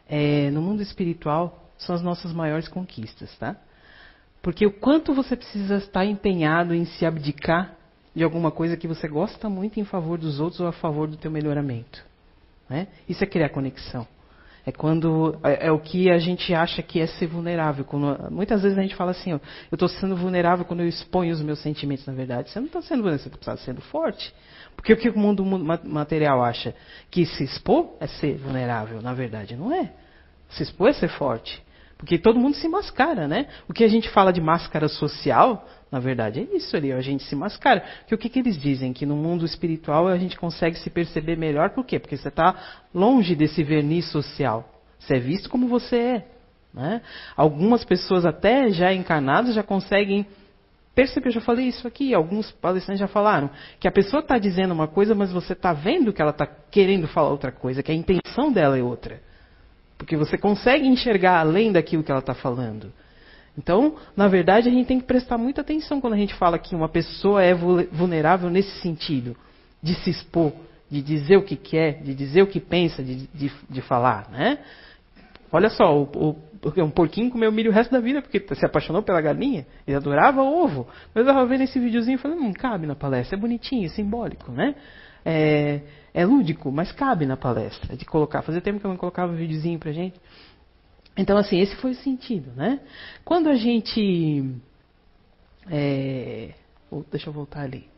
é, 0.08 0.50
no 0.52 0.62
mundo 0.62 0.82
espiritual, 0.82 1.72
são 1.78 1.96
as 1.96 2.02
nossas 2.02 2.32
maiores 2.34 2.68
conquistas, 2.68 3.36
tá? 3.38 3.56
Porque 4.42 4.66
o 4.66 4.72
quanto 4.72 5.14
você 5.14 5.36
precisa 5.36 5.78
estar 5.78 6.06
empenhado 6.06 6.74
em 6.74 6.86
se 6.86 7.06
abdicar 7.06 7.76
de 8.16 8.24
alguma 8.24 8.50
coisa 8.50 8.78
que 8.78 8.88
você 8.88 9.08
gosta 9.08 9.50
muito 9.50 9.80
em 9.80 9.84
favor 9.84 10.18
dos 10.18 10.40
outros 10.40 10.60
ou 10.60 10.68
a 10.68 10.72
favor 10.72 11.08
do 11.08 11.18
teu 11.18 11.30
melhoramento. 11.30 12.04
Né? 12.70 12.88
Isso 13.08 13.24
é 13.24 13.28
criar 13.28 13.50
conexão. 13.50 14.08
É 14.68 14.72
quando 14.74 15.40
é, 15.46 15.68
é, 15.68 15.72
o 15.72 15.80
que 15.80 16.12
a 16.12 16.18
gente 16.18 16.54
acha 16.54 16.84
que 16.84 17.00
é 17.00 17.08
ser 17.08 17.28
vulnerável. 17.28 17.86
Quando, 17.86 18.30
muitas 18.30 18.64
vezes 18.64 18.78
a 18.78 18.82
gente 18.82 18.98
fala 18.98 19.12
assim, 19.12 19.32
ó, 19.32 19.40
eu 19.72 19.76
estou 19.78 19.88
sendo 19.88 20.14
vulnerável 20.14 20.66
quando 20.66 20.82
eu 20.82 20.90
exponho 20.90 21.34
os 21.34 21.40
meus 21.42 21.60
sentimentos. 21.60 22.06
Na 22.06 22.12
verdade, 22.12 22.50
você 22.50 22.60
não 22.60 22.68
está 22.68 22.82
sendo 22.82 23.02
vulnerável, 23.02 23.32
você 23.32 23.34
está 23.34 23.56
sendo 23.56 23.80
forte. 23.80 24.36
Porque 24.76 24.92
o 24.92 24.98
que 24.98 25.08
o 25.08 25.18
mundo 25.18 25.46
material 25.46 26.44
acha? 26.44 26.76
Que 27.10 27.26
se 27.26 27.46
expor 27.46 27.96
é 28.02 28.08
ser 28.08 28.36
vulnerável. 28.40 29.02
Na 29.02 29.14
verdade, 29.14 29.56
não 29.56 29.74
é. 29.74 29.94
Se 30.50 30.64
expor 30.64 30.90
é 30.90 30.94
ser 30.94 31.08
forte. 31.08 31.64
Porque 31.98 32.20
todo 32.20 32.38
mundo 32.38 32.58
se 32.58 32.68
mascara, 32.68 33.26
né? 33.26 33.48
O 33.70 33.74
que 33.74 33.86
a 33.86 33.88
gente 33.88 34.10
fala 34.10 34.34
de 34.34 34.42
máscara 34.42 34.90
social, 34.90 35.66
na 35.92 36.00
verdade, 36.00 36.42
é 36.52 36.58
isso 36.58 36.76
ali, 36.76 36.92
a 36.92 37.02
gente 37.02 37.24
se 37.24 37.36
mascara. 37.36 37.84
Porque 38.00 38.16
o 38.16 38.18
que, 38.18 38.30
que 38.30 38.40
eles 38.40 38.58
dizem? 38.58 38.92
Que 38.92 39.06
no 39.06 39.16
mundo 39.16 39.46
espiritual 39.46 40.08
a 40.08 40.18
gente 40.18 40.38
consegue 40.38 40.78
se 40.78 40.90
perceber 40.90 41.38
melhor, 41.38 41.70
por 41.70 41.86
quê? 41.86 41.98
Porque 41.98 42.18
você 42.18 42.28
está 42.28 42.56
longe 42.94 43.36
desse 43.36 43.64
verniz 43.64 44.12
social. 44.12 44.70
Você 45.00 45.16
é 45.16 45.20
visto 45.20 45.50
como 45.50 45.68
você 45.68 45.96
é. 45.96 46.28
Né? 46.74 47.02
Algumas 47.36 47.86
pessoas, 47.86 48.26
até 48.26 48.70
já 48.70 48.94
encarnadas, 48.94 49.56
já 49.56 49.64
conseguem 49.64 50.26
perceber. 50.94 51.30
Eu 51.30 51.34
já 51.34 51.42
falei 51.42 51.68
isso 51.68 51.88
aqui, 51.88 52.14
alguns 52.14 52.52
palestrantes 52.52 53.00
já 53.00 53.08
falaram. 53.08 53.50
Que 53.80 53.88
a 53.88 53.92
pessoa 53.92 54.20
está 54.20 54.38
dizendo 54.38 54.74
uma 54.74 54.88
coisa, 54.88 55.16
mas 55.16 55.32
você 55.32 55.54
está 55.54 55.72
vendo 55.72 56.12
que 56.12 56.22
ela 56.22 56.32
está 56.32 56.46
querendo 56.46 57.08
falar 57.08 57.30
outra 57.30 57.52
coisa, 57.52 57.82
que 57.82 57.92
a 57.92 57.96
intenção 57.96 58.52
dela 58.52 58.78
é 58.78 58.84
outra. 58.84 59.22
Porque 59.98 60.18
você 60.18 60.38
consegue 60.38 60.86
enxergar 60.86 61.40
além 61.40 61.72
daquilo 61.72 62.04
que 62.04 62.12
ela 62.12 62.20
está 62.20 62.34
falando. 62.34 62.92
Então, 63.58 63.96
na 64.16 64.28
verdade, 64.28 64.70
a 64.70 64.72
gente 64.72 64.88
tem 64.88 65.00
que 65.00 65.06
prestar 65.06 65.38
muita 65.38 65.62
atenção 65.62 66.00
quando 66.00 66.14
a 66.14 66.18
gente 66.18 66.36
fala 66.36 66.60
que 66.60 66.76
uma 66.76 66.88
pessoa 66.88 67.42
é 67.42 67.54
vulnerável 67.54 68.50
nesse 68.50 68.80
sentido, 68.82 69.36
de 69.82 69.96
se 69.96 70.12
expor, 70.12 70.54
de 70.90 71.02
dizer 71.02 71.38
o 71.38 71.44
que 71.44 71.56
quer, 71.56 72.02
de 72.04 72.14
dizer 72.14 72.44
o 72.44 72.48
que 72.48 72.60
pensa, 72.60 73.04
de, 73.04 73.28
de, 73.28 73.52
de 73.70 73.82
falar, 73.82 74.30
né? 74.30 74.60
Olha 75.52 75.70
só, 75.70 75.98
o, 75.98 76.04
o, 76.16 76.36
um 76.84 76.90
porquinho 76.90 77.32
comeu 77.32 77.52
milho 77.52 77.72
o 77.72 77.74
resto 77.74 77.92
da 77.92 78.00
vida 78.00 78.22
porque 78.22 78.44
se 78.54 78.66
apaixonou 78.66 79.02
pela 79.02 79.22
galinha, 79.22 79.66
ele 79.88 79.98
adorava 79.98 80.44
ovo. 80.44 80.88
Mas 81.14 81.26
eu 81.26 81.30
estava 81.32 81.46
vendo 81.46 81.62
esse 81.62 81.80
videozinho 81.80 82.16
e 82.16 82.18
falei, 82.18 82.38
não 82.38 82.54
cabe 82.54 82.86
na 82.86 82.96
palestra, 82.96 83.38
é 83.38 83.40
bonitinho, 83.40 83.86
é 83.86 83.90
simbólico, 83.90 84.52
né? 84.52 84.76
É, 85.26 85.82
é 86.14 86.26
lúdico, 86.26 86.72
mas 86.72 86.92
cabe 86.92 87.26
na 87.26 87.36
palestra 87.36 87.96
de 87.96 88.06
colocar. 88.06 88.42
Fazia 88.42 88.62
tempo 88.62 88.80
que 88.80 88.86
eu 88.86 88.90
não 88.90 88.98
colocava 88.98 89.32
um 89.32 89.36
videozinho 89.36 89.80
pra 89.80 89.92
gente. 89.92 90.20
Então, 91.18 91.38
assim, 91.38 91.60
esse 91.60 91.76
foi 91.78 91.92
o 91.92 91.96
sentido, 91.96 92.52
né? 92.56 92.80
Quando 93.26 93.50
a 93.50 93.56
gente. 93.56 94.56
É, 95.70 96.54
deixa 97.12 97.30
eu 97.30 97.34
voltar 97.34 97.62
ali. 97.62 97.90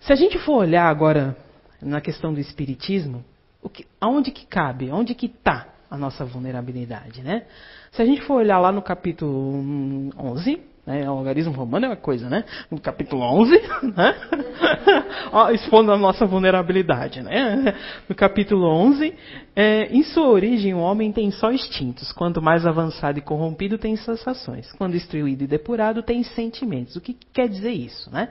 Se 0.00 0.12
a 0.12 0.16
gente 0.16 0.38
for 0.38 0.58
olhar 0.58 0.88
agora 0.88 1.36
na 1.80 2.00
questão 2.00 2.32
do 2.32 2.40
espiritismo, 2.40 3.24
que, 3.72 3.86
aonde 4.00 4.30
que 4.30 4.46
cabe? 4.46 4.90
Onde 4.90 5.14
que 5.14 5.26
está 5.26 5.68
a 5.90 5.96
nossa 5.96 6.24
vulnerabilidade, 6.24 7.22
né? 7.22 7.46
Se 7.90 8.00
a 8.00 8.04
gente 8.04 8.22
for 8.22 8.34
olhar 8.34 8.58
lá 8.58 8.72
no 8.72 8.82
capítulo 8.82 10.10
11, 10.18 10.60
né, 10.84 11.08
o 11.08 11.12
algarismo 11.12 11.52
romano 11.52 11.86
é 11.86 11.88
uma 11.90 11.96
coisa, 11.96 12.28
né? 12.28 12.44
No 12.70 12.80
capítulo 12.80 13.22
11, 13.22 13.52
né? 13.96 14.14
expondo 15.54 15.92
a 15.92 15.96
nossa 15.96 16.26
vulnerabilidade, 16.26 17.22
né? 17.22 17.74
No 18.08 18.14
capítulo 18.14 18.66
11, 18.66 19.14
é, 19.54 19.84
em 19.94 20.02
sua 20.02 20.28
origem 20.28 20.74
o 20.74 20.78
homem 20.78 21.12
tem 21.12 21.30
só 21.30 21.52
instintos. 21.52 22.10
Quanto 22.12 22.42
mais 22.42 22.66
avançado 22.66 23.18
e 23.18 23.22
corrompido 23.22 23.78
tem 23.78 23.94
sensações. 23.96 24.72
Quando 24.72 24.96
instruído 24.96 25.44
e 25.44 25.46
depurado 25.46 26.02
tem 26.02 26.22
sentimentos. 26.24 26.96
O 26.96 27.00
que 27.00 27.16
quer 27.32 27.48
dizer 27.48 27.72
isso, 27.72 28.10
né? 28.10 28.28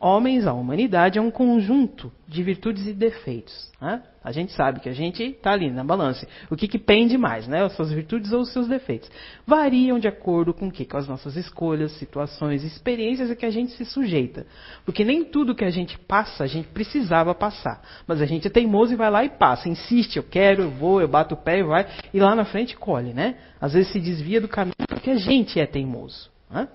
Homens, 0.00 0.46
a 0.46 0.52
humanidade, 0.52 1.18
é 1.18 1.22
um 1.22 1.30
conjunto 1.30 2.12
de 2.26 2.42
virtudes 2.42 2.86
e 2.86 2.92
defeitos. 2.92 3.68
Né? 3.80 4.02
A 4.22 4.30
gente 4.30 4.52
sabe 4.52 4.80
que 4.80 4.88
a 4.88 4.92
gente 4.92 5.22
está 5.22 5.52
ali 5.52 5.70
na 5.70 5.82
balança. 5.82 6.26
O 6.50 6.56
que, 6.56 6.68
que 6.68 6.78
pende 6.78 7.18
mais, 7.18 7.48
né? 7.48 7.64
As 7.64 7.72
suas 7.74 7.90
virtudes 7.90 8.32
ou 8.32 8.42
os 8.42 8.52
seus 8.52 8.68
defeitos? 8.68 9.10
Variam 9.46 9.98
de 9.98 10.06
acordo 10.06 10.54
com 10.54 10.68
o 10.68 10.70
que? 10.70 10.84
Com 10.84 10.98
as 10.98 11.08
nossas 11.08 11.36
escolhas, 11.36 11.92
situações, 11.92 12.62
experiências 12.62 13.30
a 13.30 13.36
que 13.36 13.46
a 13.46 13.50
gente 13.50 13.72
se 13.72 13.84
sujeita. 13.84 14.46
Porque 14.84 15.04
nem 15.04 15.24
tudo 15.24 15.54
que 15.54 15.64
a 15.64 15.70
gente 15.70 15.98
passa, 15.98 16.44
a 16.44 16.46
gente 16.46 16.68
precisava 16.68 17.34
passar. 17.34 17.82
Mas 18.06 18.20
a 18.20 18.26
gente 18.26 18.46
é 18.46 18.50
teimoso 18.50 18.92
e 18.92 18.96
vai 18.96 19.10
lá 19.10 19.24
e 19.24 19.30
passa. 19.30 19.68
Insiste, 19.68 20.16
eu 20.16 20.22
quero, 20.22 20.62
eu 20.62 20.70
vou, 20.70 21.00
eu 21.00 21.08
bato 21.08 21.34
o 21.34 21.38
pé 21.38 21.58
e 21.58 21.62
vai. 21.64 21.86
E 22.12 22.20
lá 22.20 22.34
na 22.34 22.44
frente 22.44 22.76
colhe, 22.76 23.12
né? 23.12 23.36
Às 23.60 23.72
vezes 23.72 23.90
se 23.90 23.98
desvia 23.98 24.40
do 24.40 24.48
caminho 24.48 24.74
porque 24.86 25.10
a 25.10 25.16
gente 25.16 25.58
é 25.58 25.66
teimoso. 25.66 26.30
Né? 26.50 26.68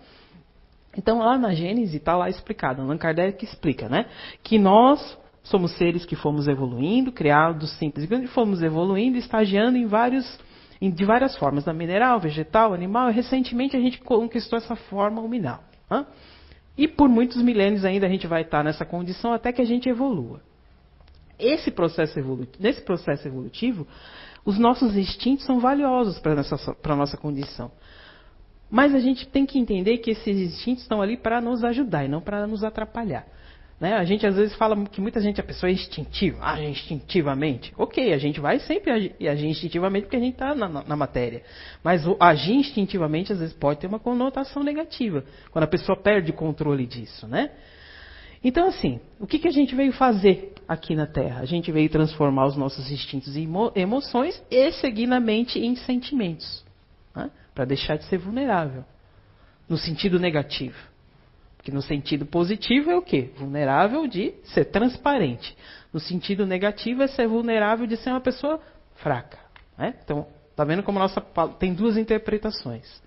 Então, 0.95 1.19
lá 1.19 1.37
na 1.37 1.53
Gênesis 1.53 1.95
está 1.95 2.15
lá 2.15 2.29
explicado, 2.29 2.81
Allan 2.81 2.97
Kardec 2.97 3.43
explica, 3.43 3.89
né? 3.89 4.05
Que 4.43 4.59
nós 4.59 5.17
somos 5.43 5.75
seres 5.77 6.05
que 6.05 6.15
fomos 6.15 6.47
evoluindo, 6.47 7.11
criados 7.11 7.71
simples, 7.77 8.09
e 8.09 8.27
fomos 8.27 8.61
evoluindo, 8.61 9.17
estagiando 9.17 9.77
em 9.77 9.85
vários, 9.85 10.39
em, 10.79 10.89
de 10.89 11.03
várias 11.03 11.35
formas, 11.37 11.65
na 11.65 11.73
mineral, 11.73 12.19
vegetal, 12.19 12.73
animal, 12.73 13.09
e 13.09 13.13
recentemente 13.13 13.75
a 13.75 13.79
gente 13.79 13.99
conquistou 13.99 14.57
essa 14.57 14.75
forma 14.75 15.21
luminal. 15.21 15.63
Né? 15.89 16.05
E 16.77 16.87
por 16.87 17.09
muitos 17.09 17.41
milênios 17.41 17.83
ainda 17.83 18.05
a 18.05 18.09
gente 18.09 18.25
vai 18.25 18.43
estar 18.43 18.63
nessa 18.63 18.85
condição 18.85 19.33
até 19.33 19.51
que 19.51 19.61
a 19.61 19.65
gente 19.65 19.89
evolua. 19.89 20.41
Esse 21.37 21.71
processo 21.71 22.17
evolutivo, 22.17 22.63
nesse 22.63 22.81
processo 22.81 23.27
evolutivo, 23.27 23.87
os 24.45 24.57
nossos 24.57 24.95
instintos 24.95 25.45
são 25.45 25.59
valiosos 25.59 26.19
para 26.19 26.93
a 26.93 26.95
nossa 26.95 27.17
condição. 27.17 27.71
Mas 28.73 28.95
a 28.95 28.99
gente 28.99 29.27
tem 29.27 29.45
que 29.45 29.59
entender 29.59 29.99
que 29.99 30.09
esses 30.09 30.35
instintos 30.35 30.81
estão 30.81 30.99
ali 30.99 31.15
para 31.15 31.39
nos 31.39 31.63
ajudar 31.63 32.05
e 32.05 32.07
não 32.07 32.19
para 32.19 32.47
nos 32.47 32.63
atrapalhar. 32.63 33.23
Né? 33.79 33.93
A 33.93 34.03
gente 34.03 34.25
às 34.25 34.35
vezes 34.35 34.55
fala 34.55 34.75
que 34.85 34.99
muita 34.99 35.21
gente, 35.21 35.39
a 35.39 35.43
pessoa 35.43 35.69
é 35.69 35.73
instintiva, 35.73 36.43
age 36.43 36.65
instintivamente. 36.65 37.71
Ok, 37.77 38.11
a 38.11 38.17
gente 38.17 38.39
vai 38.39 38.57
sempre 38.57 38.89
agir, 38.89 39.29
agir 39.29 39.45
instintivamente 39.45 40.05
porque 40.05 40.15
a 40.15 40.19
gente 40.19 40.33
está 40.33 40.55
na, 40.55 40.67
na, 40.67 40.95
matéria. 40.95 41.43
Mas 41.83 42.07
o 42.07 42.17
agir 42.19 42.55
instintivamente 42.55 43.31
às 43.31 43.37
vezes 43.37 43.53
pode 43.53 43.79
ter 43.79 43.85
uma 43.85 43.99
conotação 43.99 44.63
negativa, 44.63 45.23
quando 45.51 45.65
a 45.65 45.67
pessoa 45.67 45.95
perde 45.95 46.31
o 46.31 46.33
controle 46.33 46.87
disso. 46.87 47.27
Né? 47.27 47.51
Então, 48.43 48.69
assim, 48.69 48.99
o 49.19 49.27
que, 49.27 49.37
que 49.37 49.47
a 49.47 49.53
gente 49.53 49.75
veio 49.75 49.93
fazer 49.93 50.51
aqui 50.67 50.95
na 50.95 51.05
Terra? 51.05 51.41
A 51.41 51.45
gente 51.45 51.71
veio 51.71 51.91
transformar 51.91 52.47
os 52.47 52.57
nossos 52.57 52.89
instintos 52.89 53.35
e 53.35 53.47
emoções 53.75 54.43
e 54.49 54.71
seguir 54.71 55.05
na 55.05 55.19
mente 55.19 55.59
em 55.59 55.75
sentimentos. 55.75 56.63
Para 57.53 57.65
deixar 57.65 57.97
de 57.97 58.05
ser 58.05 58.17
vulnerável. 58.17 58.83
No 59.69 59.77
sentido 59.77 60.19
negativo. 60.19 60.77
Porque 61.57 61.71
no 61.71 61.81
sentido 61.81 62.25
positivo 62.25 62.91
é 62.91 62.97
o 62.97 63.01
quê? 63.01 63.29
Vulnerável 63.37 64.05
de 64.05 64.33
ser 64.43 64.65
transparente. 64.65 65.55
No 65.93 65.99
sentido 65.99 66.45
negativo 66.45 67.01
é 67.01 67.07
ser 67.07 67.27
vulnerável 67.27 67.87
de 67.87 67.95
ser 67.95 68.09
uma 68.09 68.19
pessoa 68.19 68.59
fraca. 68.95 69.39
Né? 69.77 69.95
Então, 70.03 70.27
tá 70.55 70.65
vendo 70.65 70.83
como 70.83 70.99
nossa 70.99 71.21
tem 71.59 71.73
duas 71.73 71.95
interpretações. 71.95 73.01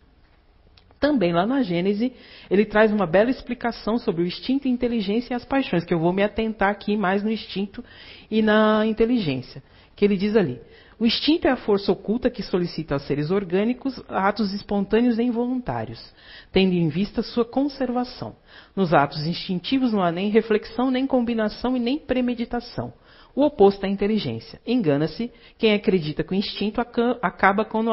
Também 0.98 1.32
lá 1.32 1.46
na 1.46 1.62
Gênese, 1.62 2.14
ele 2.50 2.64
traz 2.64 2.90
uma 2.90 3.06
bela 3.06 3.30
explicação 3.30 3.98
sobre 3.98 4.22
o 4.22 4.26
instinto, 4.26 4.66
inteligência 4.66 5.34
e 5.34 5.36
as 5.36 5.44
paixões, 5.44 5.84
que 5.84 5.92
eu 5.92 5.98
vou 5.98 6.12
me 6.12 6.22
atentar 6.22 6.70
aqui 6.70 6.96
mais 6.96 7.22
no 7.22 7.30
instinto 7.30 7.84
e 8.30 8.40
na 8.40 8.86
inteligência. 8.86 9.62
Que 9.94 10.04
ele 10.04 10.16
diz 10.16 10.34
ali: 10.34 10.58
o 10.98 11.04
instinto 11.04 11.46
é 11.46 11.50
a 11.50 11.56
força 11.56 11.92
oculta 11.92 12.30
que 12.30 12.42
solicita 12.42 12.94
aos 12.94 13.06
seres 13.06 13.30
orgânicos 13.30 14.02
atos 14.08 14.54
espontâneos 14.54 15.18
e 15.18 15.22
involuntários, 15.22 16.02
tendo 16.50 16.72
em 16.72 16.88
vista 16.88 17.22
sua 17.22 17.44
conservação. 17.44 18.34
Nos 18.74 18.94
atos 18.94 19.26
instintivos 19.26 19.92
não 19.92 20.02
há 20.02 20.10
nem 20.10 20.30
reflexão, 20.30 20.90
nem 20.90 21.06
combinação 21.06 21.76
e 21.76 21.80
nem 21.80 21.98
premeditação. 21.98 22.94
O 23.34 23.44
oposto 23.44 23.84
é 23.84 23.88
a 23.88 23.92
inteligência. 23.92 24.58
Engana-se 24.66 25.30
quem 25.58 25.74
acredita 25.74 26.24
que 26.24 26.32
o 26.32 26.34
instinto 26.34 26.80
acaba 26.80 27.66
quando 27.66 27.90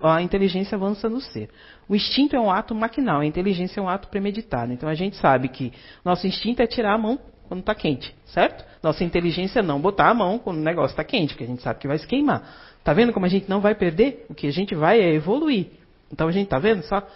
a 0.00 0.22
inteligência 0.22 0.76
avança 0.76 1.08
no 1.08 1.20
ser. 1.20 1.50
O 1.88 1.96
instinto 1.96 2.36
é 2.36 2.40
um 2.40 2.48
ato 2.48 2.72
maquinal, 2.72 3.22
a 3.22 3.26
inteligência 3.26 3.80
é 3.80 3.82
um 3.82 3.88
ato 3.88 4.06
premeditado. 4.06 4.72
Então 4.72 4.88
a 4.88 4.94
gente 4.94 5.16
sabe 5.16 5.48
que 5.48 5.72
nosso 6.04 6.28
instinto 6.28 6.62
é 6.62 6.68
tirar 6.68 6.94
a 6.94 6.98
mão 6.98 7.18
quando 7.52 7.60
está 7.60 7.74
quente, 7.74 8.14
certo? 8.24 8.64
Nossa 8.82 9.04
inteligência 9.04 9.60
é 9.60 9.62
não 9.62 9.78
botar 9.78 10.08
a 10.08 10.14
mão 10.14 10.38
quando 10.38 10.56
o 10.56 10.62
negócio 10.62 10.94
está 10.94 11.04
quente, 11.04 11.34
porque 11.34 11.44
a 11.44 11.46
gente 11.46 11.60
sabe 11.60 11.78
que 11.78 11.86
vai 11.86 11.98
se 11.98 12.06
queimar. 12.06 12.42
Tá 12.82 12.94
vendo 12.94 13.12
como 13.12 13.26
a 13.26 13.28
gente 13.28 13.46
não 13.46 13.60
vai 13.60 13.74
perder? 13.74 14.24
O 14.30 14.34
que 14.34 14.46
a 14.46 14.50
gente 14.50 14.74
vai 14.74 14.98
é 14.98 15.12
evoluir. 15.12 15.66
Então 16.10 16.28
a 16.28 16.32
gente 16.32 16.48
tá 16.48 16.58
vendo 16.58 16.82
só? 16.84 17.06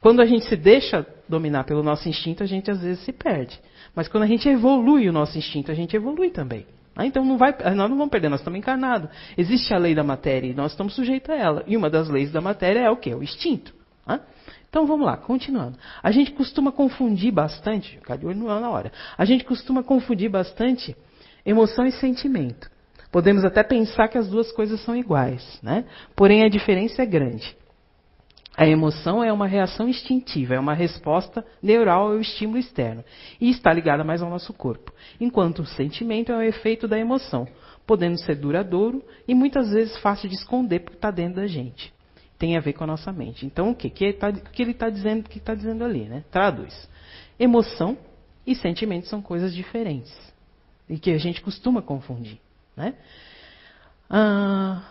Quando 0.00 0.22
a 0.22 0.24
gente 0.24 0.46
se 0.46 0.56
deixa 0.56 1.06
dominar 1.28 1.64
pelo 1.64 1.82
nosso 1.82 2.08
instinto, 2.08 2.42
a 2.42 2.46
gente 2.46 2.70
às 2.70 2.80
vezes 2.80 3.04
se 3.04 3.12
perde. 3.12 3.60
Mas 3.94 4.08
quando 4.08 4.22
a 4.22 4.26
gente 4.26 4.48
evolui 4.48 5.06
o 5.06 5.12
nosso 5.12 5.36
instinto, 5.36 5.70
a 5.70 5.74
gente 5.74 5.94
evolui 5.94 6.30
também. 6.30 6.64
Ah, 6.96 7.04
então 7.04 7.22
não 7.22 7.36
vai, 7.36 7.54
nós 7.76 7.90
não 7.90 7.98
vamos 7.98 8.08
perder, 8.08 8.30
nós 8.30 8.40
estamos 8.40 8.58
encarnados. 8.58 9.10
Existe 9.36 9.74
a 9.74 9.78
lei 9.78 9.94
da 9.94 10.02
matéria 10.02 10.48
e 10.48 10.54
nós 10.54 10.72
estamos 10.72 10.94
sujeitos 10.94 11.28
a 11.28 11.36
ela. 11.36 11.62
E 11.66 11.76
uma 11.76 11.90
das 11.90 12.08
leis 12.08 12.32
da 12.32 12.40
matéria 12.40 12.80
é 12.80 12.90
o 12.90 12.96
quê? 12.96 13.14
O 13.14 13.22
instinto. 13.22 13.74
Ah? 14.06 14.20
Então 14.68 14.86
vamos 14.86 15.06
lá, 15.06 15.16
continuando. 15.16 15.78
A 16.02 16.10
gente 16.10 16.32
costuma 16.32 16.70
confundir 16.70 17.32
bastante, 17.32 17.96
ficar 17.98 18.16
de 18.16 18.26
olho 18.26 18.44
na 18.44 18.70
hora. 18.70 18.92
A 19.16 19.24
gente 19.24 19.44
costuma 19.44 19.82
confundir 19.82 20.30
bastante 20.30 20.96
emoção 21.44 21.86
e 21.86 21.92
sentimento. 21.92 22.70
Podemos 23.10 23.44
até 23.44 23.62
pensar 23.62 24.08
que 24.08 24.18
as 24.18 24.28
duas 24.28 24.52
coisas 24.52 24.80
são 24.82 24.94
iguais, 24.94 25.58
né? 25.62 25.86
Porém 26.14 26.44
a 26.44 26.48
diferença 26.48 27.02
é 27.02 27.06
grande. 27.06 27.56
A 28.54 28.66
emoção 28.66 29.22
é 29.22 29.32
uma 29.32 29.46
reação 29.46 29.88
instintiva, 29.88 30.54
é 30.54 30.58
uma 30.58 30.74
resposta 30.74 31.46
neural 31.62 32.08
ao 32.08 32.20
estímulo 32.20 32.58
externo 32.58 33.04
e 33.40 33.50
está 33.50 33.72
ligada 33.72 34.02
mais 34.02 34.20
ao 34.20 34.28
nosso 34.28 34.52
corpo, 34.52 34.92
enquanto 35.20 35.60
o 35.60 35.66
sentimento 35.66 36.32
é 36.32 36.36
um 36.36 36.42
efeito 36.42 36.88
da 36.88 36.98
emoção, 36.98 37.46
podendo 37.86 38.18
ser 38.18 38.34
duradouro 38.34 39.00
e 39.28 39.34
muitas 39.34 39.70
vezes 39.70 39.96
fácil 39.98 40.28
de 40.28 40.34
esconder 40.34 40.80
porque 40.80 40.96
está 40.96 41.12
dentro 41.12 41.36
da 41.36 41.46
gente. 41.46 41.94
Tem 42.38 42.56
a 42.56 42.60
ver 42.60 42.72
com 42.72 42.84
a 42.84 42.86
nossa 42.86 43.12
mente. 43.12 43.44
Então 43.44 43.70
o 43.70 43.74
que, 43.74 43.90
que, 43.90 44.12
tá, 44.12 44.32
que 44.32 44.62
ele 44.62 44.70
está 44.70 44.88
dizendo, 44.88 45.28
que 45.28 45.40
dizendo 45.54 45.84
ali, 45.84 46.04
né? 46.04 46.24
Traduz. 46.30 46.88
Emoção 47.38 47.98
e 48.46 48.54
sentimento 48.54 49.06
são 49.06 49.20
coisas 49.20 49.54
diferentes 49.54 50.16
e 50.88 50.98
que 50.98 51.10
a 51.10 51.18
gente 51.18 51.40
costuma 51.40 51.82
confundir, 51.82 52.38
né? 52.76 52.94
Ah, 54.08 54.82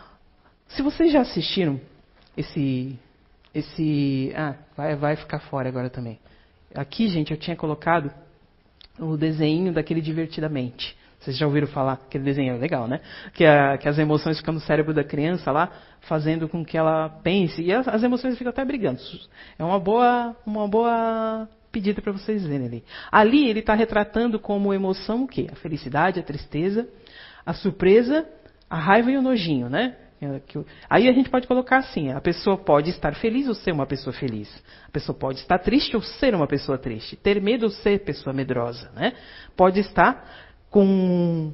se 0.68 0.82
vocês 0.82 1.12
já 1.12 1.22
assistiram 1.22 1.80
esse 2.36 3.00
esse. 3.58 4.32
Ah, 4.36 4.56
vai, 4.76 4.96
vai 4.96 5.16
ficar 5.16 5.40
fora 5.40 5.68
agora 5.68 5.90
também. 5.90 6.20
Aqui, 6.76 7.08
gente, 7.08 7.32
eu 7.32 7.38
tinha 7.38 7.56
colocado 7.56 8.14
o 9.00 9.18
desenho 9.18 9.74
daquele 9.74 10.02
divertidamente. 10.02 10.96
Vocês 11.20 11.38
já 11.38 11.46
ouviram 11.46 11.68
falar? 11.68 11.94
Aquele 11.94 12.24
desenho 12.24 12.56
é 12.56 12.58
legal, 12.58 12.88
né? 12.88 13.02
Que, 13.34 13.46
a, 13.46 13.78
que 13.78 13.90
as 13.90 13.98
emoções 13.98 14.38
ficam 14.38 14.54
no 14.54 14.60
cérebro 14.60 14.94
da 14.94 15.04
criança 15.04 15.52
lá, 15.52 15.70
fazendo 16.02 16.48
com 16.48 16.64
que 16.64 16.78
ela 16.78 17.10
pense. 17.24 17.62
E 17.62 17.74
as, 17.74 17.88
as 17.88 18.04
emoções 18.04 18.38
ficam 18.38 18.52
até 18.52 18.64
brigando. 18.64 19.00
É 19.58 19.64
uma 19.64 19.80
boa, 19.80 20.36
uma 20.46 20.68
boa 20.68 21.50
pedida 21.72 22.02
para 22.02 22.12
vocês 22.12 22.46
verem 22.46 22.68
ali. 22.68 22.84
Ali 23.12 23.50
ele 23.50 23.60
está 23.60 23.74
retratando 23.74 24.40
como 24.40 24.74
emoção 24.74 25.24
o 25.24 25.28
quê? 25.28 25.48
A 25.52 25.56
felicidade, 25.56 26.20
a 26.20 26.24
tristeza, 26.24 26.88
a 27.46 27.54
surpresa, 27.54 28.28
a 28.70 28.78
raiva 28.78 29.12
e 29.12 29.18
o 29.18 29.22
nojinho, 29.22 29.70
né? 29.70 29.96
É, 30.20 30.42
aí 30.90 31.08
a 31.08 31.12
gente 31.14 31.30
pode 31.30 31.48
colocar 31.48 31.78
assim: 31.78 32.12
a 32.12 32.20
pessoa 32.20 32.58
pode 32.58 32.90
estar 32.90 33.14
feliz 33.16 33.48
ou 33.48 33.54
ser 33.54 33.72
uma 33.72 33.86
pessoa 33.86 34.12
feliz. 34.12 34.50
A 34.88 34.92
pessoa 34.92 35.16
pode 35.16 35.40
estar 35.40 35.60
triste 35.60 35.96
ou 35.96 36.02
ser 36.02 36.34
uma 36.34 36.48
pessoa 36.48 36.78
triste. 36.78 37.16
Ter 37.16 37.40
medo 37.40 37.66
ou 37.66 37.70
ser 37.70 38.00
pessoa 38.00 38.34
medrosa. 38.34 38.90
Né? 38.96 39.14
Pode 39.56 39.80
estar 39.80 40.47
com. 40.70 41.54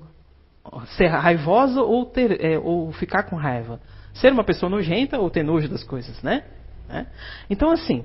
ser 0.98 1.08
raivosa 1.08 1.82
ou, 1.82 2.06
ter, 2.06 2.44
é, 2.44 2.58
ou 2.58 2.92
ficar 2.94 3.24
com 3.24 3.36
raiva. 3.36 3.80
Ser 4.14 4.32
uma 4.32 4.44
pessoa 4.44 4.70
nojenta 4.70 5.20
ou 5.20 5.30
ter 5.30 5.44
nojo 5.44 5.68
das 5.68 5.84
coisas. 5.84 6.22
Né? 6.22 6.44
né? 6.88 7.08
Então, 7.50 7.72
assim. 7.72 8.04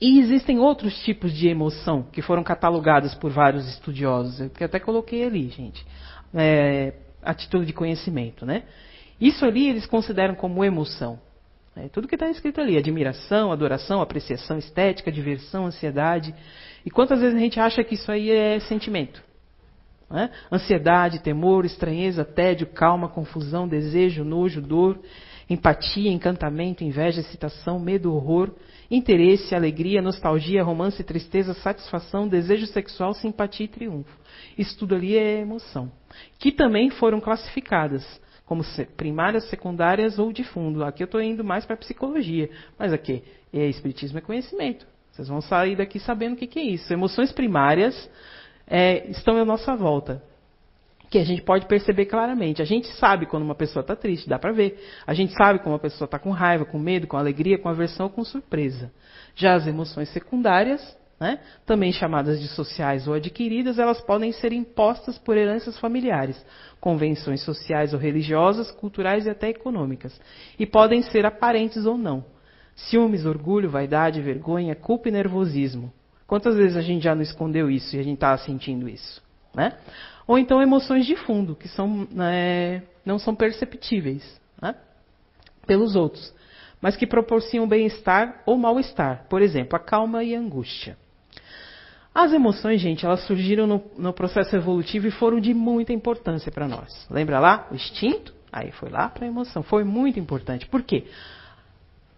E 0.00 0.20
existem 0.20 0.60
outros 0.60 0.96
tipos 1.02 1.32
de 1.32 1.48
emoção 1.48 2.04
que 2.12 2.22
foram 2.22 2.44
catalogados 2.44 3.16
por 3.16 3.32
vários 3.32 3.68
estudiosos. 3.68 4.38
Eu 4.38 4.50
até 4.60 4.78
coloquei 4.78 5.24
ali, 5.24 5.48
gente. 5.48 5.84
É, 6.32 6.92
a 7.20 7.34
título 7.34 7.66
de 7.66 7.72
conhecimento, 7.72 8.46
né? 8.46 8.62
Isso 9.20 9.44
ali 9.44 9.68
eles 9.68 9.86
consideram 9.86 10.34
como 10.34 10.64
emoção. 10.64 11.18
É 11.76 11.88
tudo 11.88 12.08
que 12.08 12.14
está 12.14 12.28
escrito 12.28 12.60
ali: 12.60 12.76
admiração, 12.76 13.52
adoração, 13.52 14.00
apreciação 14.00 14.58
estética, 14.58 15.12
diversão, 15.12 15.66
ansiedade. 15.66 16.34
E 16.84 16.90
quantas 16.90 17.20
vezes 17.20 17.36
a 17.36 17.40
gente 17.40 17.60
acha 17.60 17.82
que 17.84 17.94
isso 17.94 18.10
aí 18.10 18.30
é 18.30 18.60
sentimento? 18.60 19.22
É? 20.10 20.30
Ansiedade, 20.50 21.20
temor, 21.20 21.66
estranheza, 21.66 22.24
tédio, 22.24 22.66
calma, 22.66 23.10
confusão, 23.10 23.68
desejo, 23.68 24.24
nojo, 24.24 24.62
dor, 24.62 24.98
empatia, 25.50 26.10
encantamento, 26.10 26.82
inveja, 26.82 27.20
excitação, 27.20 27.78
medo, 27.78 28.14
horror, 28.14 28.54
interesse, 28.90 29.54
alegria, 29.54 30.00
nostalgia, 30.00 30.62
romance, 30.62 31.04
tristeza, 31.04 31.52
satisfação, 31.52 32.26
desejo 32.26 32.66
sexual, 32.66 33.12
simpatia 33.12 33.66
e 33.66 33.68
triunfo. 33.68 34.18
Isso 34.56 34.78
tudo 34.78 34.94
ali 34.94 35.16
é 35.16 35.40
emoção. 35.40 35.92
Que 36.38 36.52
também 36.52 36.88
foram 36.88 37.20
classificadas 37.20 38.02
como 38.46 38.62
primárias, 38.96 39.44
secundárias 39.50 40.18
ou 40.18 40.32
de 40.32 40.42
fundo. 40.42 40.82
Aqui 40.82 41.02
eu 41.02 41.06
estou 41.06 41.20
indo 41.20 41.44
mais 41.44 41.66
para 41.66 41.76
psicologia, 41.76 42.48
mas 42.78 42.94
aqui 42.94 43.22
é 43.52 43.66
espiritismo 43.66 44.18
é 44.18 44.22
conhecimento. 44.22 44.86
Vocês 45.12 45.28
vão 45.28 45.42
sair 45.42 45.76
daqui 45.76 45.98
sabendo 45.98 46.34
o 46.34 46.36
que, 46.36 46.46
que 46.46 46.58
é 46.58 46.62
isso. 46.62 46.90
Emoções 46.92 47.30
primárias 47.30 48.08
é, 48.68 49.08
estão 49.10 49.36
à 49.36 49.44
nossa 49.44 49.74
volta, 49.74 50.22
que 51.10 51.18
a 51.18 51.24
gente 51.24 51.42
pode 51.42 51.66
perceber 51.66 52.06
claramente. 52.06 52.60
A 52.60 52.64
gente 52.64 52.86
sabe 52.96 53.26
quando 53.26 53.42
uma 53.42 53.54
pessoa 53.54 53.80
está 53.80 53.96
triste, 53.96 54.28
dá 54.28 54.38
para 54.38 54.52
ver. 54.52 54.78
A 55.06 55.14
gente 55.14 55.32
sabe 55.32 55.58
quando 55.58 55.72
uma 55.72 55.78
pessoa 55.78 56.04
está 56.04 56.18
com 56.18 56.30
raiva, 56.30 56.64
com 56.64 56.78
medo, 56.78 57.06
com 57.06 57.16
alegria, 57.16 57.58
com 57.58 57.68
aversão 57.68 58.08
com 58.08 58.22
surpresa. 58.24 58.92
Já 59.34 59.54
as 59.54 59.66
emoções 59.66 60.10
secundárias, 60.10 60.96
né, 61.18 61.40
também 61.64 61.90
chamadas 61.92 62.40
de 62.40 62.46
sociais 62.48 63.08
ou 63.08 63.14
adquiridas, 63.14 63.78
elas 63.78 64.00
podem 64.00 64.32
ser 64.32 64.52
impostas 64.52 65.18
por 65.18 65.36
heranças 65.36 65.78
familiares 65.78 66.44
convenções 66.80 67.42
sociais 67.42 67.92
ou 67.92 68.00
religiosas, 68.00 68.70
culturais 68.70 69.26
e 69.26 69.30
até 69.30 69.48
econômicas, 69.48 70.18
e 70.58 70.66
podem 70.66 71.02
ser 71.02 71.26
aparentes 71.26 71.86
ou 71.86 71.96
não. 71.96 72.24
Ciúmes, 72.74 73.26
orgulho, 73.26 73.68
vaidade, 73.68 74.22
vergonha, 74.22 74.74
culpa 74.74 75.08
e 75.08 75.12
nervosismo. 75.12 75.92
Quantas 76.28 76.56
vezes 76.56 76.76
a 76.76 76.82
gente 76.82 77.02
já 77.02 77.14
não 77.14 77.22
escondeu 77.22 77.70
isso 77.70 77.96
e 77.96 77.98
a 77.98 78.02
gente 78.02 78.16
está 78.16 78.36
sentindo 78.36 78.86
isso? 78.86 79.22
Né? 79.54 79.72
Ou 80.26 80.38
então 80.38 80.60
emoções 80.60 81.06
de 81.06 81.16
fundo, 81.16 81.56
que 81.56 81.66
são, 81.68 82.06
né, 82.10 82.82
não 83.02 83.18
são 83.18 83.34
perceptíveis 83.34 84.38
né, 84.60 84.74
pelos 85.66 85.96
outros, 85.96 86.32
mas 86.82 86.96
que 86.96 87.06
proporcionam 87.06 87.66
bem-estar 87.66 88.42
ou 88.44 88.58
mal-estar. 88.58 89.24
Por 89.30 89.40
exemplo, 89.40 89.74
a 89.74 89.80
calma 89.80 90.22
e 90.22 90.36
a 90.36 90.38
angústia. 90.38 90.98
As 92.14 92.30
emoções, 92.30 92.78
gente, 92.78 93.06
elas 93.06 93.24
surgiram 93.26 93.66
no, 93.66 93.82
no 93.96 94.12
processo 94.12 94.54
evolutivo 94.54 95.06
e 95.06 95.10
foram 95.10 95.40
de 95.40 95.54
muita 95.54 95.94
importância 95.94 96.52
para 96.52 96.68
nós. 96.68 97.06
Lembra 97.10 97.40
lá? 97.40 97.66
O 97.70 97.74
instinto? 97.74 98.34
Aí 98.52 98.70
foi 98.72 98.90
lá 98.90 99.08
para 99.08 99.24
a 99.24 99.28
emoção. 99.28 99.62
Foi 99.62 99.82
muito 99.82 100.20
importante. 100.20 100.66
Por 100.66 100.82
quê? 100.82 101.06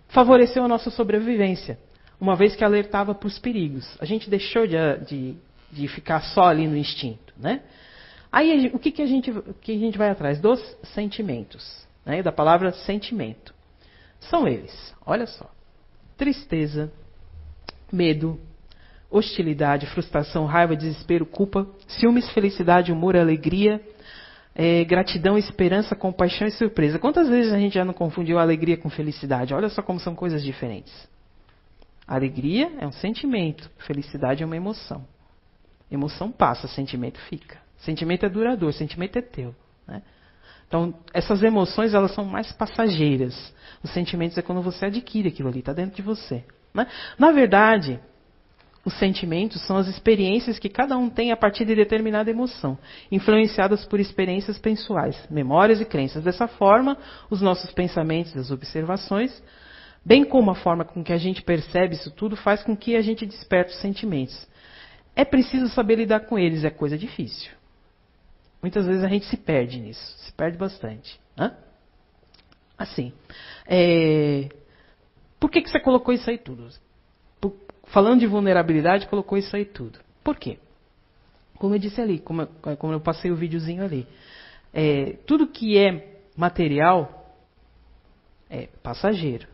Favoreceu 0.08 0.64
a 0.64 0.68
nossa 0.68 0.90
sobrevivência, 0.90 1.78
uma 2.20 2.36
vez 2.36 2.54
que 2.54 2.62
alertava 2.62 3.14
para 3.14 3.26
os 3.26 3.38
perigos. 3.38 3.96
A 3.98 4.04
gente 4.04 4.28
deixou 4.28 4.66
de, 4.66 4.76
de, 5.06 5.34
de, 5.72 5.88
ficar 5.88 6.20
só 6.20 6.42
ali 6.42 6.68
no 6.68 6.76
instinto, 6.76 7.32
né? 7.38 7.62
Aí 8.30 8.70
o 8.72 8.78
que, 8.78 8.92
que, 8.92 9.02
a, 9.02 9.06
gente, 9.06 9.32
que 9.60 9.72
a 9.72 9.78
gente 9.78 9.98
vai 9.98 10.10
atrás? 10.10 10.38
Dos 10.40 10.60
sentimentos, 10.94 11.86
né? 12.04 12.22
da 12.22 12.30
palavra 12.30 12.70
sentimento. 12.72 13.52
São 14.20 14.46
eles, 14.46 14.94
olha 15.04 15.26
só: 15.26 15.50
tristeza, 16.16 16.92
medo, 17.90 18.38
hostilidade, 19.10 19.86
frustração, 19.86 20.44
raiva, 20.44 20.76
desespero, 20.76 21.26
culpa, 21.26 21.66
ciúmes, 21.88 22.30
felicidade, 22.30 22.92
humor, 22.92 23.16
alegria, 23.16 23.80
é, 24.54 24.84
gratidão, 24.84 25.38
esperança, 25.38 25.96
compaixão 25.96 26.46
e 26.46 26.52
surpresa. 26.52 26.98
Quantas 26.98 27.28
vezes 27.28 27.52
a 27.52 27.58
gente 27.58 27.74
já 27.74 27.84
não 27.84 27.94
confundiu 27.94 28.38
alegria 28.38 28.76
com 28.76 28.90
felicidade? 28.90 29.54
Olha 29.54 29.70
só 29.70 29.82
como 29.82 29.98
são 29.98 30.14
coisas 30.14 30.42
diferentes. 30.44 30.92
Alegria 32.10 32.72
é 32.80 32.86
um 32.86 32.90
sentimento, 32.90 33.70
felicidade 33.86 34.42
é 34.42 34.46
uma 34.46 34.56
emoção. 34.56 35.06
Emoção 35.88 36.32
passa, 36.32 36.66
sentimento 36.66 37.20
fica. 37.28 37.58
Sentimento 37.78 38.26
é 38.26 38.28
duradouro, 38.28 38.74
sentimento 38.74 39.16
é 39.16 39.22
teu. 39.22 39.54
Né? 39.86 40.02
Então, 40.66 40.92
essas 41.14 41.40
emoções 41.40 41.94
elas 41.94 42.12
são 42.12 42.24
mais 42.24 42.50
passageiras. 42.50 43.54
Os 43.80 43.92
sentimentos 43.92 44.36
é 44.36 44.42
quando 44.42 44.60
você 44.60 44.86
adquire 44.86 45.28
aquilo 45.28 45.48
ali, 45.48 45.60
está 45.60 45.72
dentro 45.72 45.94
de 45.94 46.02
você. 46.02 46.44
Né? 46.74 46.84
Na 47.16 47.30
verdade, 47.30 48.00
os 48.84 48.94
sentimentos 48.94 49.64
são 49.64 49.76
as 49.76 49.86
experiências 49.86 50.58
que 50.58 50.68
cada 50.68 50.98
um 50.98 51.08
tem 51.08 51.30
a 51.30 51.36
partir 51.36 51.64
de 51.64 51.76
determinada 51.76 52.28
emoção, 52.28 52.76
influenciadas 53.12 53.84
por 53.84 54.00
experiências 54.00 54.58
pessoais, 54.58 55.16
memórias 55.30 55.80
e 55.80 55.84
crenças. 55.84 56.24
Dessa 56.24 56.48
forma, 56.48 56.98
os 57.30 57.40
nossos 57.40 57.70
pensamentos, 57.70 58.36
as 58.36 58.50
observações, 58.50 59.40
bem 60.04 60.24
como 60.24 60.50
a 60.50 60.54
forma 60.54 60.84
com 60.84 61.02
que 61.02 61.12
a 61.12 61.18
gente 61.18 61.42
percebe 61.42 61.94
isso 61.94 62.10
tudo, 62.10 62.36
faz 62.36 62.62
com 62.62 62.76
que 62.76 62.96
a 62.96 63.02
gente 63.02 63.26
desperte 63.26 63.72
os 63.72 63.80
sentimentos. 63.80 64.48
É 65.14 65.24
preciso 65.24 65.68
saber 65.68 65.96
lidar 65.96 66.20
com 66.20 66.38
eles, 66.38 66.64
é 66.64 66.70
coisa 66.70 66.96
difícil. 66.96 67.50
Muitas 68.62 68.86
vezes 68.86 69.02
a 69.02 69.08
gente 69.08 69.26
se 69.26 69.36
perde 69.36 69.80
nisso, 69.80 70.18
se 70.18 70.32
perde 70.32 70.58
bastante. 70.58 71.18
Hã? 71.38 71.54
Assim, 72.76 73.12
é... 73.66 74.48
por 75.38 75.50
que, 75.50 75.60
que 75.62 75.70
você 75.70 75.80
colocou 75.80 76.14
isso 76.14 76.28
aí 76.28 76.38
tudo? 76.38 76.68
falando 77.90 78.20
de 78.20 78.26
vulnerabilidade, 78.26 79.06
colocou 79.06 79.36
isso 79.36 79.54
aí 79.54 79.64
tudo. 79.64 79.98
Por 80.22 80.36
quê? 80.36 80.58
Como 81.56 81.74
eu 81.74 81.78
disse 81.78 82.00
ali, 82.00 82.18
como 82.18 82.42
eu, 82.42 82.76
como 82.76 82.92
eu 82.92 83.00
passei 83.00 83.30
o 83.30 83.36
videozinho 83.36 83.84
ali, 83.84 84.06
é, 84.72 85.18
tudo 85.26 85.46
que 85.46 85.76
é 85.76 86.18
material 86.36 87.36
é 88.48 88.68
passageiro. 88.82 89.46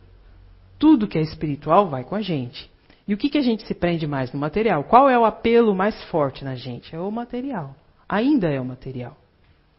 Tudo 0.78 1.08
que 1.08 1.18
é 1.18 1.22
espiritual 1.22 1.88
vai 1.88 2.04
com 2.04 2.14
a 2.14 2.22
gente. 2.22 2.70
E 3.08 3.14
o 3.14 3.16
que, 3.16 3.28
que 3.28 3.38
a 3.38 3.42
gente 3.42 3.66
se 3.66 3.74
prende 3.74 4.06
mais 4.06 4.32
no 4.32 4.38
material? 4.38 4.84
Qual 4.84 5.08
é 5.08 5.18
o 5.18 5.24
apelo 5.24 5.74
mais 5.74 6.02
forte 6.04 6.44
na 6.44 6.54
gente? 6.54 6.94
É 6.94 6.98
o 6.98 7.10
material. 7.10 7.74
Ainda 8.08 8.48
é 8.48 8.60
o 8.60 8.64
material. 8.64 9.16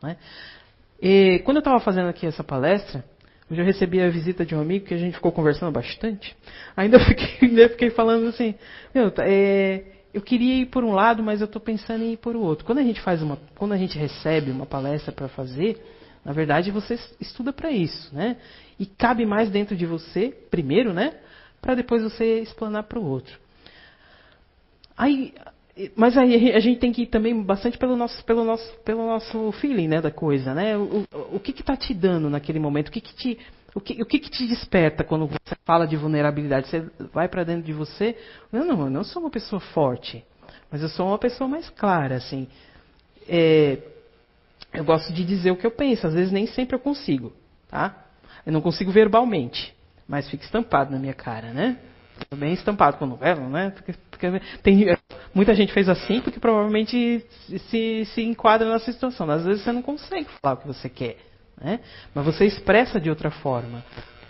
Né? 0.02 0.18
E, 1.02 1.40
quando 1.46 1.58
eu 1.58 1.62
estava 1.62 1.80
fazendo 1.80 2.08
aqui 2.08 2.26
essa 2.26 2.44
palestra, 2.44 3.04
Hoje 3.50 3.62
eu 3.62 3.66
recebi 3.66 4.02
a 4.02 4.10
visita 4.10 4.46
de 4.46 4.54
um 4.54 4.60
amigo 4.60 4.86
que 4.86 4.94
a 4.94 4.98
gente 4.98 5.14
ficou 5.14 5.32
conversando 5.32 5.72
bastante. 5.72 6.36
Ainda 6.76 7.00
fiquei, 7.00 7.48
fiquei 7.70 7.90
falando 7.92 8.28
assim, 8.28 8.54
meu, 8.94 9.12
é, 9.20 9.84
eu 10.14 10.22
queria 10.22 10.56
ir 10.56 10.66
por 10.66 10.84
um 10.84 10.92
lado, 10.92 11.24
mas 11.24 11.40
eu 11.40 11.46
estou 11.46 11.62
pensando 11.62 12.04
em 12.04 12.14
ir 12.14 12.18
por 12.18 12.36
outro. 12.36 12.66
Quando 12.66 12.80
a 12.80 12.84
gente 12.84 13.00
faz 13.00 13.22
uma, 13.22 13.38
quando 13.56 13.72
a 13.72 13.78
gente 13.78 13.98
recebe 13.98 14.52
uma 14.52 14.66
palestra 14.66 15.14
para 15.14 15.30
fazer, 15.30 15.82
na 16.26 16.34
verdade 16.34 16.72
você 16.72 17.00
estuda 17.22 17.54
para 17.54 17.72
isso, 17.72 18.14
né? 18.14 18.36
E 18.80 18.86
cabe 18.86 19.26
mais 19.26 19.50
dentro 19.50 19.76
de 19.76 19.86
você, 19.86 20.30
primeiro, 20.52 20.94
né? 20.94 21.16
Para 21.62 21.76
depois 21.76 22.04
você 22.04 22.40
explanar 22.40 22.84
para 22.84 23.00
o 23.00 23.06
outro. 23.06 23.38
Aí, 24.96 25.34
mas 25.96 26.18
aí 26.18 26.52
a 26.54 26.60
gente 26.60 26.80
tem 26.80 26.92
que 26.92 27.04
ir 27.04 27.08
também 27.08 27.42
bastante 27.44 27.78
pelo 27.78 27.96
nosso, 27.96 28.24
pelo 28.24 28.44
nosso, 28.44 28.80
pelo 28.80 29.06
nosso 29.06 29.52
feeling, 29.54 29.88
né, 29.88 30.02
da 30.02 30.12
coisa, 30.12 30.54
né? 30.54 30.78
O, 30.78 31.06
o, 31.34 31.40
que 31.40 31.52
está 31.52 31.76
te 31.76 31.94
dando 31.94 32.30
naquele 32.30 32.60
momento? 32.60 32.88
O 32.88 32.92
que, 32.92 33.02
que 33.02 33.16
te 33.16 33.40
o 33.76 33.80
que, 33.80 34.02
o 34.02 34.06
que, 34.06 34.18
que, 34.18 34.30
te 34.32 34.48
desperta 34.48 35.04
quando 35.04 35.28
você 35.28 35.56
fala 35.64 35.86
de 35.86 35.96
vulnerabilidade? 35.96 36.68
Você 36.68 36.84
vai 37.14 37.28
para 37.28 37.44
dentro 37.44 37.64
de 37.64 37.74
você. 37.74 38.18
Não, 38.52 38.66
não, 38.66 38.86
eu 38.86 38.90
não 38.90 39.04
sou 39.04 39.22
uma 39.22 39.30
pessoa 39.30 39.60
forte, 39.60 40.26
mas 40.72 40.82
eu 40.82 40.90
sou 40.90 41.08
uma 41.08 41.20
pessoa 41.20 41.48
mais 41.48 41.70
clara, 41.70 42.16
assim. 42.16 42.48
É, 43.28 43.78
eu 44.74 44.84
gosto 44.84 45.14
de 45.14 45.24
dizer 45.24 45.52
o 45.52 45.56
que 45.56 45.68
eu 45.68 45.72
penso. 45.72 46.08
Às 46.08 46.14
vezes 46.16 46.32
nem 46.32 46.48
sempre 46.48 46.76
eu 46.76 46.80
consigo, 46.80 47.34
tá? 47.70 48.07
Eu 48.48 48.54
não 48.54 48.62
consigo 48.62 48.90
verbalmente, 48.90 49.76
mas 50.08 50.30
fica 50.30 50.46
estampado 50.46 50.90
na 50.90 50.98
minha 50.98 51.14
cara, 51.14 51.52
né? 51.52 51.78
Bem 52.34 52.54
estampado 52.54 52.96
com 52.96 53.06
novela, 53.06 53.42
né? 53.42 53.74
Fica, 53.76 53.94
fica, 54.10 54.42
tem, 54.64 54.98
muita 55.36 55.54
gente 55.54 55.74
fez 55.74 55.90
assim 55.90 56.22
porque 56.22 56.40
provavelmente 56.40 57.26
se, 57.70 58.06
se 58.06 58.22
enquadra 58.22 58.72
nessa 58.72 58.90
situação. 58.90 59.30
Às 59.30 59.44
vezes 59.44 59.64
você 59.64 59.74
não 59.74 59.82
consegue 59.82 60.30
falar 60.42 60.56
o 60.56 60.58
que 60.60 60.68
você 60.68 60.88
quer. 60.88 61.18
Né? 61.62 61.82
Mas 62.16 62.24
você 62.24 62.46
expressa 62.46 63.02
de 63.02 63.10
outra 63.10 63.30
forma. 63.30 63.84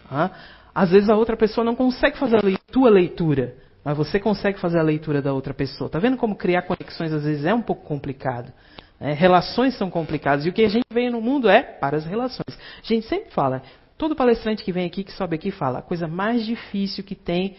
Tá? 0.10 0.32
Às 0.74 0.90
vezes 0.90 1.10
a 1.12 1.16
outra 1.16 1.38
pessoa 1.38 1.64
não 1.64 1.76
consegue 1.76 2.18
fazer 2.18 2.38
a 2.38 2.72
tua 2.72 2.90
leitura, 2.90 3.54
mas 3.84 3.96
você 3.96 4.20
consegue 4.20 4.60
fazer 4.60 4.80
a 4.80 4.84
leitura 4.84 5.22
da 5.22 5.32
outra 5.32 5.54
pessoa. 5.54 5.92
Tá 5.92 6.00
vendo 6.00 6.18
como 6.18 6.36
criar 6.36 6.64
conexões 6.64 7.14
às 7.14 7.24
vezes 7.24 7.46
é 7.46 7.54
um 7.54 7.62
pouco 7.62 7.86
complicado? 7.86 8.52
Né? 9.00 9.14
Relações 9.14 9.78
são 9.78 9.92
complicadas 9.92 10.44
e 10.44 10.50
o 10.50 10.54
que 10.54 10.66
a 10.66 10.70
gente 10.70 10.88
veio 10.92 11.12
no 11.12 11.22
mundo 11.22 11.48
é 11.48 11.62
para 11.62 11.98
as 11.98 12.06
relações. 12.06 12.58
A 12.84 12.88
gente 12.88 13.06
sempre 13.06 13.30
fala, 13.30 13.62
todo 13.98 14.16
palestrante 14.16 14.64
que 14.64 14.72
vem 14.72 14.86
aqui, 14.86 15.04
que 15.04 15.12
sobe 15.12 15.36
aqui, 15.36 15.52
fala, 15.52 15.80
a 15.80 15.82
coisa 15.82 16.08
mais 16.08 16.46
difícil 16.46 17.04
que 17.04 17.16
tem 17.16 17.56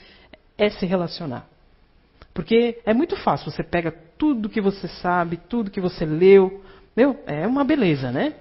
é 0.57 0.71
se 0.71 0.87
relacionar. 0.87 1.47
Porque 2.35 2.81
é 2.85 2.95
muito 2.95 3.17
fácil, 3.17 3.51
você 3.51 3.63
pega 3.63 3.91
tudo 3.91 4.49
que 4.49 4.61
você 4.61 4.87
sabe, 4.87 5.37
tudo 5.37 5.71
que 5.71 5.81
você 5.81 6.05
leu, 6.05 6.63
meu, 6.97 7.23
é 7.27 7.47
uma 7.47 7.65
beleza, 7.65 8.13
né? 8.13 8.35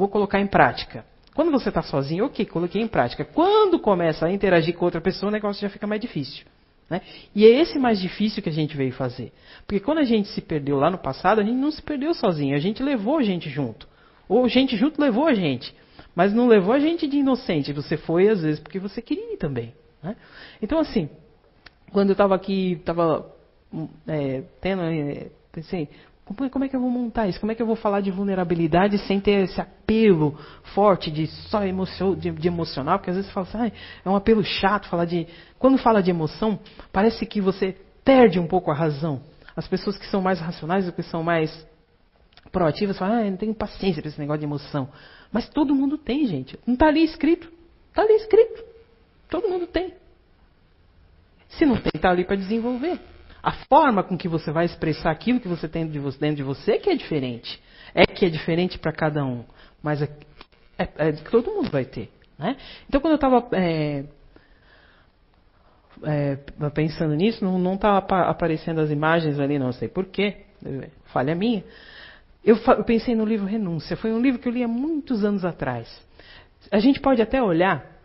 vou 0.00 0.08
colocar 0.08 0.40
em 0.40 0.46
prática. 0.46 1.04
Quando 1.34 1.50
você 1.50 1.68
está 1.68 1.82
sozinho, 1.82 2.24
ok, 2.24 2.44
coloquei 2.46 2.82
em 2.82 2.88
prática. 2.88 3.24
Quando 3.24 3.78
começa 3.78 4.26
a 4.26 4.32
interagir 4.32 4.74
com 4.74 4.84
outra 4.84 5.00
pessoa, 5.00 5.28
o 5.28 5.32
negócio 5.32 5.60
já 5.60 5.68
fica 5.68 5.86
mais 5.86 6.00
difícil. 6.00 6.44
Né? 6.88 7.02
E 7.34 7.44
é 7.44 7.60
esse 7.60 7.78
mais 7.78 8.00
difícil 8.00 8.42
que 8.42 8.48
a 8.48 8.52
gente 8.52 8.76
veio 8.76 8.92
fazer. 8.92 9.32
Porque 9.66 9.78
quando 9.78 9.98
a 9.98 10.04
gente 10.04 10.28
se 10.28 10.40
perdeu 10.40 10.76
lá 10.76 10.90
no 10.90 10.98
passado, 10.98 11.40
a 11.40 11.44
gente 11.44 11.56
não 11.56 11.70
se 11.70 11.80
perdeu 11.82 12.12
sozinho, 12.14 12.56
a 12.56 12.58
gente 12.58 12.82
levou 12.82 13.18
a 13.18 13.22
gente 13.22 13.48
junto. 13.48 13.86
Ou 14.28 14.48
gente 14.48 14.76
junto 14.76 15.00
levou 15.00 15.26
a 15.26 15.34
gente. 15.34 15.74
Mas 16.14 16.32
não 16.32 16.46
levou 16.46 16.72
a 16.72 16.78
gente 16.78 17.06
de 17.06 17.18
inocente. 17.18 17.72
Você 17.72 17.96
foi, 17.96 18.28
às 18.28 18.42
vezes, 18.42 18.60
porque 18.60 18.78
você 18.78 19.00
queria 19.00 19.34
ir 19.34 19.36
também. 19.36 19.74
Né? 20.02 20.16
Então, 20.60 20.78
assim, 20.78 21.08
quando 21.92 22.10
eu 22.10 22.14
estava 22.14 22.34
aqui, 22.34 22.72
estava 22.72 23.26
é, 24.06 24.42
tendo. 24.60 24.82
É, 24.82 25.28
pensei, 25.52 25.88
como 26.50 26.64
é 26.64 26.68
que 26.68 26.76
eu 26.76 26.80
vou 26.80 26.90
montar 26.90 27.26
isso? 27.26 27.40
Como 27.40 27.50
é 27.50 27.54
que 27.56 27.62
eu 27.62 27.66
vou 27.66 27.74
falar 27.74 28.00
de 28.00 28.10
vulnerabilidade 28.10 28.96
sem 28.98 29.18
ter 29.20 29.44
esse 29.44 29.60
apelo 29.60 30.38
forte 30.74 31.10
de 31.10 31.26
só 31.26 31.64
emocio, 31.64 32.14
de, 32.14 32.30
de 32.30 32.46
emocional? 32.46 32.98
Porque 32.98 33.10
às 33.10 33.16
vezes 33.16 33.30
você 33.30 33.34
fala 33.34 33.46
assim, 33.48 33.58
ah, 33.58 33.72
é 34.04 34.08
um 34.08 34.14
apelo 34.14 34.44
chato 34.44 34.88
falar 34.88 35.06
de. 35.06 35.26
Quando 35.58 35.76
fala 35.76 36.00
de 36.00 36.10
emoção, 36.10 36.58
parece 36.92 37.26
que 37.26 37.40
você 37.40 37.76
perde 38.04 38.38
um 38.38 38.46
pouco 38.46 38.70
a 38.70 38.74
razão. 38.74 39.20
As 39.56 39.66
pessoas 39.66 39.98
que 39.98 40.06
são 40.06 40.22
mais 40.22 40.38
racionais, 40.38 40.88
que 40.90 41.02
são 41.02 41.22
mais 41.22 41.66
proativas, 42.50 42.98
falam, 42.98 43.18
ah, 43.18 43.24
eu 43.24 43.30
não 43.30 43.36
tenho 43.36 43.54
paciência 43.54 44.02
para 44.02 44.08
esse 44.08 44.18
negócio 44.18 44.40
de 44.40 44.46
emoção. 44.46 44.88
Mas 45.32 45.48
todo 45.48 45.74
mundo 45.74 45.96
tem, 45.96 46.26
gente. 46.26 46.58
Não 46.66 46.74
está 46.74 46.88
ali 46.88 47.04
escrito. 47.04 47.50
Está 47.88 48.02
ali 48.02 48.14
escrito. 48.14 48.64
Todo 49.28 49.48
mundo 49.48 49.66
tem. 49.66 49.94
Se 51.50 51.64
não 51.64 51.76
tem, 51.76 51.92
está 51.94 52.10
ali 52.10 52.24
para 52.24 52.36
desenvolver. 52.36 52.98
A 53.42 53.52
forma 53.52 54.02
com 54.02 54.18
que 54.18 54.28
você 54.28 54.52
vai 54.52 54.66
expressar 54.66 55.10
aquilo 55.10 55.40
que 55.40 55.48
você 55.48 55.68
tem 55.68 55.82
dentro 55.82 56.36
de 56.36 56.42
você 56.42 56.72
é 56.72 56.78
que 56.78 56.90
é 56.90 56.94
diferente. 56.94 57.60
É 57.94 58.04
que 58.04 58.26
é 58.26 58.28
diferente 58.28 58.78
para 58.78 58.92
cada 58.92 59.24
um. 59.24 59.44
Mas 59.82 60.02
é, 60.02 60.08
é, 60.78 60.88
é, 60.96 61.12
que 61.12 61.30
todo 61.30 61.50
mundo 61.52 61.70
vai 61.70 61.84
ter. 61.84 62.10
Né? 62.38 62.56
Então, 62.88 63.00
quando 63.00 63.12
eu 63.12 63.16
estava 63.16 63.48
é, 63.52 64.04
é, 66.02 66.36
pensando 66.74 67.14
nisso, 67.14 67.44
não 67.44 67.74
estava 67.74 67.98
aparecendo 68.28 68.80
as 68.80 68.90
imagens 68.90 69.38
ali, 69.38 69.58
não 69.58 69.72
sei 69.72 69.88
porquê, 69.88 70.44
falha 71.06 71.34
minha. 71.34 71.64
Eu, 72.44 72.56
eu 72.56 72.84
pensei 72.84 73.14
no 73.14 73.24
livro 73.24 73.46
Renúncia. 73.46 73.96
Foi 73.96 74.12
um 74.12 74.20
livro 74.20 74.40
que 74.40 74.48
eu 74.48 74.52
li 74.52 74.62
há 74.62 74.68
muitos 74.68 75.24
anos 75.24 75.44
atrás. 75.44 75.88
A 76.70 76.78
gente 76.78 77.00
pode 77.00 77.20
até 77.20 77.42
olhar 77.42 78.00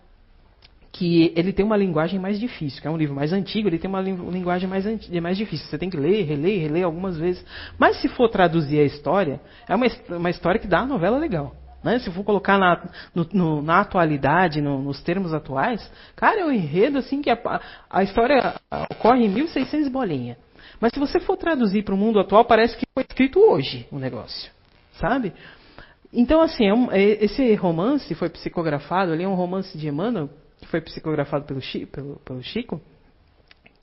que 0.92 1.34
ele 1.36 1.52
tem 1.52 1.66
uma 1.66 1.76
linguagem 1.76 2.18
mais 2.18 2.40
difícil, 2.40 2.82
que 2.82 2.88
é 2.88 2.92
um 2.92 2.96
livro 2.96 3.14
mais 3.14 3.34
antigo, 3.34 3.68
ele 3.68 3.78
tem 3.78 3.90
uma 3.90 4.00
linguagem 4.00 4.68
mais, 4.68 4.86
mais 5.22 5.38
difícil. 5.38 5.68
Você 5.68 5.78
tem 5.78 5.90
que 5.90 5.98
ler, 5.98 6.24
reler, 6.24 6.62
reler 6.62 6.86
algumas 6.86 7.18
vezes. 7.18 7.46
Mas 7.78 8.00
se 8.00 8.08
for 8.08 8.30
traduzir 8.30 8.80
a 8.80 8.84
história, 8.84 9.42
é 9.68 9.76
uma, 9.76 9.86
uma 10.10 10.30
história 10.30 10.60
que 10.60 10.68
dá 10.68 10.80
uma 10.80 10.88
novela 10.88 11.18
legal. 11.18 11.54
Né? 11.84 12.00
Se 12.00 12.10
for 12.12 12.24
colocar 12.24 12.58
na, 12.58 12.82
no, 13.14 13.28
no, 13.34 13.62
na 13.62 13.82
atualidade, 13.82 14.62
no, 14.62 14.82
nos 14.82 15.04
termos 15.04 15.34
atuais, 15.34 15.92
cara, 16.16 16.42
é 16.42 16.46
um 16.46 16.52
enredo 16.52 16.98
assim 16.98 17.22
que 17.22 17.30
a, 17.30 17.62
a 17.90 18.02
história 18.02 18.56
ocorre 18.90 19.26
em 19.26 19.30
1600 19.30 19.90
bolinha. 19.90 20.38
Mas 20.80 20.94
se 20.94 21.00
você 21.00 21.20
for 21.20 21.38
traduzir 21.38 21.84
para 21.84 21.94
o 21.94 21.98
mundo 21.98 22.20
atual, 22.20 22.46
parece 22.46 22.78
que 22.78 22.86
foi 22.94 23.04
escrito 23.04 23.40
hoje 23.40 23.88
o 23.92 24.00
negócio, 24.00 24.52
sabe? 24.94 25.34
Então, 26.12 26.42
assim, 26.42 26.66
é 26.66 26.74
um, 26.74 26.92
é, 26.92 27.02
esse 27.24 27.54
romance 27.56 28.14
foi 28.16 28.30
psicografado, 28.30 29.12
ali 29.12 29.24
é 29.24 29.28
um 29.28 29.36
romance 29.36 29.78
de 29.78 29.88
Emmanuel, 29.88 30.30
que 30.60 30.68
foi 30.68 30.82
psicografado 30.82 31.46
pelo, 31.46 31.62
Chico, 31.62 31.92
pelo, 31.92 32.16
pelo 32.18 32.42
Chico 32.42 32.82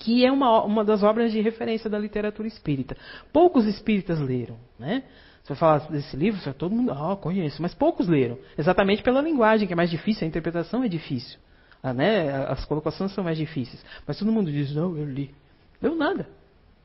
que 0.02 0.26
é 0.26 0.32
uma, 0.32 0.64
uma 0.64 0.84
das 0.84 1.04
obras 1.04 1.30
de 1.30 1.40
referência 1.40 1.88
da 1.88 1.96
literatura 1.96 2.48
espírita. 2.48 2.96
Poucos 3.32 3.66
espíritas 3.66 4.18
leram, 4.18 4.58
né? 4.76 5.04
Você 5.42 5.50
vai 5.50 5.56
falar 5.56 5.78
desse 5.90 6.16
livro, 6.16 6.40
você, 6.40 6.52
todo 6.52 6.74
mundo, 6.74 6.92
ah, 6.92 7.12
oh, 7.12 7.16
conheço, 7.16 7.62
mas 7.62 7.74
poucos 7.74 8.08
leram. 8.08 8.38
Exatamente 8.58 9.02
pela 9.02 9.20
linguagem, 9.20 9.66
que 9.66 9.72
é 9.72 9.76
mais 9.76 9.90
difícil, 9.90 10.24
a 10.24 10.28
interpretação 10.28 10.82
é 10.84 10.88
difícil. 10.88 11.38
Né? 11.82 12.30
As 12.46 12.64
colocações 12.64 13.12
são 13.12 13.24
mais 13.24 13.36
difíceis. 13.36 13.84
Mas 14.06 14.18
todo 14.18 14.30
mundo 14.30 14.52
diz, 14.52 14.72
não, 14.72 14.96
eu 14.96 15.04
li. 15.04 15.34
Leu 15.80 15.96
nada. 15.96 16.28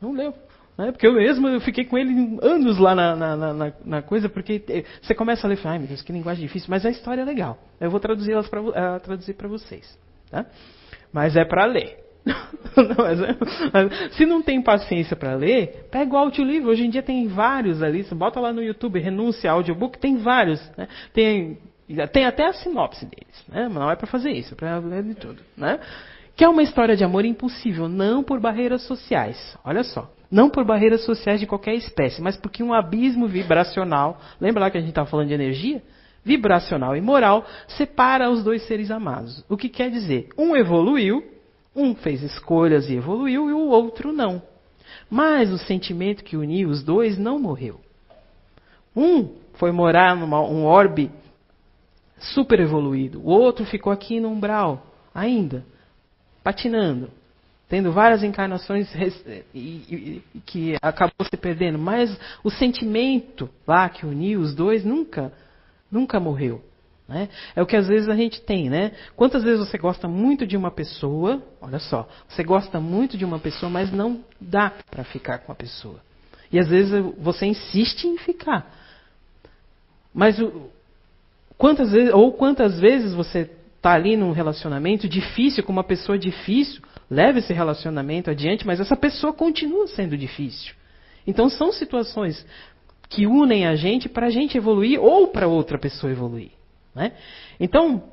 Não 0.02 0.12
leu. 0.12 0.34
Né? 0.78 0.92
Porque 0.92 1.08
eu 1.08 1.14
mesmo 1.14 1.48
eu 1.48 1.60
fiquei 1.60 1.86
com 1.86 1.98
ele 1.98 2.38
anos 2.42 2.78
lá 2.78 2.94
na, 2.94 3.16
na, 3.16 3.36
na, 3.54 3.74
na 3.84 4.02
coisa, 4.02 4.30
porque 4.30 4.86
você 5.02 5.16
começa 5.16 5.48
a 5.48 5.50
ler, 5.50 5.60
ai 5.66 5.80
meu 5.80 5.88
Deus, 5.88 6.02
que 6.02 6.14
linguagem 6.14 6.46
difícil, 6.46 6.70
mas 6.70 6.86
a 6.86 6.90
história 6.90 7.22
é 7.22 7.26
legal. 7.26 7.58
Eu 7.80 7.90
vou 7.90 8.00
traduzi-las 8.00 8.48
para 8.48 8.62
uh, 8.62 9.00
traduzir 9.04 9.34
para 9.34 9.48
vocês. 9.48 9.98
Tá? 10.30 10.46
Mas 11.12 11.36
é 11.36 11.44
para 11.44 11.66
ler. 11.66 12.06
não, 12.28 12.96
mas, 12.98 13.20
mas, 13.74 14.16
se 14.16 14.26
não 14.26 14.42
tem 14.42 14.62
paciência 14.62 15.16
para 15.16 15.34
ler, 15.36 15.88
pega 15.90 16.14
o 16.14 16.18
audiolivro. 16.18 16.70
Hoje 16.70 16.86
em 16.86 16.90
dia 16.90 17.02
tem 17.02 17.28
vários 17.28 17.82
ali. 17.82 18.04
Você 18.04 18.14
bota 18.14 18.40
lá 18.40 18.52
no 18.52 18.62
YouTube, 18.62 19.00
renúncia 19.00 19.50
audiobook, 19.50 19.98
tem 19.98 20.18
vários. 20.18 20.60
Né? 20.78 20.88
Tem, 21.14 21.58
tem 22.12 22.26
até 22.26 22.48
a 22.48 22.54
sinopse 22.54 23.06
deles. 23.06 23.46
Né? 23.48 23.70
Não 23.70 23.90
é 23.90 23.96
para 23.96 24.08
fazer 24.08 24.32
isso, 24.32 24.54
é 24.54 24.58
para 24.58 24.78
ler 24.80 25.04
de 25.04 25.16
tudo. 25.16 25.42
Né? 25.56 25.80
Que 26.38 26.44
é 26.44 26.48
uma 26.48 26.62
história 26.62 26.96
de 26.96 27.04
amor 27.04 27.26
impossível, 27.26 27.90
não 27.90 28.24
por 28.24 28.40
barreiras 28.40 28.84
sociais. 28.84 29.58
Olha 29.66 29.84
só. 29.84 30.08
Não 30.30 30.52
por 30.52 30.64
barreiras 30.64 31.04
sociais 31.04 31.40
de 31.40 31.48
qualquer 31.48 31.74
espécie, 31.74 32.22
mas 32.22 32.38
porque 32.38 32.62
um 32.62 32.74
abismo 32.74 33.28
vibracional, 33.28 34.22
lembra 34.40 34.62
lá 34.62 34.70
que 34.70 34.78
a 34.78 34.80
gente 34.80 34.92
estava 34.92 35.10
falando 35.10 35.30
de 35.30 35.34
energia? 35.34 35.82
Vibracional 36.24 36.96
e 36.96 37.02
moral 37.02 37.44
separa 37.68 38.30
os 38.30 38.44
dois 38.44 38.62
seres 38.68 38.92
amados. 38.92 39.44
O 39.50 39.58
que 39.58 39.68
quer 39.68 39.90
dizer? 39.90 40.30
Um 40.38 40.56
evoluiu, 40.56 41.24
um 41.76 41.96
fez 41.96 42.22
escolhas 42.22 42.88
e 42.88 42.96
evoluiu, 42.96 43.50
e 43.50 43.54
o 43.54 43.70
outro 43.70 44.12
não. 44.12 44.40
Mas 45.10 45.52
o 45.52 45.58
sentimento 45.58 46.24
que 46.24 46.38
uniu 46.38 46.70
os 46.70 46.84
dois 46.84 47.18
não 47.18 47.40
morreu. 47.40 47.82
Um 48.96 49.30
foi 49.54 49.72
morar 49.72 50.16
num 50.16 50.32
um 50.36 50.66
orbe 50.66 51.10
super 52.20 52.60
evoluído, 52.60 53.22
o 53.22 53.30
outro 53.30 53.66
ficou 53.66 53.92
aqui 53.92 54.20
no 54.20 54.30
umbral, 54.30 54.86
ainda, 55.16 55.66
patinando 56.48 57.10
tendo 57.68 57.92
várias 57.92 58.24
encarnações 58.24 58.88
e, 59.54 59.60
e, 59.60 60.24
que 60.46 60.78
acabou 60.82 61.28
se 61.30 61.36
perdendo, 61.36 61.78
mas 61.78 62.18
o 62.42 62.50
sentimento 62.50 63.50
lá 63.68 63.90
que 63.90 64.06
uniu 64.06 64.40
os 64.40 64.56
dois 64.56 64.86
nunca, 64.86 65.34
nunca 65.92 66.18
morreu. 66.18 66.64
Né? 67.06 67.28
É 67.54 67.62
o 67.62 67.66
que 67.66 67.76
às 67.76 67.90
vezes 67.90 68.08
a 68.08 68.16
gente 68.16 68.40
tem, 68.42 68.70
né? 68.70 68.94
Quantas 69.18 69.44
vezes 69.44 69.60
você 69.60 69.78
gosta 69.78 70.08
muito 70.08 70.48
de 70.48 70.56
uma 70.56 70.72
pessoa, 70.72 71.44
olha 71.60 71.80
só, 71.80 72.08
você 72.30 72.42
gosta 72.42 72.80
muito 72.80 73.18
de 73.18 73.26
uma 73.26 73.40
pessoa, 73.40 73.70
mas 73.70 73.92
não 73.92 74.24
dá 74.40 74.72
para 74.90 75.04
ficar 75.04 75.40
com 75.40 75.52
a 75.52 75.56
pessoa. 75.56 76.00
E 76.50 76.58
às 76.58 76.70
vezes 76.70 76.94
você 77.18 77.48
insiste 77.48 78.06
em 78.06 78.18
ficar. 78.18 78.66
Mas 80.14 80.40
o, 80.40 80.70
Quantas 81.58 81.92
vezes, 81.92 82.14
ou 82.14 82.32
quantas 82.34 82.80
vezes 82.80 83.14
você 83.14 83.50
está 83.88 83.94
ali 83.94 84.18
num 84.18 84.32
relacionamento 84.32 85.08
difícil 85.08 85.64
com 85.64 85.72
uma 85.72 85.84
pessoa 85.84 86.18
difícil, 86.18 86.82
leva 87.10 87.40
esse 87.40 87.54
relacionamento 87.54 88.30
adiante, 88.30 88.68
mas 88.68 88.82
essa 88.82 88.98
pessoa 88.98 89.32
continua 89.32 89.88
sendo 89.88 90.18
difícil. 90.18 90.76
Então 91.26 91.50
são 91.50 91.72
situações 91.72 92.46
que 93.10 93.26
unem 93.26 93.66
a 93.66 93.76
gente 93.78 94.10
para 94.10 94.28
a 94.28 94.30
gente 94.30 94.58
evoluir 94.58 95.02
ou 95.02 95.30
para 95.30 95.48
outra 95.48 95.80
pessoa 95.80 96.12
evoluir. 96.12 96.52
Né? 96.94 97.14
Então, 97.58 98.04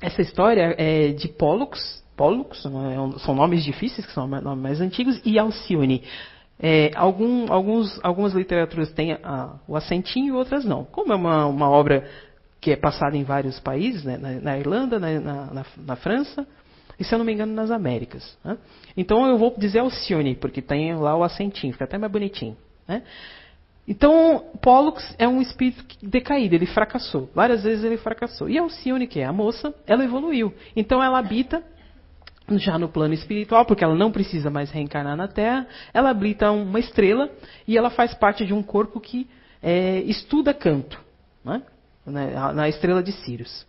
essa 0.00 0.22
história 0.22 0.74
é 0.78 1.08
de 1.08 1.28
Pollux, 1.28 2.02
Pollux 2.16 2.64
é 2.64 3.18
são 3.18 3.34
nomes 3.34 3.62
difíceis, 3.62 4.06
que 4.06 4.12
são 4.12 4.26
nomes 4.26 4.62
mais 4.62 4.80
antigos, 4.80 5.20
e 5.24 5.38
Alcione. 5.38 6.02
É, 6.58 6.90
algum, 6.94 7.52
alguns, 7.52 8.00
algumas 8.02 8.32
literaturas 8.32 8.92
têm 8.92 9.12
a, 9.12 9.56
o 9.68 9.76
acentinho 9.76 10.28
e 10.28 10.32
outras 10.32 10.64
não. 10.64 10.84
Como 10.84 11.12
é 11.12 11.16
uma, 11.16 11.46
uma 11.46 11.68
obra 11.68 12.08
que 12.62 12.70
é 12.70 12.76
passada 12.76 13.16
em 13.16 13.24
vários 13.24 13.58
países, 13.58 14.04
né, 14.04 14.16
na, 14.16 14.30
na, 14.40 14.56
Irlanda, 14.56 15.00
na, 15.00 15.20
na, 15.20 15.66
na, 15.76 15.96
França, 15.96 16.46
e 16.96 17.02
se 17.02 17.12
eu 17.12 17.18
não 17.18 17.26
me 17.26 17.32
engano 17.32 17.52
nas 17.52 17.72
Américas. 17.72 18.38
Né? 18.44 18.56
Então 18.96 19.26
eu 19.26 19.36
vou 19.36 19.52
dizer 19.58 19.80
Alcione, 19.80 20.36
porque 20.36 20.62
tem 20.62 20.94
lá 20.94 21.16
o 21.16 21.24
acentinho, 21.24 21.72
fica 21.72 21.86
até 21.86 21.98
mais 21.98 22.12
bonitinho. 22.12 22.56
Né? 22.86 23.02
Então, 23.86 24.44
Pollux 24.62 25.02
é 25.18 25.26
um 25.26 25.42
espírito 25.42 25.84
decaído, 26.00 26.54
ele 26.54 26.66
fracassou. 26.66 27.28
Várias 27.34 27.64
vezes 27.64 27.84
ele 27.84 27.96
fracassou. 27.96 28.48
E 28.48 28.56
Alcione, 28.56 29.08
que 29.08 29.18
é 29.18 29.24
a 29.24 29.32
moça, 29.32 29.74
ela 29.84 30.04
evoluiu. 30.04 30.54
Então 30.76 31.02
ela 31.02 31.18
habita 31.18 31.64
já 32.48 32.78
no 32.78 32.88
plano 32.88 33.12
espiritual, 33.12 33.66
porque 33.66 33.82
ela 33.82 33.96
não 33.96 34.12
precisa 34.12 34.50
mais 34.50 34.70
reencarnar 34.70 35.16
na 35.16 35.26
Terra, 35.26 35.66
ela 35.92 36.10
habita 36.10 36.52
uma 36.52 36.78
estrela 36.78 37.28
e 37.66 37.76
ela 37.76 37.90
faz 37.90 38.14
parte 38.14 38.46
de 38.46 38.54
um 38.54 38.62
corpo 38.62 39.00
que 39.00 39.28
é, 39.60 39.98
estuda 40.02 40.54
canto, 40.54 41.00
né? 41.44 41.62
Na 42.06 42.68
estrela 42.68 43.02
de 43.02 43.12
Sirius. 43.12 43.66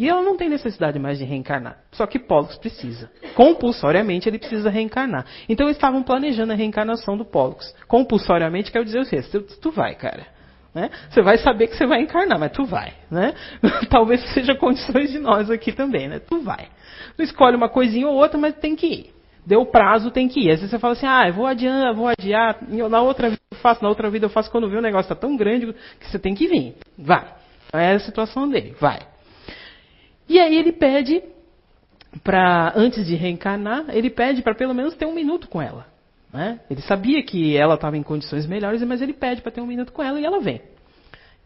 E 0.00 0.08
ela 0.08 0.22
não 0.22 0.34
tem 0.34 0.48
necessidade 0.48 0.98
mais 0.98 1.18
de 1.18 1.24
reencarnar. 1.24 1.76
Só 1.92 2.06
que 2.06 2.18
Pollux 2.18 2.56
precisa. 2.56 3.10
Compulsoriamente 3.34 4.28
ele 4.28 4.38
precisa 4.38 4.70
reencarnar. 4.70 5.26
Então 5.46 5.66
eles 5.66 5.76
estavam 5.76 6.02
planejando 6.02 6.54
a 6.54 6.56
reencarnação 6.56 7.18
do 7.18 7.24
Pollux. 7.24 7.74
Compulsoriamente 7.86 8.72
quer 8.72 8.82
dizer 8.82 9.00
o 9.00 9.04
quê? 9.04 9.20
Tu, 9.20 9.42
tu 9.60 9.70
vai, 9.70 9.94
cara. 9.94 10.26
Né? 10.74 10.88
Você 11.10 11.20
vai 11.20 11.36
saber 11.36 11.66
que 11.66 11.76
você 11.76 11.86
vai 11.86 12.00
encarnar, 12.00 12.38
mas 12.38 12.52
tu 12.52 12.64
vai. 12.64 12.94
Né? 13.10 13.34
Talvez 13.90 14.22
seja 14.32 14.54
condições 14.54 15.10
de 15.10 15.18
nós 15.18 15.50
aqui 15.50 15.70
também, 15.70 16.08
né? 16.08 16.18
Tu 16.18 16.40
vai. 16.40 16.68
Tu 17.16 17.22
escolhe 17.22 17.54
uma 17.54 17.68
coisinha 17.68 18.08
ou 18.08 18.14
outra, 18.14 18.38
mas 18.38 18.54
tem 18.54 18.74
que 18.74 18.86
ir. 18.86 19.14
Deu 19.44 19.66
prazo, 19.66 20.10
tem 20.10 20.28
que 20.28 20.40
ir. 20.40 20.50
Às 20.50 20.60
vezes 20.60 20.70
você 20.70 20.78
fala 20.78 20.94
assim, 20.94 21.06
ah, 21.06 21.28
eu 21.28 21.34
vou 21.34 21.46
adiar, 21.46 21.94
vou 21.94 22.08
adiar, 22.08 22.56
na 22.88 23.02
outra 23.02 23.28
vida 23.28 23.42
eu 23.52 23.58
faço, 23.58 23.82
na 23.82 23.88
outra 23.90 24.08
vida 24.08 24.24
eu 24.26 24.30
faço, 24.30 24.50
quando 24.50 24.70
vê 24.70 24.78
o 24.78 24.82
negócio 24.82 25.12
está 25.12 25.14
tão 25.14 25.36
grande 25.36 25.74
que 25.98 26.08
você 26.08 26.18
tem 26.18 26.34
que 26.34 26.46
vir. 26.46 26.76
Vai. 26.96 27.39
É 27.72 27.92
a 27.92 28.00
situação 28.00 28.48
dele, 28.48 28.74
vai. 28.80 29.00
E 30.28 30.38
aí 30.38 30.56
ele 30.56 30.72
pede 30.72 31.22
para, 32.22 32.72
antes 32.76 33.06
de 33.06 33.14
reencarnar, 33.14 33.86
ele 33.90 34.10
pede 34.10 34.42
para 34.42 34.54
pelo 34.54 34.74
menos 34.74 34.94
ter 34.94 35.06
um 35.06 35.14
minuto 35.14 35.48
com 35.48 35.60
ela. 35.60 35.86
Né? 36.32 36.60
Ele 36.70 36.80
sabia 36.82 37.22
que 37.22 37.56
ela 37.56 37.74
estava 37.74 37.96
em 37.96 38.02
condições 38.02 38.46
melhores, 38.46 38.82
mas 38.82 39.02
ele 39.02 39.12
pede 39.12 39.42
para 39.42 39.50
ter 39.50 39.60
um 39.60 39.66
minuto 39.66 39.92
com 39.92 40.02
ela 40.02 40.20
e 40.20 40.24
ela 40.24 40.40
vem. 40.40 40.60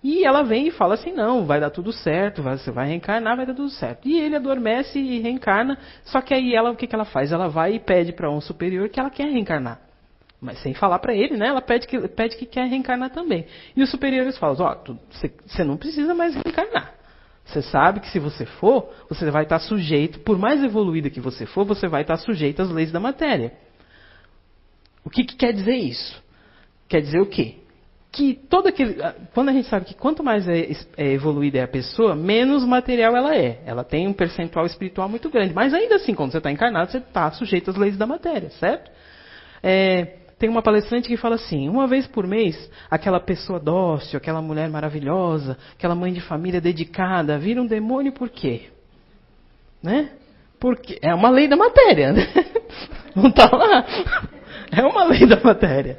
E 0.03 0.23
ela 0.23 0.43
vem 0.43 0.69
e 0.69 0.71
fala 0.71 0.95
assim: 0.95 1.13
não, 1.13 1.47
vai 1.47 1.59
dar 1.59 1.71
tudo 1.71 1.91
certo, 1.91 2.43
você 2.43 2.71
vai 2.71 2.89
reencarnar, 2.89 3.37
vai 3.37 3.47
dar 3.47 3.55
tudo 3.55 3.71
certo. 3.71 4.07
E 4.07 4.21
ele 4.21 4.37
adormece 4.37 4.99
e 4.99 5.19
reencarna, 5.21 5.79
só 6.05 6.21
que 6.21 6.35
aí 6.35 6.55
ela, 6.55 6.71
o 6.71 6.77
que, 6.77 6.87
que 6.87 6.95
ela 6.95 7.07
faz? 7.07 7.33
Ela 7.33 7.49
vai 7.49 7.77
e 7.77 7.79
pede 7.81 8.13
para 8.13 8.31
um 8.31 8.41
superior 8.41 8.91
que 8.91 9.01
ela 9.01 9.09
quer 9.09 9.29
reencarnar. 9.29 9.81
Mas 10.45 10.59
sem 10.59 10.75
falar 10.75 10.99
para 10.99 11.15
ele, 11.15 11.39
né? 11.39 11.49
Ela 11.49 11.63
pede 11.63 11.87
que, 11.87 11.99
pede 12.07 12.37
que 12.37 12.45
quer 12.45 12.69
reencarnar 12.69 13.09
também. 13.09 13.47
E 13.75 13.83
os 13.83 13.91
superiores 13.91 14.37
falam: 14.37 14.55
ó, 14.61 14.77
você 15.47 15.65
não 15.65 15.79
precisa 15.79 16.15
mais 16.15 16.35
reencarnar. 16.35 16.93
Você 17.47 17.63
sabe 17.63 18.01
que 18.01 18.11
se 18.11 18.19
você 18.19 18.45
for, 18.45 18.91
você 19.09 19.31
vai 19.31 19.45
estar 19.45 19.59
sujeito, 19.59 20.21
por 20.21 20.39
mais 20.39 20.63
evoluída 20.63 21.09
que 21.09 21.21
você 21.21 21.47
for, 21.47 21.65
você 21.65 21.89
vai 21.89 22.03
estar 22.03 22.19
sujeito 22.19 22.61
às 22.61 22.71
leis 22.71 22.93
da 22.93 23.01
matéria. 23.01 23.55
O 25.03 25.09
que, 25.09 25.25
que 25.25 25.35
quer 25.35 25.55
dizer 25.55 25.77
isso? 25.77 26.23
Quer 26.89 27.01
dizer 27.01 27.21
o 27.21 27.27
quê? 27.27 27.57
Que 28.13 28.35
todo 28.35 28.67
aquele. 28.67 29.03
Ah, 29.03 29.15
quando 29.33 29.49
a 29.49 29.53
gente 29.53 29.69
sabe 29.69 29.87
que 29.87 29.95
quanto 29.95 30.23
mais 30.23 30.47
é, 30.47 30.71
é 30.99 31.13
evoluída 31.13 31.59
é 31.59 31.63
a 31.63 31.69
pessoa, 31.69 32.15
menos 32.15 32.67
material 32.67 33.17
ela 33.17 33.35
é. 33.35 33.63
Ela 33.65 33.83
tem 33.83 34.07
um 34.07 34.13
percentual 34.13 34.67
espiritual 34.67 35.09
muito 35.09 35.31
grande. 35.31 35.55
Mas 35.55 35.73
ainda 35.73 35.97
assim, 35.97 36.15
quando 36.15 36.33
você 36.33 36.39
está 36.39 36.51
encarnado, 36.51 36.91
você 36.91 36.99
está 36.99 37.31
sujeito 37.33 37.71
às 37.71 37.77
leis 37.77 37.97
da 37.97 38.07
matéria, 38.07 38.51
certo? 38.51 38.91
É, 39.63 40.24
tem 40.45 40.51
uma 40.51 40.61
palestrante 40.61 41.09
que 41.09 41.17
fala 41.17 41.37
assim: 41.37 41.71
uma 41.71 41.87
vez 41.87 42.07
por 42.07 42.27
mês, 42.27 42.71
aquela 42.91 43.19
pessoa 43.19 43.59
dócil, 43.59 44.19
aquela 44.19 44.43
mulher 44.43 44.69
maravilhosa, 44.69 45.57
aquela 45.75 45.95
mãe 45.95 46.13
de 46.13 46.21
família 46.21 46.61
dedicada, 46.61 47.39
vira 47.39 47.63
um 47.63 47.67
demônio 47.67 48.13
por 48.13 48.29
quê? 48.29 48.65
Né? 49.83 50.11
Porque 50.61 50.99
é 51.01 51.15
uma 51.15 51.31
lei 51.31 51.49
da 51.49 51.57
matéria, 51.57 52.13
né? 52.13 52.27
Não 53.17 53.29
está 53.29 53.49
lá. 53.57 53.87
É 54.71 54.83
uma 54.83 55.05
lei 55.05 55.27
da 55.27 55.41
matéria. 55.43 55.97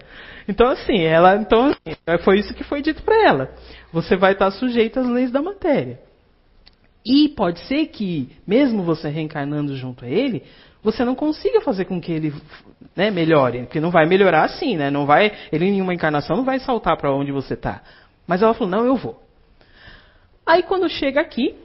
Então 0.48 0.68
assim, 0.68 1.02
ela, 1.02 1.38
então 1.38 1.70
assim, 1.70 2.24
foi 2.24 2.38
isso 2.38 2.54
que 2.54 2.64
foi 2.64 2.84
dito 2.84 3.02
para 3.02 3.28
ela. 3.28 3.50
Você 3.92 4.16
vai 4.16 4.34
estar 4.34 4.52
sujeito 4.52 5.00
às 5.00 5.08
leis 5.08 5.32
da 5.32 5.42
matéria. 5.42 6.00
E 7.04 7.30
pode 7.30 7.62
ser 7.62 7.88
que, 7.88 8.30
mesmo 8.46 8.84
você 8.84 9.10
reencarnando 9.10 9.76
junto 9.76 10.06
a 10.06 10.08
ele, 10.08 10.44
você 10.84 11.04
não 11.04 11.16
consiga 11.16 11.62
fazer 11.62 11.86
com 11.86 12.00
que 12.00 12.12
ele 12.12 12.32
né, 12.96 13.12
melhore. 13.12 13.64
Porque 13.64 13.80
não 13.80 13.92
vai 13.92 14.06
melhorar 14.06 14.46
assim, 14.46 14.78
né? 14.78 14.90
Não 14.90 15.06
vai, 15.06 15.32
ele 15.52 15.66
em 15.66 15.82
uma 15.82 15.94
encarnação 15.94 16.38
não 16.38 16.46
vai 16.46 16.60
saltar 16.60 16.98
para 16.98 17.14
onde 17.14 17.32
você 17.32 17.54
está. 17.54 17.82
Mas 18.28 18.42
ela 18.42 18.54
falou, 18.54 18.70
não, 18.70 18.86
eu 18.86 18.96
vou. 18.96 19.22
Aí 20.46 20.64
quando 20.64 20.88
chega 20.90 21.20
aqui, 21.20 21.56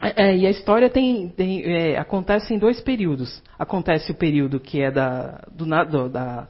é, 0.00 0.28
é, 0.28 0.36
e 0.36 0.46
a 0.46 0.50
história 0.50 0.88
tem, 0.88 1.28
tem 1.30 1.62
é, 1.64 1.98
acontece 1.98 2.54
em 2.54 2.58
dois 2.58 2.80
períodos. 2.80 3.42
Acontece 3.58 4.12
o 4.12 4.14
período 4.14 4.60
que 4.60 4.80
é 4.80 4.90
da, 4.90 5.42
do, 5.50 6.08
da 6.08 6.48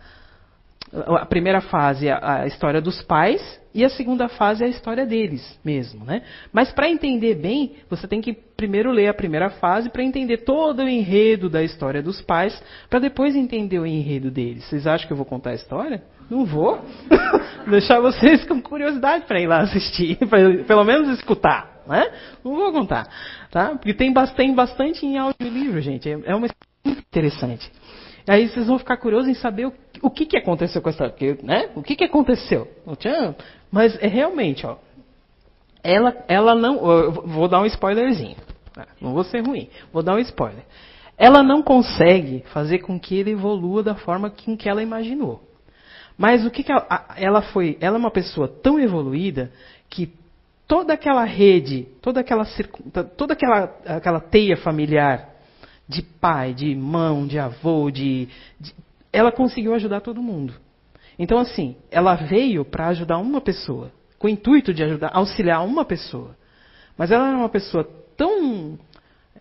a 0.93 1.27
primeira 1.27 1.61
fase 1.61 2.09
é 2.09 2.19
a 2.21 2.47
história 2.47 2.81
dos 2.81 3.03
pais 3.03 3.61
e 3.75 3.85
a 3.85 3.91
segunda 3.91 4.29
fase 4.29 4.65
é 4.65 4.67
a 4.67 4.71
história 4.71 5.07
deles 5.07 5.59
mesmo, 5.65 6.05
né? 6.05 6.23
Mas 6.53 6.73
para 6.73 6.89
entender 6.89 7.35
bem, 7.35 7.77
você 7.89 8.09
tem 8.09 8.21
que 8.21 8.33
primeiro 8.33 8.91
ler 8.91 9.09
a 9.09 9.15
primeira 9.15 9.51
fase 9.51 9.91
para 9.91 10.03
entender 10.03 10.39
todo 10.39 10.81
o 10.81 10.89
enredo 10.89 11.49
da 11.49 11.63
história 11.63 12.03
dos 12.03 12.21
pais, 12.23 12.61
para 12.89 12.99
depois 12.99 13.37
entender 13.37 13.79
o 13.79 13.87
enredo 13.87 14.31
deles. 14.31 14.65
Vocês 14.65 14.87
acham 14.87 15.07
que 15.07 15.13
eu 15.13 15.17
vou 15.17 15.27
contar 15.27 15.51
a 15.51 15.55
história? 15.55 16.03
Não 16.31 16.45
vou. 16.45 16.81
Deixar 17.69 18.01
vocês 18.01 18.45
com 18.47 18.61
curiosidade 18.61 19.27
para 19.27 19.41
ir 19.41 19.47
lá 19.47 19.61
assistir, 19.61 20.17
para 20.29 20.65
pelo 20.65 20.85
menos 20.85 21.11
escutar, 21.11 21.83
né? 21.87 22.11
Não 22.43 22.57
vou 22.57 22.73
contar, 22.73 23.07
tá? 23.51 23.71
Porque 23.77 23.95
tem 23.95 24.13
bastante, 24.13 24.55
bastante 24.55 25.05
em 25.05 25.19
audiolivro, 25.19 25.81
gente. 25.81 26.09
É, 26.09 26.19
é 26.25 26.35
uma 26.35 26.49
interessante. 26.85 27.71
Aí 28.27 28.47
vocês 28.49 28.67
vão 28.67 28.79
ficar 28.79 28.99
curiosos 28.99 29.29
em 29.29 29.35
saber 29.35 29.67
o, 29.67 29.73
o 30.03 30.11
que, 30.11 30.27
que 30.27 30.37
aconteceu 30.37 30.81
com 30.83 30.89
essa. 30.89 31.13
Né? 31.43 31.71
O 31.75 31.83
que, 31.83 31.97
que 31.97 32.05
aconteceu? 32.05 32.69
Mas 33.71 33.97
é 34.03 34.07
realmente, 34.07 34.67
ó. 34.67 34.77
Ela, 35.83 36.17
ela 36.29 36.55
não. 36.55 37.13
vou 37.27 37.49
dar 37.49 37.61
um 37.61 37.67
spoilerzinho. 37.67 38.37
Tá? 38.73 38.87
Não 39.01 39.13
vou 39.13 39.25
ser 39.25 39.47
ruim. 39.47 39.69
Vou 39.93 40.03
dar 40.03 40.15
um 40.15 40.19
spoiler. 40.19 40.65
Ela 41.17 41.43
não 41.43 41.63
consegue 41.63 42.45
fazer 42.53 42.79
com 42.79 42.99
que 42.99 43.17
ele 43.17 43.33
evolua 43.33 43.83
da 43.83 43.95
forma 43.95 44.31
com 44.31 44.57
que 44.57 44.69
ela 44.69 44.83
imaginou. 44.83 45.43
Mas 46.17 46.45
o 46.45 46.51
que, 46.51 46.63
que 46.63 46.73
ela, 46.73 46.87
ela 47.17 47.43
foi? 47.43 47.77
Ela 47.81 47.97
é 47.97 47.99
uma 47.99 48.11
pessoa 48.11 48.49
tão 48.49 48.79
evoluída 48.79 49.53
que 49.89 50.13
toda 50.67 50.93
aquela 50.93 51.25
rede, 51.25 51.89
toda 52.03 52.21
aquela, 52.21 52.45
toda 53.17 53.33
aquela, 53.33 53.75
aquela 53.87 54.21
teia 54.21 54.57
familiar 54.57 55.29
de 55.89 56.03
pai, 56.03 56.53
de 56.53 56.67
irmão, 56.67 57.27
de 57.27 57.39
avô, 57.39 57.91
de, 57.91 58.29
de 58.61 58.75
ela 59.13 59.33
conseguiu 59.33 59.75
ajudar 59.75 60.01
todo 60.01 60.23
mundo. 60.23 60.55
Então, 61.19 61.39
assim, 61.39 61.77
ela 61.91 62.15
veio 62.15 62.65
para 62.65 62.89
ajudar 62.89 63.19
uma 63.19 63.41
pessoa, 63.41 63.91
com 64.19 64.29
o 64.29 64.31
intuito 64.31 64.73
de 64.73 64.83
ajudar, 64.85 65.11
auxiliar 65.13 65.65
uma 65.65 65.85
pessoa. 65.85 66.37
Mas 66.97 67.11
ela 67.11 67.29
era 67.29 67.37
uma 67.37 67.49
pessoa 67.49 67.85
tão, 68.17 68.79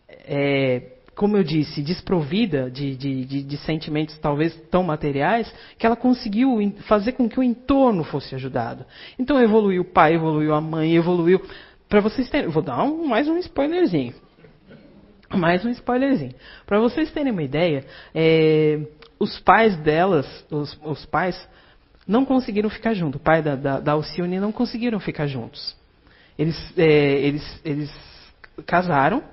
é, 0.07 0.93
como 1.15 1.38
eu 1.38 1.43
disse, 1.43 1.82
desprovida 1.82 2.70
de, 2.70 2.95
de, 2.95 3.26
de, 3.26 3.43
de, 3.43 3.57
sentimentos 3.57 4.18
talvez 4.20 4.55
tão 4.72 4.84
materiais, 4.84 5.53
que 5.78 5.86
ela 5.86 5.95
conseguiu 5.95 6.57
fazer 6.88 7.13
com 7.13 7.28
que 7.30 7.39
o 7.39 7.43
entorno 7.43 8.03
fosse 8.03 8.36
ajudado. 8.36 8.86
Então 9.18 9.41
evoluiu 9.41 9.82
o 9.82 9.86
pai, 9.86 10.13
evoluiu 10.13 10.53
a 10.53 10.61
mãe, 10.61 10.95
evoluiu. 10.95 11.41
Para 11.89 11.99
vocês 11.99 12.30
terem. 12.30 12.49
Vou 12.49 12.61
dar 12.61 12.84
um, 12.84 13.07
mais 13.07 13.28
um 13.28 13.38
spoilerzinho. 13.38 14.13
Mais 15.30 15.65
um 15.65 15.70
spoilerzinho. 15.70 16.34
Para 16.65 16.80
vocês 16.80 17.11
terem 17.11 17.32
uma 17.32 17.43
ideia, 17.43 17.86
é, 18.13 18.80
os 19.20 19.39
pais 19.39 19.76
delas, 19.78 20.28
os, 20.51 20.78
os, 20.84 21.05
pais, 21.05 21.47
não 22.07 22.26
conseguiram 22.26 22.70
ficar 22.70 22.93
juntos. 22.93 23.20
O 23.20 23.24
pai 23.24 23.41
da, 23.41 23.55
da, 23.55 23.80
da 23.80 23.91
Alcione 23.93 24.39
não 24.39 24.51
conseguiram 24.51 24.99
ficar 24.99 25.28
juntos. 25.28 25.76
Eles, 26.38 26.55
é, 26.78 27.20
eles, 27.20 27.61
eles 27.65 27.91
casaram, 28.65 29.24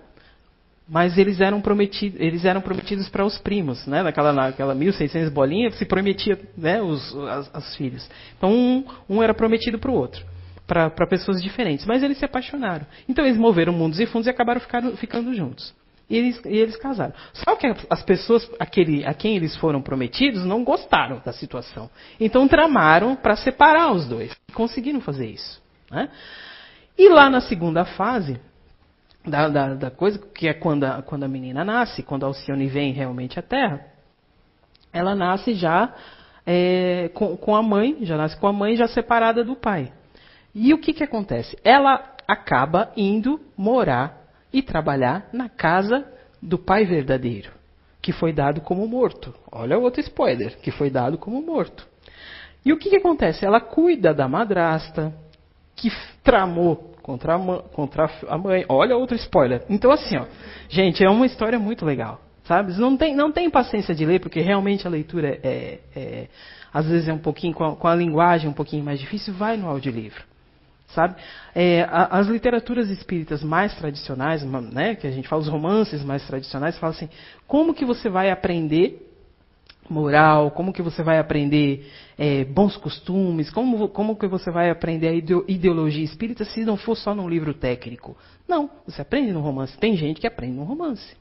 mas 0.88 1.16
eles 1.16 1.40
eram 1.40 1.60
prometidos, 1.60 2.20
eles 2.20 2.44
eram 2.44 2.60
prometidos 2.60 3.08
para 3.08 3.24
os 3.24 3.38
primos, 3.38 3.86
né? 3.86 4.02
Naquela, 4.02 4.32
naquela 4.32 4.74
1600 4.74 5.32
bolinha 5.32 5.70
se 5.72 5.84
prometia, 5.84 6.38
né, 6.56 6.82
os 6.82 7.14
as, 7.28 7.50
as 7.54 7.76
filhos. 7.76 8.08
Então 8.36 8.50
um, 8.50 8.84
um 9.08 9.22
era 9.22 9.34
prometido 9.34 9.78
para 9.78 9.90
o 9.90 9.94
outro. 9.94 10.24
para 10.66 11.06
pessoas 11.06 11.42
diferentes. 11.42 11.86
Mas 11.86 12.02
eles 12.02 12.18
se 12.18 12.24
apaixonaram. 12.24 12.86
Então 13.08 13.24
eles 13.24 13.38
moveram 13.38 13.72
mundos 13.72 14.00
e 14.00 14.06
fundos 14.06 14.26
e 14.26 14.30
acabaram 14.30 14.60
ficando 14.96 15.34
juntos. 15.34 15.74
E 16.08 16.16
eles, 16.16 16.44
e 16.44 16.56
eles 16.56 16.76
casaram. 16.76 17.14
Só 17.32 17.56
que 17.56 17.66
as 17.88 18.02
pessoas 18.02 18.48
aquele, 18.58 19.04
a 19.06 19.14
quem 19.14 19.36
eles 19.36 19.56
foram 19.56 19.80
prometidos 19.80 20.44
não 20.44 20.62
gostaram 20.62 21.20
da 21.24 21.32
situação. 21.32 21.88
Então 22.20 22.46
tramaram 22.46 23.16
para 23.16 23.36
separar 23.36 23.92
os 23.92 24.06
dois. 24.06 24.36
Conseguiram 24.52 25.00
fazer 25.00 25.26
isso. 25.26 25.62
Né? 25.90 26.10
E 26.98 27.08
lá 27.08 27.30
na 27.30 27.40
segunda 27.40 27.84
fase 27.84 28.38
da, 29.24 29.48
da, 29.48 29.74
da, 29.74 29.90
coisa, 29.90 30.18
que 30.18 30.46
é 30.46 30.52
quando 30.52 30.84
a, 30.84 31.02
quando 31.02 31.24
a 31.24 31.28
menina 31.28 31.64
nasce, 31.64 32.02
quando 32.02 32.24
a 32.24 32.26
Alcione 32.26 32.66
vem 32.66 32.92
realmente 32.92 33.38
à 33.38 33.42
Terra, 33.42 33.80
ela 34.92 35.14
nasce 35.14 35.54
já 35.54 35.94
é, 36.46 37.10
com, 37.14 37.36
com 37.36 37.56
a 37.56 37.62
mãe, 37.62 37.98
já 38.02 38.16
nasce 38.16 38.38
com 38.38 38.46
a 38.46 38.52
mãe 38.52 38.76
já 38.76 38.86
separada 38.86 39.42
do 39.42 39.56
pai. 39.56 39.92
E 40.54 40.72
o 40.74 40.78
que, 40.78 40.92
que 40.92 41.02
acontece? 41.02 41.58
Ela 41.64 42.14
acaba 42.28 42.92
indo 42.96 43.40
morar 43.56 44.23
e 44.54 44.62
trabalhar 44.62 45.28
na 45.32 45.48
casa 45.48 46.06
do 46.40 46.56
pai 46.56 46.84
verdadeiro, 46.84 47.50
que 48.00 48.12
foi 48.12 48.32
dado 48.32 48.60
como 48.60 48.86
morto. 48.86 49.34
Olha 49.50 49.76
outro 49.76 50.00
spoiler, 50.00 50.56
que 50.60 50.70
foi 50.70 50.90
dado 50.90 51.18
como 51.18 51.42
morto. 51.42 51.84
E 52.64 52.72
o 52.72 52.78
que, 52.78 52.88
que 52.88 52.96
acontece? 52.96 53.44
Ela 53.44 53.60
cuida 53.60 54.14
da 54.14 54.28
madrasta, 54.28 55.12
que 55.74 55.90
tramou 56.22 56.94
contra 57.02 57.34
a, 57.34 57.38
mãe, 57.38 57.62
contra 57.72 58.08
a 58.28 58.38
mãe. 58.38 58.64
Olha 58.68 58.96
outro 58.96 59.16
spoiler. 59.16 59.64
Então, 59.68 59.90
assim, 59.90 60.16
ó, 60.16 60.24
gente, 60.68 61.04
é 61.04 61.10
uma 61.10 61.26
história 61.26 61.58
muito 61.58 61.84
legal. 61.84 62.20
Sabe? 62.44 62.78
Não 62.78 62.96
tem, 62.96 63.12
não 63.16 63.32
tem 63.32 63.50
paciência 63.50 63.92
de 63.92 64.06
ler, 64.06 64.20
porque 64.20 64.40
realmente 64.40 64.86
a 64.86 64.90
leitura 64.90 65.28
é, 65.28 65.40
é, 65.42 65.80
é 65.96 66.28
às 66.72 66.86
vezes 66.86 67.08
é 67.08 67.12
um 67.12 67.18
pouquinho, 67.18 67.54
com 67.54 67.64
a, 67.64 67.74
com 67.76 67.88
a 67.88 67.94
linguagem 67.94 68.48
um 68.48 68.52
pouquinho 68.52 68.84
mais 68.84 69.00
difícil, 69.00 69.34
vai 69.34 69.56
no 69.56 69.68
audiolivro 69.68 70.22
sabe? 70.94 71.16
É, 71.54 71.86
as 71.90 72.26
literaturas 72.28 72.88
espíritas 72.88 73.42
mais 73.42 73.74
tradicionais, 73.74 74.42
né, 74.44 74.94
que 74.94 75.06
a 75.06 75.10
gente 75.10 75.28
fala 75.28 75.42
os 75.42 75.48
romances 75.48 76.02
mais 76.02 76.26
tradicionais, 76.26 76.78
falam 76.78 76.94
assim, 76.94 77.08
como 77.46 77.74
que 77.74 77.84
você 77.84 78.08
vai 78.08 78.30
aprender 78.30 79.10
moral, 79.88 80.50
como 80.50 80.72
que 80.72 80.82
você 80.82 81.02
vai 81.02 81.18
aprender 81.18 81.90
é, 82.16 82.44
bons 82.44 82.76
costumes, 82.76 83.50
como, 83.50 83.88
como 83.88 84.16
que 84.16 84.26
você 84.26 84.50
vai 84.50 84.70
aprender 84.70 85.08
a 85.08 85.12
ideologia 85.50 86.04
espírita 86.04 86.44
se 86.44 86.64
não 86.64 86.76
for 86.76 86.96
só 86.96 87.14
num 87.14 87.28
livro 87.28 87.52
técnico? 87.52 88.16
Não, 88.48 88.70
você 88.86 89.02
aprende 89.02 89.32
no 89.32 89.40
romance. 89.40 89.76
Tem 89.78 89.96
gente 89.96 90.20
que 90.20 90.26
aprende 90.26 90.56
no 90.56 90.64
romance. 90.64 91.14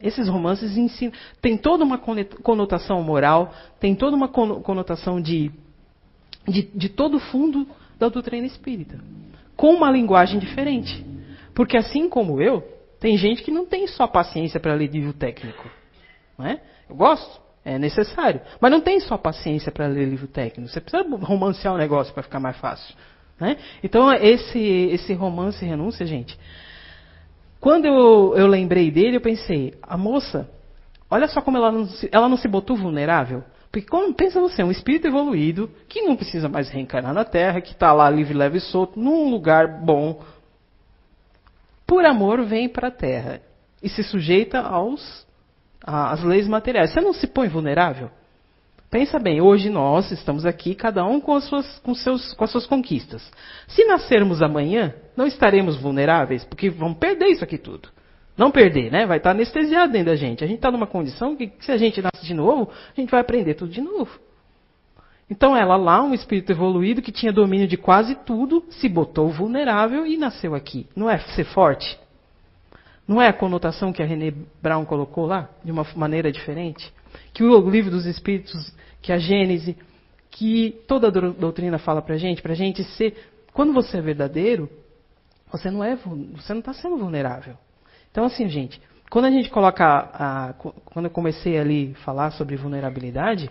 Esses 0.00 0.28
romances 0.28 0.76
ensinam, 0.76 1.12
tem 1.42 1.58
toda 1.58 1.84
uma 1.84 1.98
conotação 1.98 3.02
moral, 3.02 3.52
tem 3.78 3.94
toda 3.94 4.16
uma 4.16 4.28
conotação 4.28 5.20
de, 5.20 5.50
de, 6.48 6.62
de 6.74 6.88
todo 6.88 7.18
fundo 7.18 7.66
da 8.00 8.08
doutrina 8.08 8.46
espírita, 8.46 8.98
com 9.54 9.74
uma 9.74 9.90
linguagem 9.90 10.40
diferente. 10.40 11.04
Porque 11.54 11.76
assim 11.76 12.08
como 12.08 12.40
eu, 12.40 12.66
tem 12.98 13.16
gente 13.18 13.42
que 13.42 13.50
não 13.50 13.66
tem 13.66 13.86
só 13.86 14.06
paciência 14.06 14.58
para 14.58 14.74
ler 14.74 14.90
livro 14.90 15.12
técnico. 15.12 15.70
Não 16.38 16.46
é? 16.46 16.60
Eu 16.88 16.96
gosto, 16.96 17.40
é 17.62 17.78
necessário. 17.78 18.40
Mas 18.58 18.72
não 18.72 18.80
tem 18.80 18.98
só 19.00 19.18
paciência 19.18 19.70
para 19.70 19.86
ler 19.86 20.06
livro 20.08 20.26
técnico. 20.26 20.70
Você 20.70 20.80
precisa 20.80 21.06
romancear 21.22 21.74
o 21.74 21.78
negócio 21.78 22.12
para 22.14 22.22
ficar 22.22 22.40
mais 22.40 22.56
fácil. 22.56 22.96
Né? 23.38 23.58
Então, 23.82 24.10
esse, 24.12 24.58
esse 24.58 25.12
romance 25.12 25.64
renúncia, 25.64 26.06
gente. 26.06 26.38
Quando 27.60 27.84
eu, 27.84 28.34
eu 28.34 28.46
lembrei 28.46 28.90
dele, 28.90 29.18
eu 29.18 29.20
pensei, 29.20 29.74
a 29.82 29.96
moça, 29.96 30.48
olha 31.10 31.28
só 31.28 31.42
como 31.42 31.58
ela 31.58 31.70
não 31.70 31.86
ela 32.10 32.28
não 32.28 32.38
se 32.38 32.48
botou 32.48 32.76
vulnerável. 32.76 33.44
Porque 33.70 33.86
como, 33.88 34.12
pensa 34.12 34.40
você, 34.40 34.64
um 34.64 34.70
espírito 34.70 35.06
evoluído, 35.06 35.70
que 35.88 36.02
não 36.02 36.16
precisa 36.16 36.48
mais 36.48 36.68
reencarnar 36.68 37.14
na 37.14 37.24
Terra, 37.24 37.60
que 37.60 37.72
está 37.72 37.92
lá 37.92 38.10
livre, 38.10 38.34
leve 38.34 38.58
e 38.58 38.60
solto, 38.60 38.98
num 38.98 39.30
lugar 39.30 39.84
bom, 39.84 40.20
por 41.86 42.04
amor 42.04 42.42
vem 42.44 42.68
para 42.68 42.88
a 42.88 42.92
Terra 42.92 43.40
e 43.82 43.88
se 43.88 44.02
sujeita 44.02 44.60
aos, 44.60 45.26
às 45.82 46.22
leis 46.22 46.48
materiais. 46.48 46.92
Você 46.92 47.00
não 47.00 47.12
se 47.12 47.28
põe 47.28 47.48
vulnerável? 47.48 48.10
Pensa 48.90 49.20
bem, 49.20 49.40
hoje 49.40 49.70
nós 49.70 50.10
estamos 50.10 50.44
aqui, 50.44 50.74
cada 50.74 51.04
um 51.04 51.20
com 51.20 51.32
as, 51.34 51.44
suas, 51.44 51.78
com, 51.78 51.94
seus, 51.94 52.34
com 52.34 52.42
as 52.42 52.50
suas 52.50 52.66
conquistas. 52.66 53.30
Se 53.68 53.84
nascermos 53.84 54.42
amanhã, 54.42 54.92
não 55.16 55.28
estaremos 55.28 55.76
vulneráveis, 55.76 56.44
porque 56.44 56.68
vamos 56.68 56.98
perder 56.98 57.26
isso 57.28 57.44
aqui 57.44 57.56
tudo. 57.56 57.88
Não 58.36 58.50
perder, 58.50 58.90
né? 58.90 59.06
Vai 59.06 59.18
estar 59.18 59.30
anestesiado 59.30 59.92
dentro 59.92 60.06
da 60.06 60.16
gente. 60.16 60.42
A 60.42 60.46
gente 60.46 60.56
está 60.56 60.70
numa 60.70 60.86
condição 60.86 61.36
que, 61.36 61.52
se 61.60 61.70
a 61.70 61.76
gente 61.76 62.00
nasce 62.00 62.24
de 62.24 62.34
novo, 62.34 62.70
a 62.96 63.00
gente 63.00 63.10
vai 63.10 63.20
aprender 63.20 63.54
tudo 63.54 63.70
de 63.70 63.80
novo. 63.80 64.10
Então 65.30 65.56
ela 65.56 65.76
lá, 65.76 66.02
um 66.02 66.12
espírito 66.12 66.50
evoluído 66.50 67.00
que 67.00 67.12
tinha 67.12 67.32
domínio 67.32 67.68
de 67.68 67.76
quase 67.76 68.16
tudo, 68.16 68.64
se 68.70 68.88
botou 68.88 69.28
vulnerável 69.28 70.04
e 70.04 70.16
nasceu 70.16 70.54
aqui. 70.54 70.88
Não 70.96 71.08
é 71.08 71.18
ser 71.18 71.44
forte? 71.44 71.98
Não 73.06 73.22
é 73.22 73.28
a 73.28 73.32
conotação 73.32 73.92
que 73.92 74.02
a 74.02 74.06
René 74.06 74.32
Brown 74.60 74.84
colocou 74.84 75.26
lá, 75.26 75.48
de 75.64 75.70
uma 75.70 75.86
maneira 75.94 76.32
diferente? 76.32 76.92
Que 77.32 77.44
o 77.44 77.70
livro 77.70 77.90
dos 77.90 78.06
espíritos, 78.06 78.74
que 79.00 79.12
a 79.12 79.18
Gênese, 79.18 79.76
que 80.30 80.80
toda 80.86 81.08
a 81.08 81.10
doutrina 81.10 81.78
fala 81.78 82.02
para 82.02 82.14
a 82.14 82.18
gente, 82.18 82.42
para 82.42 82.52
a 82.52 82.56
gente 82.56 82.82
ser. 82.82 83.16
Quando 83.52 83.72
você 83.72 83.98
é 83.98 84.00
verdadeiro, 84.00 84.68
você 85.50 85.70
não 85.70 85.82
é, 85.82 85.96
você 85.96 86.52
não 86.52 86.60
está 86.60 86.72
sendo 86.72 86.96
vulnerável. 86.96 87.56
Então, 88.10 88.24
assim, 88.24 88.48
gente, 88.48 88.80
quando 89.10 89.24
a 89.24 89.30
gente 89.30 89.50
coloca. 89.50 89.84
A, 89.84 90.54
quando 90.84 91.06
eu 91.06 91.10
comecei 91.10 91.58
ali 91.58 91.94
a 91.96 92.04
falar 92.04 92.30
sobre 92.32 92.56
vulnerabilidade, 92.56 93.50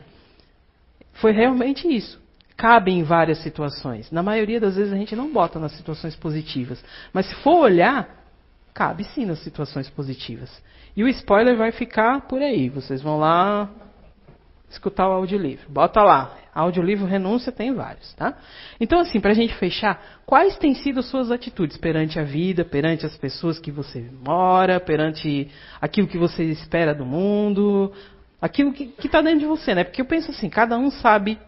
foi 1.14 1.32
realmente 1.32 1.88
isso. 1.88 2.20
Cabe 2.55 2.91
em 2.91 3.03
várias 3.03 3.41
situações. 3.41 4.12
Na 4.12 4.24
maioria 4.24 4.60
das 4.60 4.76
vezes 4.76 4.91
a 4.91 4.97
gente 4.97 5.16
não 5.16 5.32
bota 5.32 5.60
nas 5.60 5.74
situações 5.74 6.16
positivas. 6.16 6.84
Mas 7.14 7.28
se 7.28 7.36
for 7.36 7.62
olhar, 7.62 8.26
cabe 8.74 9.03
sim 9.03 9.26
nas 9.26 9.39
situações 9.39 9.89
positivas. 9.89 10.49
E 10.95 11.03
o 11.03 11.07
spoiler 11.07 11.57
vai 11.57 11.72
ficar 11.72 12.22
por 12.22 12.41
aí. 12.41 12.70
Vocês 12.70 13.01
vão 13.01 13.18
lá 13.18 13.70
escutar 14.70 15.07
o 15.07 15.11
audiolivro. 15.11 15.70
Bota 15.70 16.01
lá. 16.01 16.36
Audiolivro 16.53 17.05
Renúncia 17.05 17.51
tem 17.51 17.74
vários, 17.74 18.13
tá? 18.15 18.38
Então, 18.80 18.99
assim, 18.99 19.20
para 19.20 19.32
a 19.32 19.36
gente 19.36 19.53
fechar, 19.55 20.20
quais 20.26 20.57
têm 20.57 20.74
sido 20.74 21.01
suas 21.01 21.32
atitudes 21.32 21.78
perante 21.78 22.20
a 22.20 22.24
vida, 22.24 22.65
perante 22.65 23.05
as 23.05 23.15
pessoas 23.17 23.59
que 23.59 23.72
você 23.72 24.09
mora, 24.26 24.80
perante 24.80 25.49
aquilo 25.80 26.07
que 26.07 26.17
você 26.17 26.43
espera 26.43 26.93
do 26.93 27.05
mundo, 27.05 27.93
aquilo 28.41 28.74
que 28.74 28.93
está 29.03 29.22
dentro 29.22 29.39
de 29.39 29.45
você, 29.45 29.74
né? 29.74 29.84
Porque 29.84 30.01
eu 30.01 30.05
penso 30.05 30.32
assim, 30.32 30.49
cada 30.49 30.78
um 30.78 30.91
sabe 30.91 31.39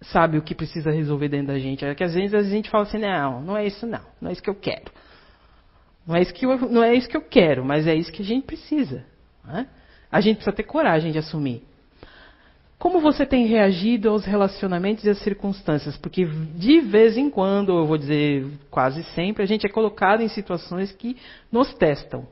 sabe 0.00 0.38
o 0.38 0.42
que 0.42 0.54
precisa 0.54 0.92
resolver 0.92 1.28
dentro 1.28 1.48
da 1.48 1.58
gente. 1.58 1.84
É 1.84 1.94
que 1.94 2.04
às 2.04 2.14
vezes 2.14 2.32
a 2.32 2.42
gente 2.42 2.70
fala 2.70 2.84
assim, 2.84 2.98
não, 2.98 3.42
não 3.42 3.56
é 3.56 3.66
isso 3.66 3.86
não, 3.86 4.00
não 4.20 4.30
é 4.30 4.32
isso 4.32 4.42
que 4.42 4.50
eu 4.50 4.54
quero. 4.54 4.92
Não 6.06 6.16
é 6.16 6.22
isso 6.22 6.32
que 6.32 6.46
eu, 6.46 6.56
não 6.70 6.82
é 6.82 6.94
isso 6.94 7.08
que 7.08 7.16
eu 7.16 7.20
quero, 7.20 7.64
mas 7.64 7.86
é 7.86 7.94
isso 7.94 8.10
que 8.10 8.22
a 8.22 8.24
gente 8.24 8.46
precisa. 8.46 9.04
Né? 9.44 9.66
A 10.10 10.20
gente 10.20 10.36
precisa 10.36 10.56
ter 10.56 10.62
coragem 10.62 11.12
de 11.12 11.18
assumir. 11.18 11.67
Como 12.78 13.00
você 13.00 13.26
tem 13.26 13.44
reagido 13.46 14.08
aos 14.08 14.24
relacionamentos 14.24 15.04
e 15.04 15.10
às 15.10 15.18
circunstâncias? 15.18 15.96
Porque 15.96 16.24
de 16.24 16.80
vez 16.80 17.16
em 17.16 17.28
quando, 17.28 17.76
eu 17.76 17.84
vou 17.84 17.98
dizer 17.98 18.46
quase 18.70 19.02
sempre, 19.14 19.42
a 19.42 19.46
gente 19.46 19.66
é 19.66 19.68
colocado 19.68 20.22
em 20.22 20.28
situações 20.28 20.92
que 20.92 21.16
nos 21.50 21.74
testam. 21.74 22.28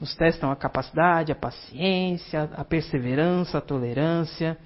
Nos 0.00 0.14
testam 0.16 0.50
a 0.50 0.56
capacidade, 0.56 1.30
a 1.30 1.36
paciência, 1.36 2.50
a 2.56 2.64
perseverança, 2.64 3.58
a 3.58 3.60
tolerância. 3.60 4.58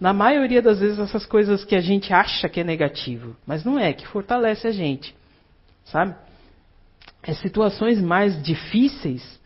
Na 0.00 0.12
maioria 0.12 0.62
das 0.62 0.78
vezes, 0.78 1.00
essas 1.00 1.26
coisas 1.26 1.64
que 1.64 1.74
a 1.74 1.80
gente 1.80 2.12
acha 2.12 2.48
que 2.48 2.60
é 2.60 2.64
negativo, 2.64 3.36
mas 3.44 3.64
não 3.64 3.76
é, 3.76 3.92
que 3.92 4.06
fortalece 4.06 4.68
a 4.68 4.72
gente. 4.72 5.14
Sabe? 5.84 6.14
As 7.26 7.38
situações 7.40 8.00
mais 8.00 8.40
difíceis 8.40 9.38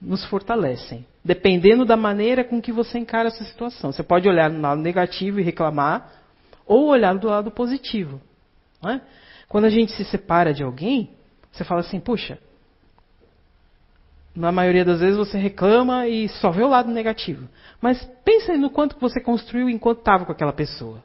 nos 0.00 0.24
fortalecem, 0.26 1.04
dependendo 1.26 1.84
da 1.84 1.96
maneira 1.96 2.44
com 2.44 2.62
que 2.62 2.70
você 2.70 2.98
encara 2.98 3.26
essa 3.28 3.42
situação. 3.44 3.90
Você 3.90 4.02
pode 4.02 4.28
olhar 4.28 4.48
no 4.48 4.60
lado 4.60 4.80
negativo 4.80 5.40
e 5.40 5.42
reclamar, 5.42 6.08
ou 6.64 6.86
olhar 6.86 7.18
do 7.18 7.26
lado 7.26 7.50
positivo. 7.50 8.20
É? 8.86 9.00
Quando 9.48 9.64
a 9.64 9.70
gente 9.70 9.90
se 9.92 10.04
separa 10.04 10.54
de 10.54 10.62
alguém, 10.62 11.10
você 11.50 11.64
fala 11.64 11.80
assim: 11.80 11.98
puxa, 11.98 12.38
na 14.36 14.52
maioria 14.52 14.84
das 14.84 15.00
vezes 15.00 15.16
você 15.16 15.36
reclama 15.36 16.06
e 16.06 16.28
só 16.28 16.52
vê 16.52 16.62
o 16.62 16.68
lado 16.68 16.92
negativo. 16.92 17.48
Mas 17.80 18.02
pensa 18.24 18.56
no 18.56 18.70
quanto 18.70 18.96
você 19.00 19.20
construiu 19.20 19.68
enquanto 19.68 19.98
estava 19.98 20.24
com 20.24 20.32
aquela 20.32 20.52
pessoa. 20.52 21.02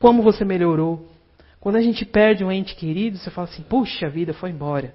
Como 0.00 0.22
você 0.22 0.44
melhorou. 0.44 1.08
Quando 1.60 1.76
a 1.76 1.80
gente 1.80 2.04
perde 2.04 2.44
um 2.44 2.50
ente 2.50 2.74
querido, 2.74 3.16
você 3.16 3.30
fala 3.30 3.46
assim: 3.46 3.62
puxa, 3.62 4.08
vida 4.08 4.34
foi 4.34 4.50
embora. 4.50 4.92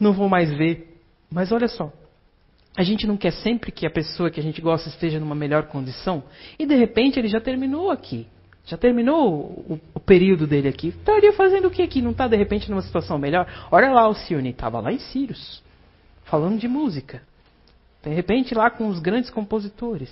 Não 0.00 0.12
vou 0.12 0.28
mais 0.28 0.52
ver. 0.52 1.00
Mas 1.30 1.52
olha 1.52 1.68
só, 1.68 1.92
a 2.76 2.82
gente 2.82 3.06
não 3.06 3.16
quer 3.16 3.32
sempre 3.32 3.70
que 3.70 3.86
a 3.86 3.90
pessoa 3.90 4.30
que 4.30 4.40
a 4.40 4.42
gente 4.42 4.60
gosta 4.60 4.88
esteja 4.88 5.20
numa 5.20 5.34
melhor 5.34 5.64
condição 5.64 6.24
e 6.58 6.64
de 6.64 6.74
repente 6.74 7.18
ele 7.18 7.28
já 7.28 7.40
terminou 7.40 7.90
aqui. 7.90 8.26
Já 8.64 8.76
terminou 8.76 9.64
o, 9.68 9.80
o 9.94 10.00
período 10.00 10.46
dele 10.46 10.68
aqui. 10.68 10.88
Estaria 10.88 11.32
fazendo 11.32 11.66
o 11.66 11.70
que 11.70 11.82
aqui? 11.82 12.00
Não 12.00 12.12
está 12.12 12.28
de 12.28 12.36
repente 12.36 12.70
numa 12.70 12.82
situação 12.82 13.18
melhor? 13.18 13.46
Olha 13.70 13.90
lá 13.90 14.08
o 14.08 14.14
Cione, 14.14 14.50
estava 14.50 14.80
lá 14.80 14.92
em 14.92 14.98
Sirius, 14.98 15.62
falando 16.24 16.58
de 16.58 16.68
música. 16.68 17.22
De 18.02 18.10
repente 18.10 18.54
lá 18.54 18.70
com 18.70 18.88
os 18.88 19.00
grandes 19.00 19.30
compositores. 19.30 20.10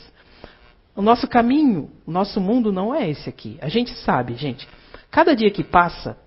O 0.94 1.02
nosso 1.02 1.28
caminho, 1.28 1.90
o 2.04 2.10
nosso 2.10 2.40
mundo 2.40 2.72
não 2.72 2.94
é 2.94 3.08
esse 3.08 3.28
aqui. 3.28 3.56
A 3.62 3.68
gente 3.68 3.94
sabe, 4.00 4.34
gente. 4.34 4.68
Cada 5.10 5.34
dia 5.34 5.50
que 5.50 5.64
passa, 5.64 6.18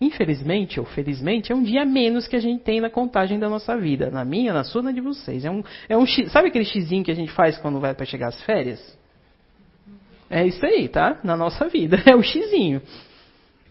infelizmente 0.00 0.78
ou 0.78 0.86
felizmente, 0.86 1.50
é 1.50 1.54
um 1.54 1.62
dia 1.62 1.84
menos 1.84 2.28
que 2.28 2.36
a 2.36 2.40
gente 2.40 2.62
tem 2.62 2.80
na 2.80 2.88
contagem 2.88 3.38
da 3.38 3.48
nossa 3.48 3.76
vida. 3.76 4.10
Na 4.10 4.24
minha, 4.24 4.52
na 4.52 4.64
sua, 4.64 4.82
na 4.82 4.92
de 4.92 5.00
vocês. 5.00 5.44
É 5.44 5.50
um, 5.50 5.62
é 5.88 5.96
um 5.96 6.06
x, 6.06 6.30
sabe 6.30 6.48
aquele 6.48 6.64
xizinho 6.64 7.04
que 7.04 7.10
a 7.10 7.14
gente 7.14 7.32
faz 7.32 7.58
quando 7.58 7.80
vai 7.80 7.94
para 7.94 8.06
chegar 8.06 8.28
as 8.28 8.40
férias? 8.44 8.96
É 10.30 10.46
isso 10.46 10.64
aí, 10.64 10.88
tá? 10.88 11.18
Na 11.24 11.36
nossa 11.36 11.68
vida. 11.68 11.96
É 12.06 12.14
o 12.14 12.22
xizinho. 12.22 12.80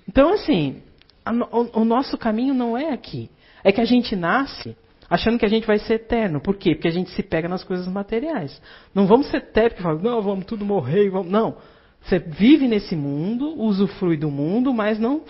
Então, 0.07 0.33
assim, 0.33 0.81
a, 1.23 1.31
o, 1.31 1.81
o 1.81 1.85
nosso 1.85 2.17
caminho 2.17 2.53
não 2.53 2.77
é 2.77 2.91
aqui. 2.91 3.29
É 3.63 3.71
que 3.71 3.81
a 3.81 3.85
gente 3.85 4.15
nasce 4.15 4.75
achando 5.09 5.39
que 5.39 5.45
a 5.45 5.49
gente 5.49 5.65
vai 5.65 5.79
ser 5.79 5.95
eterno. 5.95 6.41
Por 6.41 6.57
quê? 6.57 6.75
Porque 6.75 6.87
a 6.87 6.91
gente 6.91 7.09
se 7.11 7.23
pega 7.23 7.47
nas 7.47 7.63
coisas 7.63 7.87
materiais. 7.87 8.61
Não 8.93 9.07
vamos 9.07 9.27
ser 9.27 9.37
eterno 9.37 9.77
e 9.79 9.81
falar, 9.81 10.01
não, 10.01 10.21
vamos 10.21 10.45
tudo 10.45 10.65
morrer. 10.65 11.09
Vamos... 11.09 11.31
Não. 11.31 11.57
Você 12.01 12.19
vive 12.19 12.67
nesse 12.67 12.95
mundo, 12.95 13.59
usufrui 13.59 14.17
do 14.17 14.29
mundo, 14.29 14.73
mas 14.73 14.99
não 14.99 15.23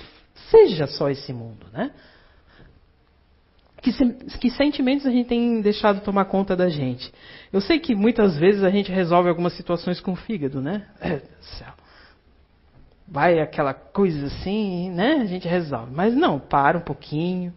seja 0.50 0.88
só 0.88 1.10
esse 1.10 1.34
mundo, 1.34 1.68
né? 1.72 1.92
Que, 3.82 3.92
que, 4.40 4.50
sentimentos 4.50 5.06
a 5.06 5.12
gente 5.12 5.28
tem 5.28 5.62
deixado 5.62 6.02
tomar 6.02 6.26
conta 6.26 6.56
da 6.56 6.68
gente? 6.68 7.14
Eu 7.54 7.62
sei 7.62 7.80
que 7.80 7.96
muitas 7.96 8.38
vezes 8.38 8.64
a 8.64 8.70
gente 8.70 8.92
resolve 8.92 9.30
algumas 9.30 9.54
situações 9.54 10.02
com 10.02 10.14
o 10.14 10.16
fígado, 10.16 10.62
né? 10.62 10.88
Vai 13.08 13.40
aquela 13.40 13.74
coisa 13.74 14.28
assim, 14.28 14.90
né? 14.92 15.20
A 15.22 15.26
gente 15.26 15.48
resolve. 15.48 15.94
Mas 15.94 16.14
não, 16.14 16.40
para 16.40 16.78
um 16.78 16.82
pouquinho, 16.82 17.54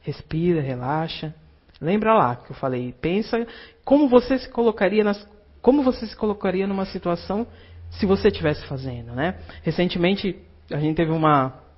respira, 0.00 0.60
relaxa. 0.60 1.34
Lembra 1.80 2.14
lá 2.14 2.36
que 2.36 2.50
eu 2.50 2.56
falei, 2.56 2.92
pensa 3.00 3.46
como 3.84 4.08
você 4.08 4.38
se 4.38 4.48
colocaria 4.48 5.04
nas, 5.04 5.28
como 5.62 5.82
você 5.82 6.06
se 6.06 6.16
colocaria 6.16 6.66
numa 6.66 6.86
situação 6.86 7.46
se 7.90 8.06
você 8.06 8.28
estivesse 8.28 8.64
fazendo, 8.66 9.12
né? 9.12 9.38
Recentemente 9.62 10.36
a 10.70 10.78
gente 10.78 10.96
teve 10.96 11.10
uma 11.10 11.69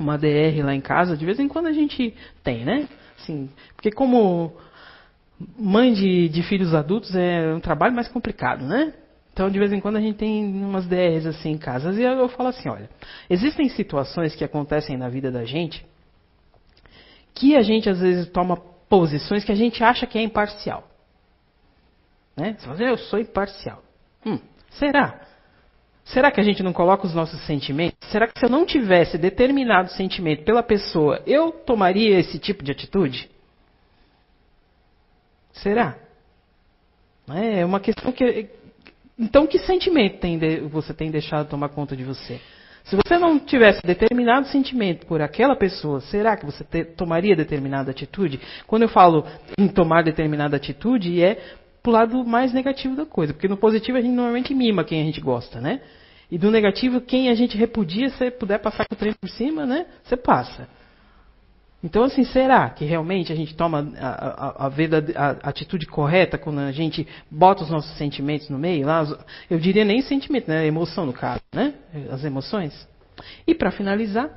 uma 0.00 0.16
DR 0.16 0.64
lá 0.64 0.74
em 0.74 0.80
casa, 0.80 1.16
de 1.16 1.24
vez 1.24 1.38
em 1.38 1.48
quando 1.48 1.66
a 1.66 1.72
gente 1.72 2.14
tem, 2.42 2.64
né? 2.64 2.88
Assim, 3.18 3.50
porque 3.76 3.90
como 3.90 4.52
mãe 5.58 5.92
de, 5.92 6.28
de 6.28 6.42
filhos 6.42 6.74
adultos 6.74 7.14
é 7.14 7.52
um 7.54 7.60
trabalho 7.60 7.94
mais 7.94 8.08
complicado, 8.08 8.64
né? 8.64 8.94
Então, 9.32 9.48
de 9.48 9.58
vez 9.58 9.72
em 9.72 9.80
quando 9.80 9.96
a 9.96 10.00
gente 10.00 10.16
tem 10.16 10.44
umas 10.44 10.86
DRs 10.86 11.26
assim 11.26 11.52
em 11.52 11.58
casa. 11.58 11.92
E 11.92 12.02
eu, 12.02 12.28
falo 12.28 12.48
assim, 12.48 12.68
olha, 12.68 12.90
existem 13.28 13.68
situações 13.68 14.34
que 14.34 14.44
acontecem 14.44 14.96
na 14.96 15.08
vida 15.08 15.30
da 15.30 15.44
gente 15.44 15.86
que 17.32 17.56
a 17.56 17.62
gente 17.62 17.88
às 17.88 18.00
vezes 18.00 18.28
toma 18.30 18.56
posições 18.88 19.44
que 19.44 19.52
a 19.52 19.54
gente 19.54 19.82
acha 19.84 20.06
que 20.06 20.18
é 20.18 20.22
imparcial. 20.22 20.84
Né? 22.36 22.56
Você 22.58 22.66
fala, 22.66 22.74
assim, 22.74 22.84
eu 22.84 22.98
sou 22.98 23.18
imparcial. 23.18 23.82
Hum, 24.26 24.38
será? 24.70 25.20
Será 26.12 26.30
que 26.30 26.40
a 26.40 26.42
gente 26.42 26.62
não 26.62 26.72
coloca 26.72 27.06
os 27.06 27.14
nossos 27.14 27.40
sentimentos? 27.46 27.96
Será 28.10 28.26
que 28.26 28.38
se 28.38 28.44
eu 28.44 28.50
não 28.50 28.66
tivesse 28.66 29.16
determinado 29.16 29.90
sentimento 29.90 30.44
pela 30.44 30.62
pessoa, 30.62 31.22
eu 31.26 31.52
tomaria 31.52 32.18
esse 32.18 32.38
tipo 32.38 32.64
de 32.64 32.72
atitude? 32.72 33.30
Será? 35.52 35.96
É 37.32 37.64
uma 37.64 37.78
questão 37.78 38.10
que. 38.10 38.48
Então, 39.16 39.46
que 39.46 39.58
sentimento 39.60 40.18
tem 40.18 40.38
de, 40.38 40.60
você 40.60 40.92
tem 40.92 41.10
deixado 41.10 41.48
tomar 41.48 41.68
conta 41.68 41.94
de 41.94 42.02
você? 42.02 42.40
Se 42.84 42.96
você 42.96 43.18
não 43.18 43.38
tivesse 43.38 43.80
determinado 43.82 44.48
sentimento 44.48 45.06
por 45.06 45.20
aquela 45.20 45.54
pessoa, 45.54 46.00
será 46.00 46.36
que 46.36 46.44
você 46.44 46.64
te, 46.64 46.84
tomaria 46.84 47.36
determinada 47.36 47.90
atitude? 47.90 48.40
Quando 48.66 48.82
eu 48.82 48.88
falo 48.88 49.24
em 49.56 49.68
tomar 49.68 50.02
determinada 50.02 50.56
atitude, 50.56 51.22
é 51.22 51.38
pro 51.82 51.92
lado 51.92 52.24
mais 52.24 52.52
negativo 52.52 52.96
da 52.96 53.06
coisa. 53.06 53.32
Porque 53.32 53.48
no 53.48 53.56
positivo 53.56 53.98
a 53.98 54.00
gente 54.00 54.14
normalmente 54.14 54.54
mima 54.54 54.84
quem 54.84 55.00
a 55.00 55.04
gente 55.04 55.20
gosta, 55.20 55.60
né? 55.60 55.80
E 56.30 56.38
do 56.38 56.50
negativo, 56.50 57.00
quem 57.00 57.28
a 57.28 57.34
gente 57.34 57.56
repudia, 57.56 58.08
se 58.10 58.30
puder 58.30 58.58
passar 58.58 58.86
com 58.86 58.94
o 58.94 58.98
trem 58.98 59.12
por 59.12 59.28
cima, 59.28 59.66
né? 59.66 59.86
Você 60.04 60.16
passa. 60.16 60.68
Então, 61.82 62.04
assim, 62.04 62.24
será 62.24 62.68
que 62.68 62.84
realmente 62.84 63.32
a 63.32 63.36
gente 63.36 63.54
toma 63.54 63.90
a, 63.98 64.08
a, 64.08 64.66
a, 64.66 64.66
a, 64.66 65.30
atitude 65.48 65.86
correta 65.86 66.36
quando 66.36 66.58
a 66.58 66.72
gente 66.72 67.08
bota 67.30 67.64
os 67.64 67.70
nossos 67.70 67.96
sentimentos 67.96 68.50
no 68.50 68.58
meio? 68.58 68.86
Lá, 68.86 69.02
eu 69.48 69.58
diria 69.58 69.84
nem 69.84 70.02
sentimento, 70.02 70.48
né? 70.48 70.66
Emoção 70.66 71.06
no 71.06 71.12
caso, 71.12 71.40
né? 71.54 71.74
As 72.10 72.22
emoções. 72.22 72.86
E 73.46 73.54
para 73.54 73.70
finalizar, 73.70 74.30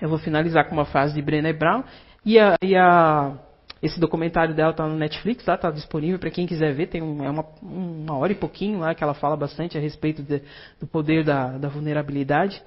eu 0.00 0.08
vou 0.08 0.18
finalizar 0.18 0.66
com 0.66 0.74
uma 0.74 0.86
frase 0.86 1.14
de 1.14 1.22
Brené 1.22 1.52
Brown 1.52 1.84
e 2.24 2.38
a, 2.38 2.56
e 2.62 2.74
a 2.74 3.34
esse 3.82 4.00
documentário 4.00 4.54
dela 4.54 4.70
está 4.70 4.86
no 4.86 4.96
Netflix, 4.96 5.40
está 5.40 5.56
tá 5.56 5.70
disponível 5.70 6.18
para 6.18 6.30
quem 6.30 6.46
quiser 6.46 6.74
ver. 6.74 6.86
Tem 6.86 7.02
um, 7.02 7.22
é 7.22 7.30
uma, 7.30 7.44
uma, 7.62 8.16
hora 8.16 8.32
e 8.32 8.34
pouquinho 8.34 8.78
lá 8.78 8.94
que 8.94 9.04
ela 9.04 9.14
fala 9.14 9.36
bastante 9.36 9.76
a 9.76 9.80
respeito 9.80 10.22
de, 10.22 10.42
do 10.80 10.86
poder 10.86 11.24
da, 11.24 11.58
da, 11.58 11.68
vulnerabilidade. 11.68 12.62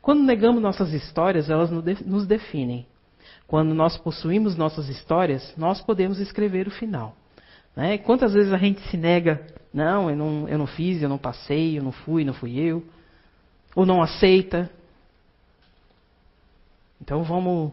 Quando 0.00 0.22
negamos 0.22 0.62
nossas 0.62 0.92
histórias, 0.92 1.50
elas 1.50 1.70
nos 1.70 2.26
definem. 2.26 2.86
Quando 3.46 3.74
nós 3.74 3.96
possuímos 3.98 4.56
nossas 4.56 4.88
histórias, 4.88 5.54
nós 5.56 5.82
podemos 5.82 6.18
escrever 6.18 6.66
o 6.66 6.70
final. 6.70 7.14
Né? 7.76 7.98
Quantas 7.98 8.32
vezes 8.32 8.52
a 8.52 8.58
gente 8.58 8.80
se 8.88 8.96
nega, 8.96 9.46
não 9.72 10.08
eu, 10.08 10.16
não, 10.16 10.48
eu 10.48 10.58
não 10.58 10.66
fiz, 10.66 11.02
eu 11.02 11.08
não 11.08 11.18
passei, 11.18 11.78
eu 11.78 11.82
não 11.82 11.92
fui, 11.92 12.24
não 12.24 12.32
fui 12.32 12.58
eu. 12.58 12.82
Ou 13.74 13.84
não 13.84 14.02
aceita. 14.02 14.70
Então 17.00 17.22
vamos 17.22 17.72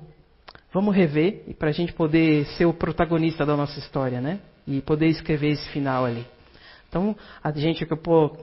Vamos 0.74 0.96
rever 0.96 1.44
para 1.60 1.70
a 1.70 1.74
gente 1.74 1.92
poder 1.92 2.46
ser 2.58 2.66
o 2.66 2.74
protagonista 2.74 3.46
da 3.46 3.58
nossa 3.58 3.78
história, 3.78 4.22
né? 4.22 4.40
E 4.66 4.82
poder 4.82 5.08
escrever 5.08 5.50
esse 5.50 5.68
final 5.70 6.06
ali. 6.06 6.26
Então, 6.88 7.16
a 7.44 7.52
gente 7.52 7.86
que 7.86 7.92
eu, 7.92 7.98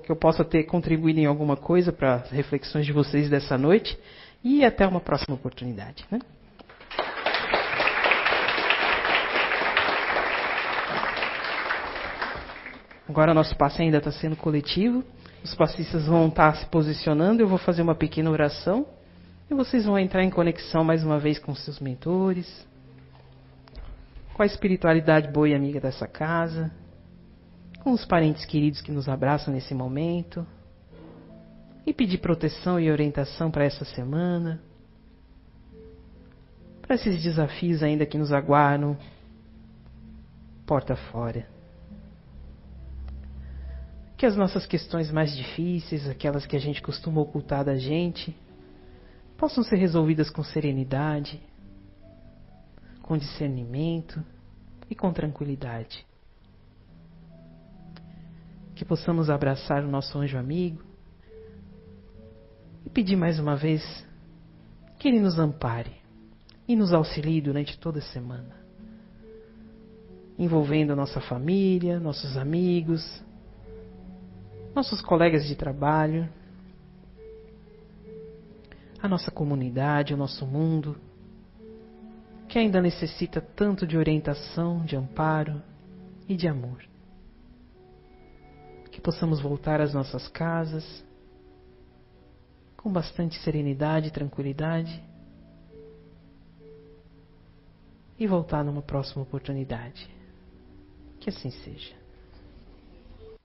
que 0.04 0.12
eu 0.12 0.16
possa 0.16 0.44
ter 0.44 0.64
contribuído 0.64 1.20
em 1.20 1.26
alguma 1.26 1.56
coisa 1.56 1.92
para 1.92 2.16
as 2.16 2.30
reflexões 2.30 2.84
de 2.84 2.92
vocês 2.92 3.30
dessa 3.30 3.56
noite 3.56 3.98
e 4.44 4.64
até 4.64 4.86
uma 4.86 5.00
próxima 5.00 5.34
oportunidade. 5.34 6.04
Né? 6.10 6.18
Agora 13.08 13.32
nosso 13.32 13.56
passe 13.56 13.80
ainda 13.80 13.98
está 13.98 14.12
sendo 14.12 14.36
coletivo. 14.36 15.02
Os 15.42 15.54
passistas 15.54 16.06
vão 16.06 16.28
estar 16.28 16.52
tá 16.52 16.58
se 16.58 16.66
posicionando. 16.66 17.42
Eu 17.42 17.48
vou 17.48 17.58
fazer 17.58 17.80
uma 17.80 17.94
pequena 17.94 18.30
oração. 18.30 18.86
E 19.50 19.54
vocês 19.54 19.86
vão 19.86 19.98
entrar 19.98 20.22
em 20.22 20.28
conexão 20.28 20.84
mais 20.84 21.02
uma 21.02 21.18
vez 21.18 21.38
com 21.38 21.54
seus 21.54 21.80
mentores, 21.80 22.66
com 24.34 24.42
a 24.42 24.46
espiritualidade 24.46 25.32
boa 25.32 25.48
e 25.48 25.54
amiga 25.54 25.80
dessa 25.80 26.06
casa, 26.06 26.70
com 27.82 27.92
os 27.92 28.04
parentes 28.04 28.44
queridos 28.44 28.82
que 28.82 28.92
nos 28.92 29.08
abraçam 29.08 29.52
nesse 29.54 29.74
momento, 29.74 30.46
e 31.86 31.94
pedir 31.94 32.18
proteção 32.18 32.78
e 32.78 32.90
orientação 32.90 33.50
para 33.50 33.64
essa 33.64 33.86
semana, 33.86 34.60
para 36.82 36.96
esses 36.96 37.22
desafios 37.22 37.82
ainda 37.82 38.04
que 38.04 38.18
nos 38.18 38.34
aguardam 38.34 38.98
porta 40.66 40.94
fora. 40.94 41.48
Que 44.14 44.26
as 44.26 44.36
nossas 44.36 44.66
questões 44.66 45.10
mais 45.10 45.34
difíceis, 45.34 46.06
aquelas 46.06 46.44
que 46.44 46.54
a 46.54 46.60
gente 46.60 46.82
costuma 46.82 47.22
ocultar 47.22 47.64
da 47.64 47.76
gente, 47.76 48.36
possam 49.38 49.62
ser 49.62 49.76
resolvidas 49.76 50.28
com 50.28 50.42
serenidade, 50.42 51.40
com 53.02 53.16
discernimento 53.16 54.22
e 54.90 54.96
com 54.96 55.12
tranquilidade. 55.12 56.04
Que 58.74 58.84
possamos 58.84 59.30
abraçar 59.30 59.84
o 59.84 59.88
nosso 59.88 60.18
anjo 60.18 60.36
amigo 60.36 60.82
e 62.84 62.90
pedir 62.90 63.14
mais 63.14 63.38
uma 63.38 63.56
vez 63.56 63.82
que 64.98 65.06
ele 65.06 65.20
nos 65.20 65.38
ampare 65.38 65.92
e 66.66 66.74
nos 66.74 66.92
auxilie 66.92 67.40
durante 67.40 67.78
toda 67.78 68.00
a 68.00 68.02
semana, 68.02 68.56
envolvendo 70.36 70.96
nossa 70.96 71.20
família, 71.20 72.00
nossos 72.00 72.36
amigos, 72.36 73.22
nossos 74.74 75.00
colegas 75.00 75.46
de 75.46 75.54
trabalho 75.54 76.28
a 79.00 79.08
nossa 79.08 79.30
comunidade, 79.30 80.14
o 80.14 80.16
nosso 80.16 80.46
mundo, 80.46 80.96
que 82.48 82.58
ainda 82.58 82.80
necessita 82.80 83.40
tanto 83.40 83.86
de 83.86 83.96
orientação, 83.96 84.84
de 84.84 84.96
amparo 84.96 85.62
e 86.28 86.34
de 86.34 86.48
amor. 86.48 86.84
Que 88.90 89.00
possamos 89.00 89.40
voltar 89.40 89.80
às 89.80 89.92
nossas 89.92 90.26
casas 90.28 91.04
com 92.76 92.90
bastante 92.90 93.38
serenidade 93.40 94.08
e 94.08 94.10
tranquilidade 94.10 95.02
e 98.18 98.26
voltar 98.26 98.64
numa 98.64 98.82
próxima 98.82 99.22
oportunidade. 99.22 100.08
Que 101.20 101.30
assim 101.30 101.50
seja. 101.50 101.97